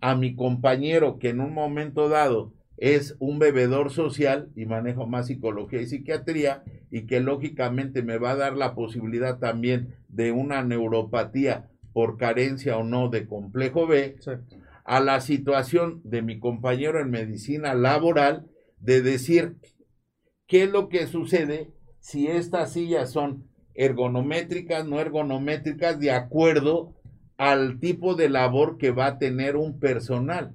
[0.00, 5.28] a mi compañero que en un momento dado es un bebedor social y manejo más
[5.28, 10.62] psicología y psiquiatría y que lógicamente me va a dar la posibilidad también de una
[10.64, 14.16] neuropatía por carencia o no de complejo B,
[14.84, 18.46] a la situación de mi compañero en medicina laboral
[18.80, 19.56] de decir
[20.46, 21.70] qué es lo que sucede
[22.00, 23.44] si estas sillas son
[23.74, 26.94] ergonométricas, no ergonométricas, de acuerdo
[27.36, 30.52] al tipo de labor que va a tener un personal.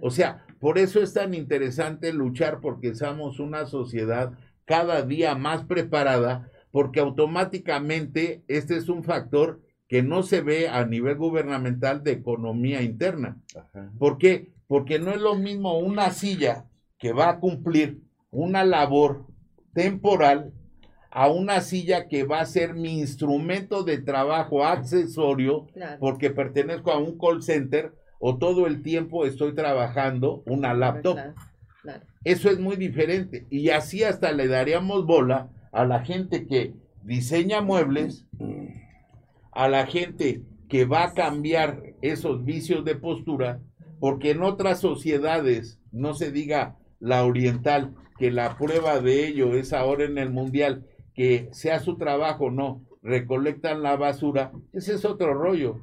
[0.00, 4.32] O sea, por eso es tan interesante luchar porque somos una sociedad
[4.64, 10.84] cada día más preparada, porque automáticamente este es un factor que no se ve a
[10.84, 13.40] nivel gubernamental de economía interna.
[13.54, 13.90] Ajá.
[13.98, 14.50] ¿Por qué?
[14.66, 16.66] Porque no es lo mismo una silla
[16.98, 19.26] que va a cumplir una labor
[19.72, 20.52] temporal
[21.18, 25.96] a una silla que va a ser mi instrumento de trabajo accesorio Claro.
[25.98, 31.14] porque pertenezco a un call center o todo el tiempo estoy trabajando una laptop.
[31.14, 31.34] Claro,
[31.80, 32.04] claro.
[32.22, 33.46] Eso es muy diferente.
[33.48, 38.26] Y así hasta le daríamos bola a la gente que diseña muebles,
[39.52, 43.60] a la gente que va a cambiar esos vicios de postura,
[44.00, 49.72] porque en otras sociedades, no se diga la oriental, que la prueba de ello es
[49.72, 50.84] ahora en el mundial,
[51.16, 55.80] que sea su trabajo o no, recolectan la basura, ese es otro rollo.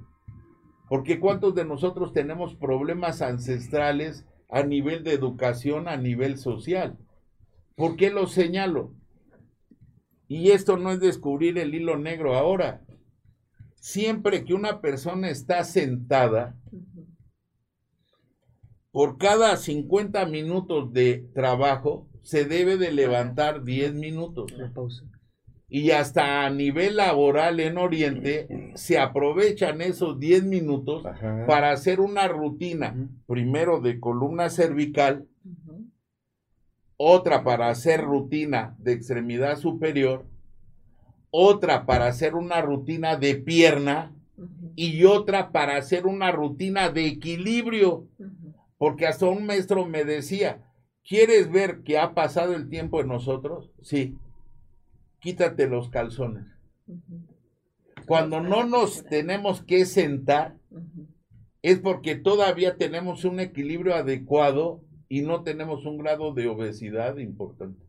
[0.87, 6.97] Porque cuántos de nosotros tenemos problemas ancestrales a nivel de educación, a nivel social.
[7.75, 8.93] ¿Por qué lo señalo?
[10.27, 12.81] Y esto no es descubrir el hilo negro ahora.
[13.75, 16.55] Siempre que una persona está sentada,
[18.91, 24.51] por cada 50 minutos de trabajo, se debe de levantar 10 minutos.
[24.51, 25.03] La pausa.
[25.73, 31.47] Y hasta a nivel laboral en Oriente, se aprovechan esos 10 minutos Ajá.
[31.47, 32.95] para hacer una rutina,
[33.25, 35.25] primero de columna cervical,
[36.95, 40.27] otra para hacer rutina de extremidad superior,
[41.31, 44.13] otra para hacer una rutina de pierna
[44.75, 48.07] y otra para hacer una rutina de equilibrio.
[48.77, 50.61] Porque hasta un maestro me decía,
[51.03, 53.71] ¿quieres ver que ha pasado el tiempo en nosotros?
[53.81, 54.19] Sí.
[55.23, 56.43] Quítate los calzones.
[58.05, 60.57] Cuando no nos tenemos que sentar,
[61.61, 67.85] es porque todavía tenemos un equilibrio adecuado y no tenemos un grado de obesidad importante.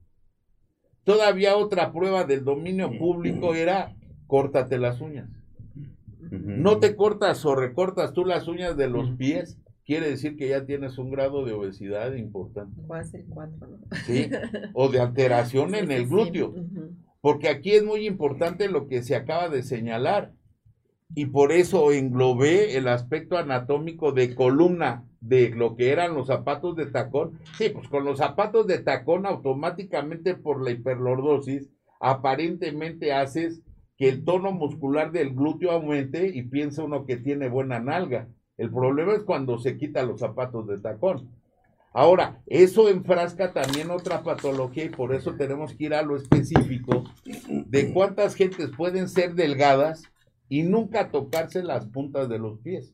[1.02, 3.96] Todavía otra prueba del dominio público era
[4.28, 5.28] córtate las uñas.
[6.30, 10.64] No te cortas o recortas tú las uñas de los pies, quiere decir que ya
[10.64, 13.78] tienes un grado de obesidad importante, Va a ser cuatro, ¿no?
[14.06, 14.30] ¿sí?
[14.72, 16.54] O de alteración en el glúteo.
[16.54, 16.96] sí.
[17.24, 20.32] Porque aquí es muy importante lo que se acaba de señalar.
[21.14, 26.76] Y por eso englobé el aspecto anatómico de columna de lo que eran los zapatos
[26.76, 27.38] de tacón.
[27.56, 33.62] Sí, pues con los zapatos de tacón automáticamente por la hiperlordosis, aparentemente haces
[33.96, 38.28] que el tono muscular del glúteo aumente y piensa uno que tiene buena nalga.
[38.58, 41.30] El problema es cuando se quita los zapatos de tacón.
[41.96, 47.04] Ahora, eso enfrasca también otra patología y por eso tenemos que ir a lo específico
[47.46, 50.02] de cuántas gentes pueden ser delgadas
[50.48, 52.92] y nunca tocarse las puntas de los pies.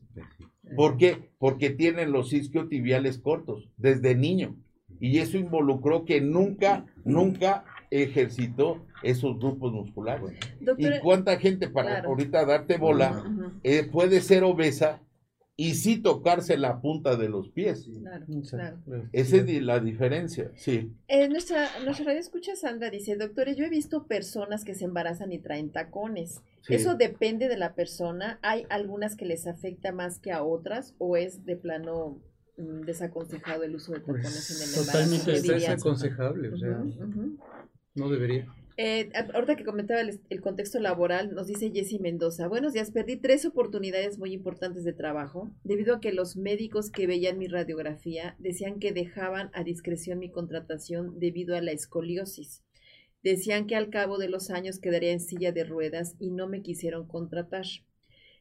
[0.75, 1.31] ¿Por qué?
[1.39, 4.55] Porque tienen los isquiotibiales cortos desde niño.
[4.99, 10.37] Y eso involucró que nunca, nunca ejercitó esos grupos musculares.
[10.59, 12.09] Doctora, ¿Y cuánta gente, para Claro.
[12.09, 13.23] ahorita darte bola,
[13.63, 15.01] eh, puede ser obesa
[15.61, 17.87] y sí tocarse la punta de los pies?
[18.01, 18.25] Claro.
[19.11, 20.91] Esa es la diferencia, sí.
[21.07, 25.31] Eh, nuestra, nuestra radio escucha Sandra dice, doctores, yo he visto personas que se embarazan
[25.31, 26.41] y traen tacones.
[26.61, 26.73] sí.
[26.73, 28.39] ¿Eso depende de la persona?
[28.41, 30.95] ¿Hay algunas que les afecta más que a otras?
[30.97, 32.19] ¿O es de plano
[32.57, 34.91] mm, desaconsejado el uso de tacones en el embarazo?
[34.91, 36.83] totalmente desaconsejable, o sea,
[37.93, 38.47] no debería.
[38.83, 43.15] Eh, ahorita que comentaba el, el contexto laboral, nos dice Jessy Mendoza, buenos días, perdí
[43.15, 48.35] tres oportunidades muy importantes de trabajo debido a que los médicos que veían mi radiografía
[48.39, 52.63] decían que dejaban a discreción mi contratación debido a la escoliosis.
[53.21, 56.63] Decían que al cabo de los años quedaría en silla de ruedas y no me
[56.63, 57.67] quisieron contratar.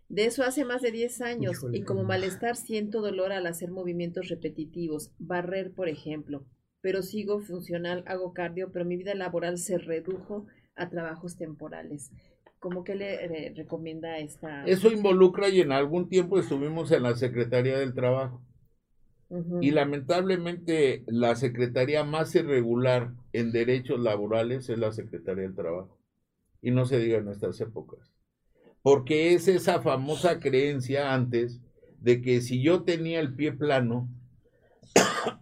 [0.09, 1.79] De eso hace más de 10 años Híjole.
[1.79, 6.47] y como malestar siento dolor al hacer movimientos repetitivos, barrer por ejemplo,
[6.81, 10.47] pero sigo funcional, hago cardio, pero mi vida laboral se redujo
[10.77, 12.11] a trabajos temporales.
[12.59, 14.65] ¿Cómo que le eh, recomienda esta?
[14.66, 18.43] Eso involucra y en algún tiempo estuvimos en la Secretaría del Trabajo.
[19.61, 26.01] Y lamentablemente la secretaría más irregular en derechos laborales es la Secretaría del Trabajo.
[26.61, 28.12] Y no se diga en estas épocas.
[28.82, 31.61] Porque es esa famosa creencia antes
[32.01, 34.09] de que si yo tenía el pie plano,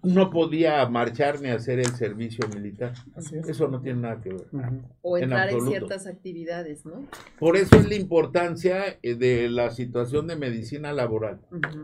[0.02, 2.92] no podía marchar ni hacer el servicio militar.
[3.46, 4.46] Eso no tiene nada que ver.
[5.02, 7.06] O en entrar en, ciertas actividades, ¿no?
[7.38, 11.40] Por eso es la importancia eh, de la situación de medicina laboral.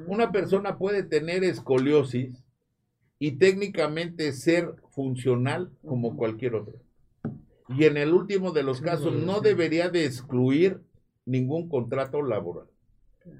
[0.06, 2.44] Una persona puede tener escoliosis
[3.18, 6.74] y técnicamente ser funcional como cualquier otro.
[7.68, 10.80] Y en el último de los casos no debería de excluir
[11.24, 12.68] ningún contrato laboral.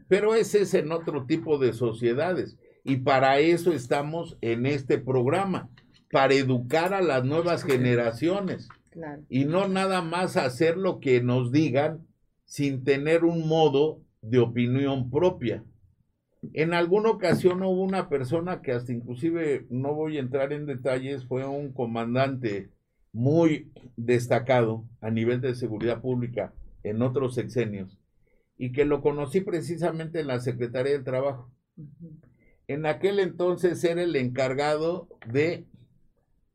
[0.09, 2.57] Pero ese es en otro tipo de sociedades.
[2.85, 5.71] Y para eso estamos en este programa,
[6.11, 9.23] para educar a las nuevas generaciones Claro.
[9.29, 12.07] y no nada más hacer lo que nos digan
[12.45, 15.65] sin tener un modo de opinión propia.
[16.53, 21.25] En alguna ocasión hubo una persona que hasta inclusive, no voy a entrar en detalles,
[21.27, 22.69] fue un comandante
[23.13, 26.53] muy destacado a nivel de seguridad pública
[26.85, 27.99] en otros sexenios
[28.57, 31.51] y que lo conocí precisamente en la Secretaría del Trabajo.
[32.67, 35.67] En aquel entonces era el encargado de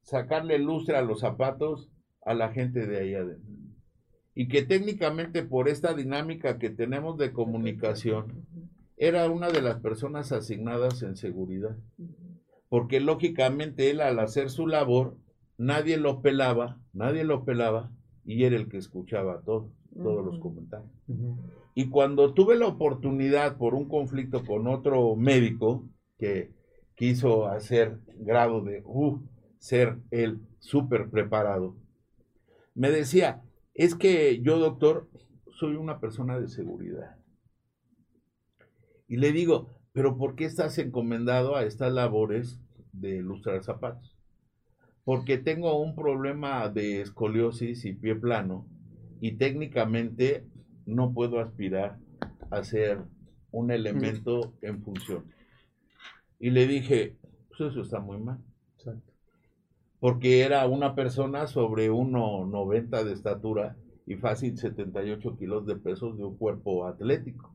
[0.02, 1.90] sacarle lustre a los zapatos
[2.23, 3.53] a la gente de ahí adentro.
[4.36, 8.45] Y que técnicamente por esta dinámica que tenemos de comunicación,
[8.98, 11.77] era una de las personas asignadas en seguridad.
[12.69, 15.18] porque lógicamente él al hacer su labor,
[15.57, 17.91] nadie lo pelaba, nadie lo pelaba,
[18.26, 20.44] y era el que escuchaba todo, todos los Ujú.
[20.44, 20.91] comentarios.
[21.73, 25.84] Y cuando tuve la oportunidad por un conflicto con otro médico
[26.20, 26.52] que
[26.96, 29.20] quiso hacer grado de uh,
[29.58, 31.76] ser el súper preparado,
[32.76, 33.41] me decía,
[33.74, 35.10] es que yo, doctor,
[35.52, 37.18] soy una persona de seguridad.
[39.08, 42.62] Y le digo, pero ¿por qué estás encomendado a estas labores
[42.94, 44.16] de lustrar zapatos?
[45.04, 48.68] Porque tengo un problema de escoliosis y pie plano
[49.20, 50.46] y técnicamente
[50.86, 51.98] no puedo aspirar
[52.52, 53.02] a ser
[53.52, 55.26] un elemento en función.
[56.40, 57.18] Y le dije,
[57.49, 58.40] pues eso está muy mal
[58.78, 59.11] Exacto.
[59.99, 66.24] porque era una persona sobre 1,90 de estatura y fácil 78 kilos de peso de
[66.24, 67.53] un cuerpo atlético.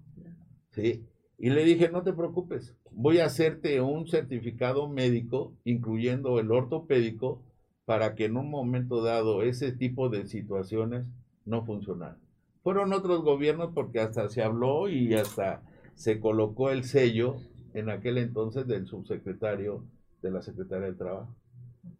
[0.71, 1.05] ¿sí?
[1.39, 7.43] Y le dije, no te preocupes, voy a hacerte un certificado médico, incluyendo el ortopédico,
[7.85, 11.07] para que en un momento dado ese tipo de situaciones
[11.45, 12.19] no funcionaran.
[12.63, 15.63] Fueron otros gobiernos porque hasta se habló y hasta
[15.95, 17.37] se colocó el sello
[17.75, 19.85] en aquel entonces del subsecretario
[20.23, 21.35] de la Secretaría del Trabajo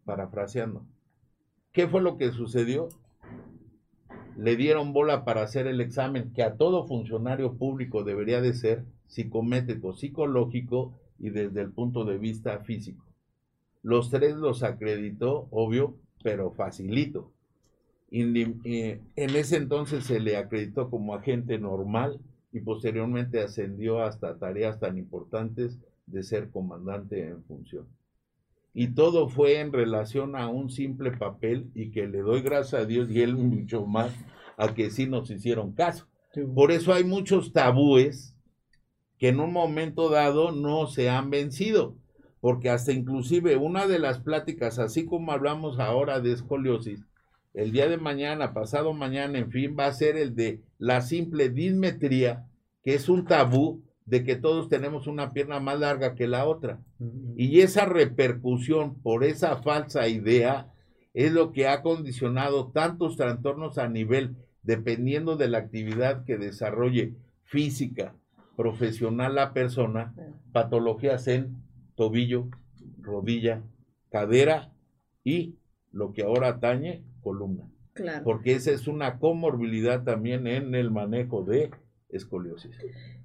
[0.05, 0.83] parafraseando.
[1.71, 2.89] ¿Qué fue lo que sucedió?
[4.37, 8.83] Le dieron bola para hacer el examen que a todo funcionario público debería de ser
[9.07, 13.03] psicométrico, psicológico y desde el punto de vista físico.
[13.83, 17.31] Los tres los acreditó, obvio, pero facilito.
[18.11, 22.19] Eh, En ese entonces se le acreditó como agente normal
[22.55, 27.87] y posteriormente ascendió hasta tareas tan importantes de ser comandante en función
[28.77, 32.85] y todo fue en relación a un simple papel y que le doy gracias a
[32.85, 34.13] Dios y él mucho más
[34.57, 36.07] a que sí nos hicieron caso.
[36.53, 38.35] Por eso hay muchos tabúes
[39.17, 41.95] que en un momento dado no se han vencido,
[42.41, 47.05] porque hasta inclusive una de las pláticas, así como hablamos ahora de escoliosis,
[47.53, 51.49] el día de mañana, pasado mañana, en fin, va a ser el de la simple
[51.49, 52.45] dismetría,
[52.83, 56.79] que es un tabú de que todos tenemos una pierna más larga que la otra.
[57.35, 60.71] Y esa repercusión por esa falsa idea
[61.13, 67.15] es lo que ha condicionado tantos trastornos a nivel, dependiendo de la actividad que desarrolle
[67.43, 68.15] física,
[68.55, 70.13] profesional la persona,
[70.51, 71.57] patologías en
[71.95, 72.49] tobillo,
[73.01, 73.63] rodilla,
[74.11, 74.71] cadera
[75.23, 75.55] y
[75.91, 77.69] lo que ahora atañe, columna.
[77.95, 78.25] Claro.
[78.25, 81.71] Porque esa es una comorbilidad también en el manejo de
[82.09, 82.77] escoliosis.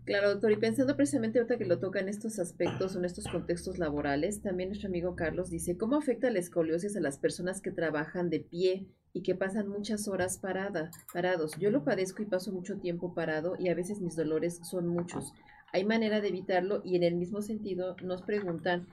[0.04, 3.26] Claro, doctor, y pensando precisamente ahorita que lo toca en estos aspectos o en estos
[3.26, 7.72] contextos laborales, también nuestro amigo Carlos dice, ¿cómo afecta la escoliosis a las personas que
[7.72, 11.56] trabajan de pie y que pasan muchas horas parada, parados?
[11.58, 15.32] Yo lo padezco y paso mucho tiempo parado y a veces mis dolores son muchos.
[15.72, 16.80] ¿Hay manera de evitarlo?
[16.84, 18.86] Y en el mismo sentido nos preguntan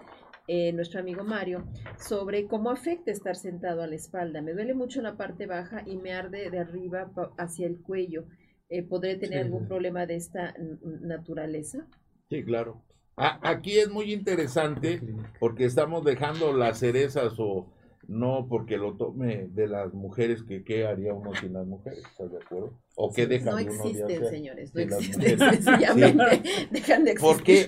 [0.48, 1.66] eh, nuestro amigo Mario
[2.00, 4.42] sobre cómo afecta estar sentado a la espalda.
[4.42, 8.26] Me duele mucho la parte baja y me arde de arriba pa- hacia el cuello.
[8.70, 10.54] Eh, ¿Podré tener Sí, algún problema de esta
[11.02, 11.88] naturaleza?
[12.30, 12.82] Sí, claro.
[13.16, 15.02] A- aquí es muy interesante
[15.40, 17.68] porque estamos dejando las cerezas o
[18.08, 22.32] no porque lo tome de las mujeres que qué haría uno sin las mujeres, ¿estás
[22.32, 22.80] de acuerdo?
[22.96, 27.12] O qué deja no de uno de existen, hacer señores, no existen, sencillamente dejan de
[27.12, 27.36] existir.
[27.36, 27.68] ¿Por qué?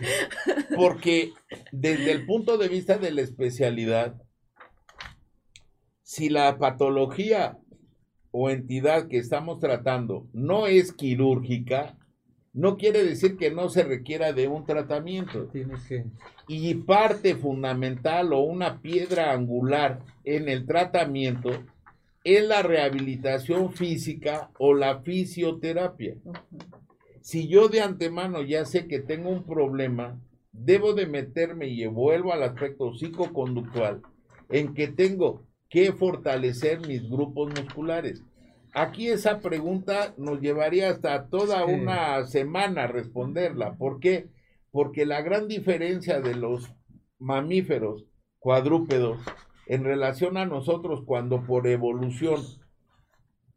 [0.75, 1.33] Porque
[1.71, 4.15] desde el punto de vista de la especialidad,
[6.03, 7.59] si la patología
[8.31, 11.98] o entidad que estamos tratando no es quirúrgica,
[12.59, 15.45] no quiere decir que no se requiera de un tratamiento.
[15.47, 16.05] Tiene que.
[16.47, 21.51] Y parte fundamental o una piedra angular en el tratamiento
[22.23, 26.15] es la rehabilitación física o la fisioterapia.
[27.21, 30.19] Si yo de antemano ya sé que tengo un problema,
[30.51, 34.01] debo de meterme y vuelvo al aspecto psicoconductual
[34.49, 38.21] en que tengo que fortalecer mis grupos musculares.
[38.73, 41.73] Aquí esa pregunta nos llevaría hasta toda Sí.
[41.73, 43.75] una semana responderla.
[43.75, 44.27] ¿Por qué?
[44.71, 46.71] Porque la gran diferencia de los
[47.17, 48.05] mamíferos
[48.37, 49.19] cuadrúpedos
[49.67, 52.41] en relación a nosotros cuando por evolución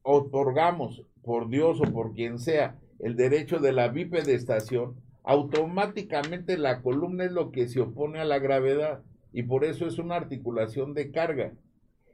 [0.02, 7.24] otorgamos por Dios o por quien sea el derecho de la bipedestación, automáticamente la columna
[7.24, 9.02] es lo que se opone a la gravedad
[9.32, 11.52] y por eso es una articulación de carga.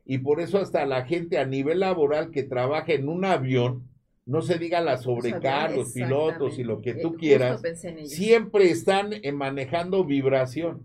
[0.08, 3.86] Y por eso hasta la gente a nivel laboral que trabaja en un avión,
[4.24, 7.62] no se diga la sobrecargos, pilotos y lo que tú Eh, quieras,
[8.04, 10.84] siempre están eh, manejando vibración.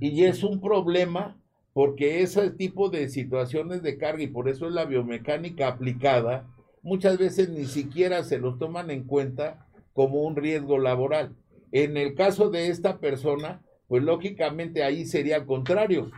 [0.00, 1.36] Y es un problema
[1.74, 6.46] porque ese tipo de situaciones de carga y por eso es la biomecánica aplicada,
[6.82, 11.36] muchas veces ni siquiera se los toman en cuenta como un riesgo laboral.
[11.72, 16.10] En el caso de esta persona, pues lógicamente ahí sería al contrario,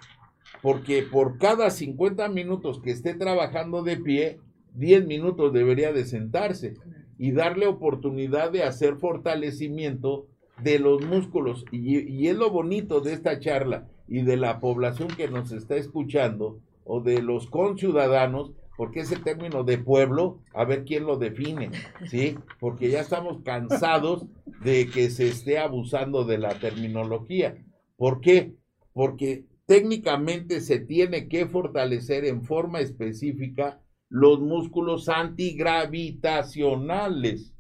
[0.62, 4.40] porque por cada 50 minutos que esté trabajando de pie,
[4.74, 6.74] 10 minutos debería de sentarse
[7.18, 10.26] y darle oportunidad de hacer fortalecimiento
[10.62, 11.64] de los músculos.
[11.70, 16.60] Y, es lo bonito de esta charla y de la población que nos está escuchando
[16.85, 21.70] o de los conciudadanos, porque ese término de pueblo, a ver quién lo define,
[22.06, 22.36] ¿sí?
[22.60, 24.24] Porque ya estamos cansados
[24.62, 27.56] de que se esté abusando de la terminología.
[27.97, 28.55] ¿Por qué?
[28.93, 37.53] Porque técnicamente se tiene que fortalecer en forma específica los músculos antigravitacionales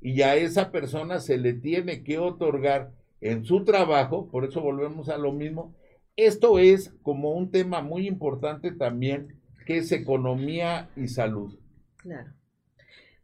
[0.00, 2.90] y a esa persona se le tiene que otorgar
[3.20, 5.76] en su trabajo, por eso volvemos a lo mismo,
[6.16, 11.56] esto es como un tema muy importante también, que es economía y salud.
[11.98, 12.32] Claro.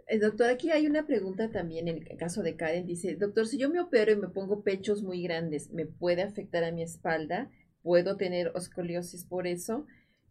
[0.06, 2.86] Eh, doctor, aquí hay una pregunta también en el caso de Karen.
[2.86, 6.62] Dice, doctor, si yo me opero y me pongo pechos muy grandes, ¿me puede afectar
[6.62, 7.50] a mi espalda?
[7.84, 9.86] ¿Puedo tener escoliosis por eso?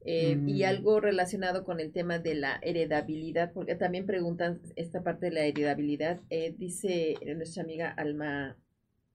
[0.06, 0.66] Eh, y mm.
[0.66, 5.46] algo relacionado con el tema de la heredabilidad, porque también preguntan esta parte de la
[5.46, 6.20] heredabilidad.
[6.32, 8.58] Eh, dice nuestra amiga Alma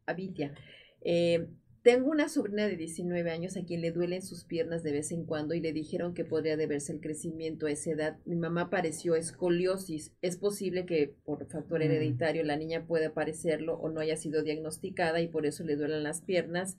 [0.06, 0.55] Avitia,
[1.02, 1.48] eh,
[1.82, 5.24] tengo una sobrina de 19 años a quien le duelen sus piernas de vez en
[5.24, 8.19] cuando y le dijeron que podría deberse el crecimiento a esa edad.
[8.24, 10.12] Mi mamá pareció escoliosis.
[10.23, 11.82] Es posible que por factor mm.
[11.82, 16.05] hereditario la niña pueda padecerlo o no haya sido diagnosticada y por eso le duelen
[16.05, 16.78] las piernas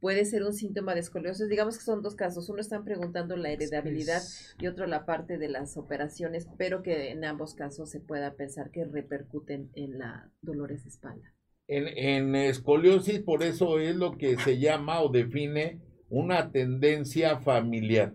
[0.00, 1.48] puede ser un síntoma de escoliosis.
[1.48, 2.48] Digamos que son dos casos.
[2.48, 4.22] Uno están preguntando la heredabilidad
[4.58, 8.70] y otro la parte de las operaciones, pero que en ambos casos se pueda pensar
[8.70, 11.34] que repercuten en la dolores de espalda.
[11.68, 18.14] En, en escoliosis, por eso es lo que se llama o define una tendencia familiar,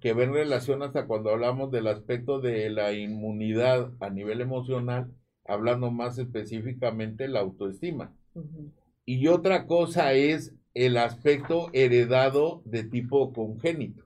[0.00, 5.12] que ve en relación hasta cuando hablamos del aspecto de la inmunidad a nivel emocional,
[5.44, 8.16] hablando más específicamente la autoestima.
[9.04, 14.04] Y otra cosa es el aspecto heredado de tipo congénito,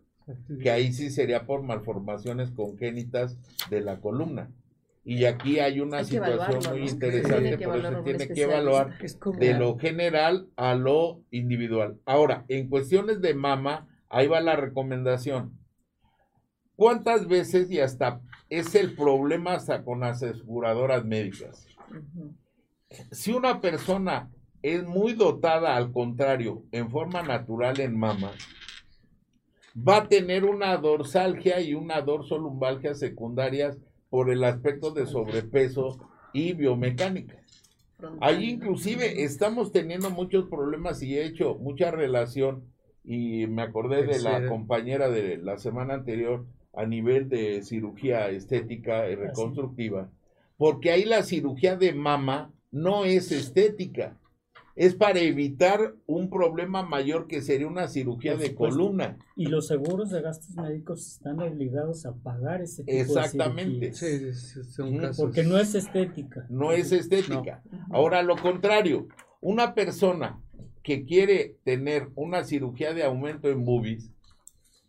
[0.62, 3.36] que ahí sí sería por malformaciones congénitas
[3.70, 4.50] de la columna.
[5.04, 8.98] Y aquí hay una situación muy interesante, por eso se tiene que evaluar
[9.38, 11.98] de lo general a lo individual.
[12.04, 15.58] Ahora, en cuestiones de mama, ahí va la recomendación.
[16.76, 18.20] ¿Cuántas veces y hasta
[18.50, 21.66] es el problema hasta con las aseguradoras médicas?
[23.10, 24.30] Si una persona
[24.62, 28.32] es muy dotada, al contrario, en forma natural en mama,
[29.76, 33.78] va a tener una dorsalgia y una dorsolumbalgia secundarias
[34.10, 35.98] por el aspecto de sobrepeso
[36.32, 37.36] y biomecánica.
[38.20, 42.64] Ahí inclusive estamos teniendo muchos problemas y he hecho mucha relación
[43.04, 49.10] y me acordé de la compañera de la semana anterior a nivel de cirugía estética
[49.10, 50.10] y reconstructiva,
[50.56, 54.16] porque ahí la cirugía de mama no es estética,
[54.78, 59.18] es para evitar un problema mayor que sería una cirugía de columna.
[59.34, 63.90] Y los seguros de gastos médicos están obligados a pagar ese tipo Exactamente.
[63.90, 65.12] de.
[65.16, 66.46] Porque no es estética.
[66.48, 67.60] No es estética.
[67.90, 69.08] Ahora, lo contrario,
[69.40, 70.40] una persona
[70.84, 74.12] que quiere tener una cirugía de aumento en boobies,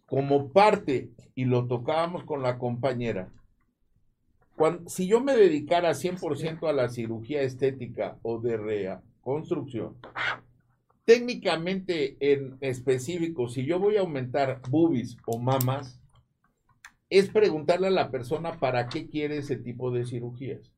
[0.06, 3.32] como parte, y lo tocábamos con la compañera,
[4.56, 9.96] cuando, si yo me dedicara 100% a la cirugía estética o de rea, construcción.
[11.06, 16.00] Técnicamente en específico, si yo voy a aumentar boobies o mamas,
[17.12, 20.72] es preguntarle a la persona para qué quiere ese tipo de cirugías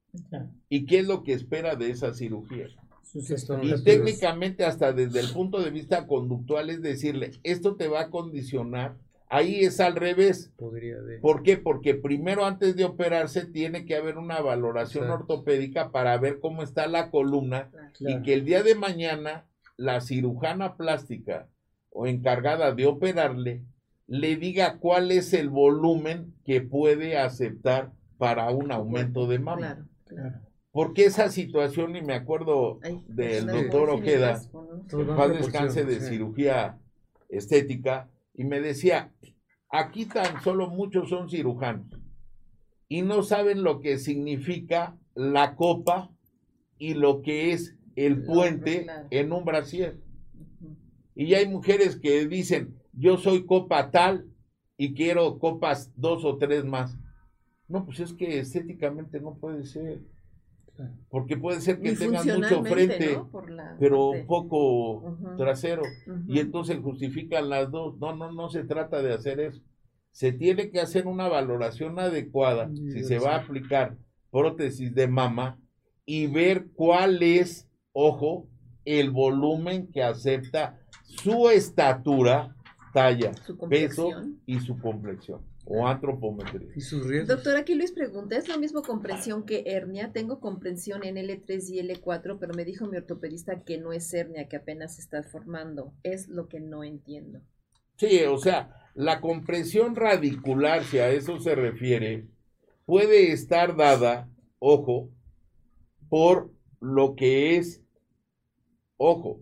[0.67, 2.67] y qué es lo que espera de esa cirugía.
[3.13, 8.09] Y técnicamente hasta desde el punto de vista conductual es decirle, esto te va a
[8.09, 8.97] condicionar
[9.31, 10.51] Ahí es al revés.
[10.57, 11.55] Podría ¿Por qué?
[11.55, 16.85] Porque primero antes de operarse tiene que haber una valoración ortopédica para ver cómo está
[16.87, 17.71] la columna
[18.01, 19.47] y que el día de mañana
[19.77, 21.47] la cirujana plástica
[21.91, 23.63] o encargada de operarle
[24.05, 29.87] le diga cuál es el volumen que puede aceptar para un aumento de mama.
[30.71, 34.41] Porque esa situación, y me acuerdo del doctor Ojeda,
[35.15, 36.77] paz descanse de cirugía
[37.29, 39.13] estética, y me decía,
[39.69, 41.87] aquí tan solo muchos son cirujanos
[42.87, 46.11] y no saben lo que significa la copa
[46.77, 49.97] y lo que es el puente en un brasier.
[51.15, 54.27] Y hay mujeres que dicen, yo soy copa tal
[54.77, 56.97] y quiero copas dos o tres más.
[57.67, 60.01] No, pues es que estéticamente no puede ser.
[61.09, 63.19] Porque puede ser que tengan mucho frente,
[63.79, 65.83] pero poco trasero.
[66.27, 67.97] Y entonces justifican las dos.
[67.99, 69.61] No, no, no se trata de hacer eso.
[70.11, 73.97] Se tiene que hacer una valoración adecuada si se va a aplicar
[74.29, 75.59] prótesis de mama
[76.05, 78.47] y ver cuál es, ojo,
[78.83, 82.55] el volumen que acepta su estatura,
[82.93, 84.09] talla, Su peso
[84.45, 86.69] y su complexión o antropometría.
[86.75, 87.29] Y sus riesgos.
[87.29, 90.11] Doctor, aquí Luis pregunta, ¿es lo mismo comprensión que hernia?
[90.11, 94.49] Tengo comprensión en L3 y L4, pero me dijo mi ortopedista que no es hernia,
[94.49, 95.93] que apenas se está formando.
[96.03, 97.41] Es lo que no entiendo.
[97.95, 102.27] Sí, o sea, la compresión radicular, si a eso se refiere,
[102.85, 104.27] puede estar dada,
[104.59, 105.09] ojo,
[106.09, 107.81] por lo que es,
[108.97, 109.41] ojo,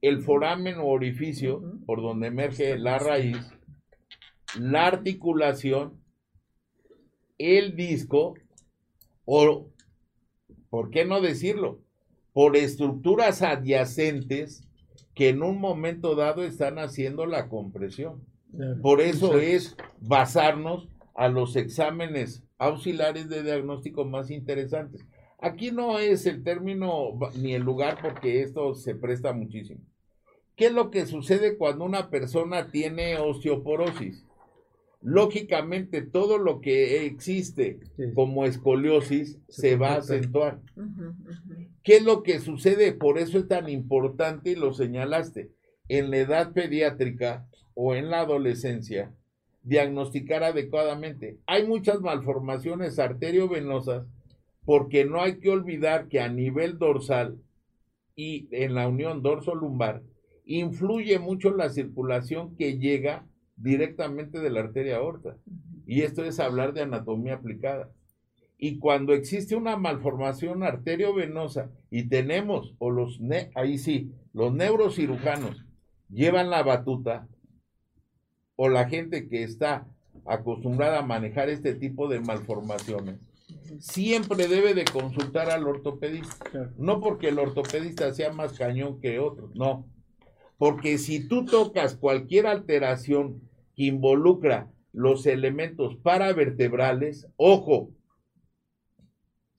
[0.00, 3.36] el foramen o orificio por donde emerge la raíz,
[4.58, 6.00] la articulación,
[7.38, 8.34] el disco,
[9.24, 9.68] o,
[10.68, 11.80] ¿por qué no decirlo?
[12.32, 14.64] Por estructuras adyacentes
[15.14, 18.24] que en un momento dado están haciendo la compresión.
[18.82, 25.06] Por eso es basarnos a los exámenes auxiliares de diagnóstico más interesantes.
[25.38, 29.80] Aquí no es el término ni el lugar porque esto se presta muchísimo.
[30.56, 34.26] ¿Qué es lo que sucede cuando una persona tiene osteoporosis?
[35.02, 38.12] Lógicamente todo lo que existe Sí.
[38.14, 40.60] como escoliosis Se se va a acentuar.
[41.82, 42.92] ¿Qué es lo que sucede?
[42.92, 45.50] Por eso es tan importante y lo señalaste.
[45.88, 49.14] En la edad pediátrica o en la adolescencia,
[49.62, 51.38] diagnosticar adecuadamente.
[51.46, 54.06] Hay muchas malformaciones arteriovenosas
[54.64, 57.38] porque no hay que olvidar que a nivel dorsal
[58.14, 60.02] y en la unión dorso-lumbar
[60.44, 63.26] influye mucho la circulación que llega
[63.60, 65.36] directamente de la arteria aorta.
[65.86, 67.90] Y esto es hablar de anatomía aplicada.
[68.58, 75.64] Y cuando existe una malformación arteriovenosa y tenemos, o los, ne- ahí sí, los neurocirujanos
[76.10, 77.26] llevan la batuta,
[78.56, 79.86] o la gente que está
[80.26, 83.18] acostumbrada a manejar este tipo de malformaciones,
[83.78, 86.70] siempre debe de consultar al ortopedista.
[86.76, 89.86] No porque el ortopedista sea más cañón que otros, no.
[90.58, 93.40] Porque si tú tocas cualquier alteración
[93.80, 97.94] que involucra los elementos paravertebrales, ojo,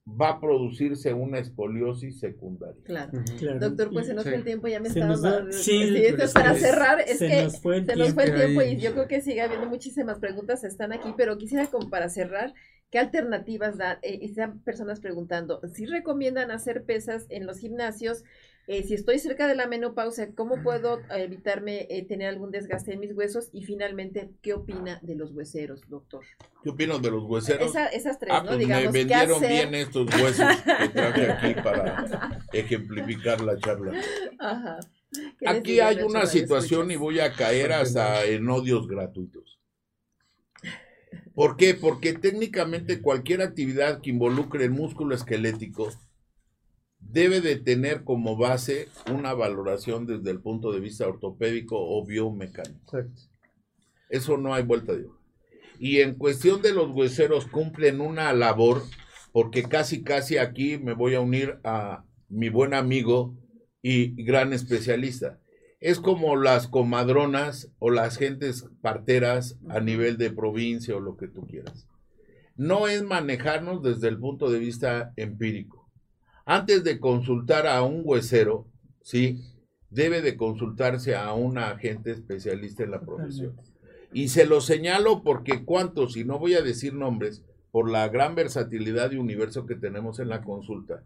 [0.06, 2.80] va a producirse una escoliosis secundaria.
[2.84, 3.10] Claro.
[3.36, 3.58] Claro.
[3.58, 4.30] Doctor, pues se nos Sí.
[4.30, 5.40] fue el tiempo, ya me Se estaba...
[5.40, 7.96] nos sí, Sí, esto es se para cerrar, es se que nos fue el se
[7.96, 11.12] nos fue el tiempo tiempo y yo creo que sigue habiendo muchísimas preguntas, están aquí,
[11.16, 12.54] pero quisiera como para cerrar,
[12.90, 13.98] ¿qué alternativas dan?
[14.02, 18.22] Eh, están personas preguntando, si recomiendan hacer pesas en los gimnasios?
[18.68, 23.00] Eh, si estoy cerca de la menopausia, ¿cómo puedo evitarme eh, tener algún desgaste en
[23.00, 23.48] mis huesos?
[23.52, 26.24] Y finalmente, ¿qué opina de los hueseros, doctor?
[26.62, 27.70] ¿Qué opinas de los hueseros?
[27.70, 28.46] Esa- esas tres, Ah, ¿no?
[28.50, 30.46] pues me Digamos, ¿qué vendieron bien estos huesos
[30.78, 32.06] que traje aquí para
[32.52, 34.00] ejemplificar la charla.
[34.38, 34.78] Ajá.
[35.10, 39.58] ¿Qué les Aquí hay una situación y voy a caer hasta en odios gratuitos.
[41.34, 41.74] ¿Por qué?
[41.74, 45.90] Porque técnicamente cualquier actividad que involucre el músculo esquelético
[47.08, 52.80] debe de tener como base una valoración desde el punto de vista ortopédico o biomecánico.
[52.84, 53.22] Exacto.
[54.08, 55.18] Eso no hay vuelta de hoja.
[55.78, 58.82] Y en cuestión de los hueseros cumplen una labor,
[59.32, 63.36] porque casi, casi aquí me voy a unir a mi buen amigo
[63.82, 65.40] y gran especialista.
[65.80, 71.26] Es como las comadronas o las gentes parteras a nivel de provincia o lo que
[71.26, 71.88] tú quieras.
[72.54, 75.81] No es manejarnos desde el punto de vista empírico.
[76.44, 78.66] Antes de consultar a un huesero,
[79.02, 79.40] sí,
[79.90, 83.56] debe de consultarse a un agente especialista en la profesión.
[84.12, 88.34] Y se lo señalo porque cuántos, y no voy a decir nombres, por la gran
[88.34, 91.02] versatilidad y universo que tenemos en la consulta,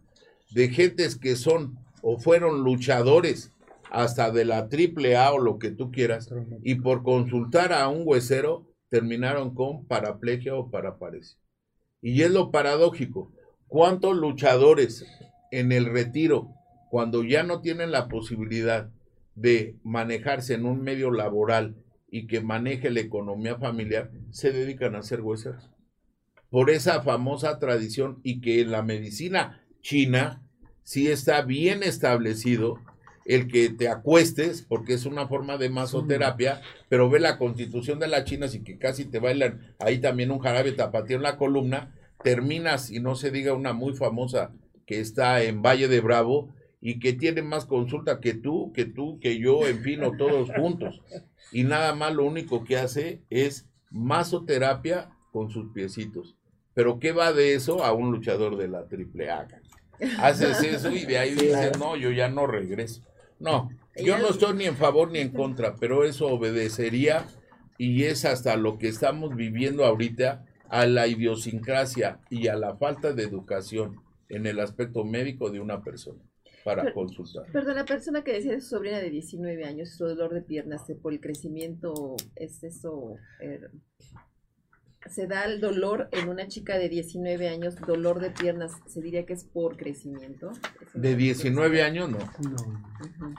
[0.51, 3.53] de gentes que son o fueron luchadores
[3.89, 6.29] hasta de la triple A o lo que tú quieras,
[6.63, 11.37] y por consultar a un huesero terminaron con paraplegia o paraparesia.
[12.01, 13.31] Y es lo paradójico,
[13.67, 15.05] ¿cuántos luchadores
[15.51, 16.49] en el retiro,
[16.89, 18.89] cuando ya no tienen la posibilidad
[19.35, 21.75] de manejarse en un medio laboral
[22.09, 25.69] y que maneje la economía familiar, se dedican a ser hueseros?
[26.49, 30.43] Por esa famosa tradición y que en la medicina china
[30.83, 32.79] sí está bien establecido
[33.27, 38.07] el que te acuestes, porque es una forma de masoterapia, pero ve la constitución de
[38.07, 41.93] la China, así que casi te bailan ahí también un jarabe tapatío en la columna,
[42.27, 44.51] terminas, y no se diga una muy famosa
[44.85, 46.49] que está en Valle de Bravo,
[46.81, 50.49] y que tiene más consulta que tú, que tú, que yo, en fin, o todos
[50.51, 51.01] juntos.
[51.53, 56.35] Y nada más lo único que hace es masoterapia con sus piecitos.
[56.73, 59.47] Pero ¿qué va de eso a un luchador de la triple A?
[60.19, 63.03] Haces eso y de ahí dices, no, yo ya no regreso.
[63.39, 67.25] No, yo no estoy ni en favor ni en contra, pero eso obedecería
[67.77, 73.13] y es hasta lo que estamos viviendo ahorita a la idiosincrasia y a la falta
[73.13, 73.95] de educación
[74.29, 76.21] en el aspecto médico de una persona.
[76.63, 77.45] para Pero- consultar.
[77.53, 80.89] Perdón, la persona que decía de su sobrina de 19 años, su dolor de piernas
[80.89, 83.15] eh, por el crecimiento, ¿es eso?
[83.41, 83.61] eh,
[85.09, 89.25] ¿Se da el dolor en una chica de 19 años, dolor de piernas, se diría
[89.25, 90.51] que es por crecimiento?
[90.81, 92.17] ¿Es una- De 19 años no.
[92.17, 93.33] No,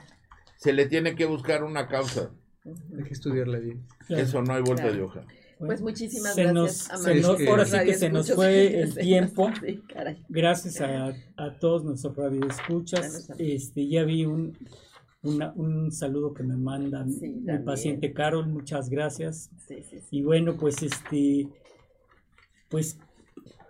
[0.56, 2.30] Se le tiene que buscar una causa.
[2.64, 3.84] hay que estudiarla bien.
[4.06, 4.22] Claro.
[4.22, 4.96] Eso no hay vuelta Claro.
[4.96, 5.24] de hoja.
[5.58, 6.88] Pues muchísimas se gracias.
[6.90, 9.50] nos- se nos- ahora sí que se nos fue el tiempo.
[9.64, 9.82] sí.
[10.28, 13.30] Gracias a, a todos nuestros radioescuchas.
[13.38, 14.56] Este, ya vi un,
[15.22, 19.50] una- un saludo que me mandan Sí, mi paciente Carol, muchas gracias.
[19.66, 20.06] Sí, sí, sí.
[20.18, 21.48] Y bueno, pues este,
[22.68, 22.98] pues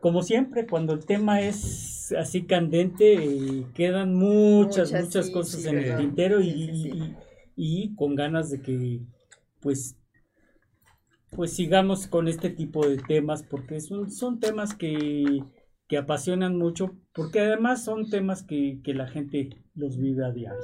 [0.01, 5.97] como siempre, cuando el tema es así candente, eh, quedan muchas, Muchas, cosas en el
[5.97, 7.15] tintero y-
[7.57, 9.01] y con ganas de que
[9.61, 9.97] pues
[11.31, 15.43] pues sigamos con este tipo de temas porque son, son temas que,
[15.87, 20.61] que apasionan mucho porque además son temas que, que la gente los vive a diario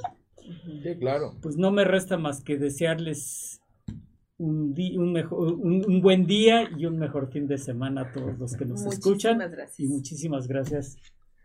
[0.83, 1.35] Sí, claro.
[1.41, 3.61] pues no me resta más que desearles
[4.37, 8.13] un, di- un, mejor, un, un buen día y un mejor fin de semana a
[8.13, 9.39] todos los que nos Muchísimas escuchan.
[9.39, 9.81] gracias.
[9.81, 10.97] Y muchísimas gracias.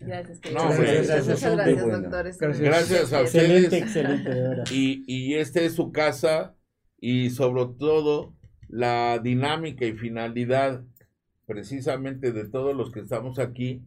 [0.02, 0.64] Gracias, No, querido.
[0.70, 2.38] hombre, gracias, Muchas gracias, doctores.
[2.40, 2.62] Gracias.
[2.62, 3.84] Gracias a Excelente, ustedes.
[3.84, 4.64] excelente, verdad.
[4.72, 6.56] Y, y esta es su casa
[7.00, 8.34] y sobre todo
[8.70, 10.84] la dinámica y finalidad
[11.46, 13.82] precisamente de todos los que estamos aquí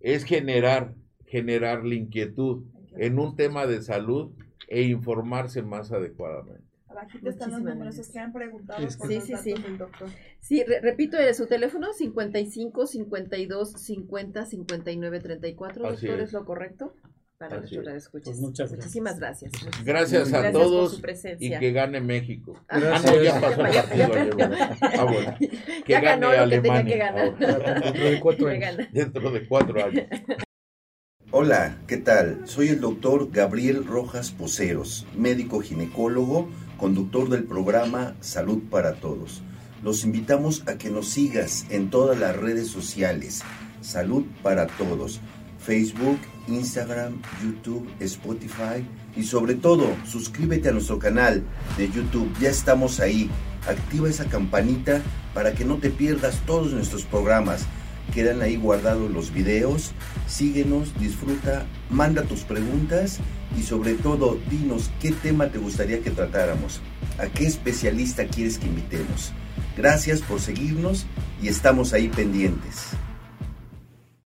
[0.00, 0.94] es generar,
[1.26, 2.64] generar la inquietud
[2.96, 4.32] en un tema de salud
[4.68, 6.64] e informarse más adecuadamente.
[6.88, 9.62] Abajito están los números es que han preguntado Sí, por sí, los sí, datos sí.
[9.62, 10.08] del doctor.
[10.40, 15.86] Sí, re- repito, eh, su teléfono 55 52 50 59 34.
[15.86, 16.28] Así Doctor, es.
[16.28, 16.94] ¿es lo correcto?
[17.38, 17.86] Para Así nuestros es.
[17.86, 18.24] radioescuchas.
[18.30, 18.78] Pues muchas gracias.
[18.86, 19.52] Muchísimas gracias.
[19.52, 21.02] Muchísimas Gracias a gracias por todos
[21.38, 22.60] y que gane México.
[22.68, 23.12] Ah, Gracias.
[23.12, 24.48] Ah, no, ya pasó el ya- partido.
[24.80, 25.36] Ah, bueno.
[25.86, 27.54] Que Ya gane ganó lo que tenía Alemania que ganar.
[27.54, 28.76] ahora, Dentro de cuatro Ya años.
[28.76, 28.88] gana.
[28.92, 30.04] dentro de cuatro años.
[31.30, 32.40] Hola, ¿qué tal?
[32.48, 39.42] Soy el doctor Gabriel Rojas Poceros, médico ginecólogo, conductor del programa Salud para Todos.
[39.84, 43.42] Los invitamos a que nos sigas en todas las redes sociales.
[43.80, 45.20] Salud para Todos.
[45.60, 48.84] Facebook, Instagram, YouTube, Spotify
[49.16, 51.42] y sobre todo suscríbete a nuestro canal
[51.76, 52.30] de YouTube.
[52.40, 53.30] Ya estamos ahí.
[53.68, 55.02] Activa esa campanita
[55.34, 57.66] para que no te pierdas todos nuestros programas.
[58.14, 59.92] Quedan ahí guardados los videos.
[60.26, 63.20] Síguenos, disfruta, manda tus preguntas
[63.56, 66.80] y sobre todo dinos qué tema te gustaría que tratáramos,
[67.18, 69.32] a qué especialista quieres que invitemos.
[69.76, 71.06] Gracias por seguirnos
[71.42, 72.88] y estamos ahí pendientes.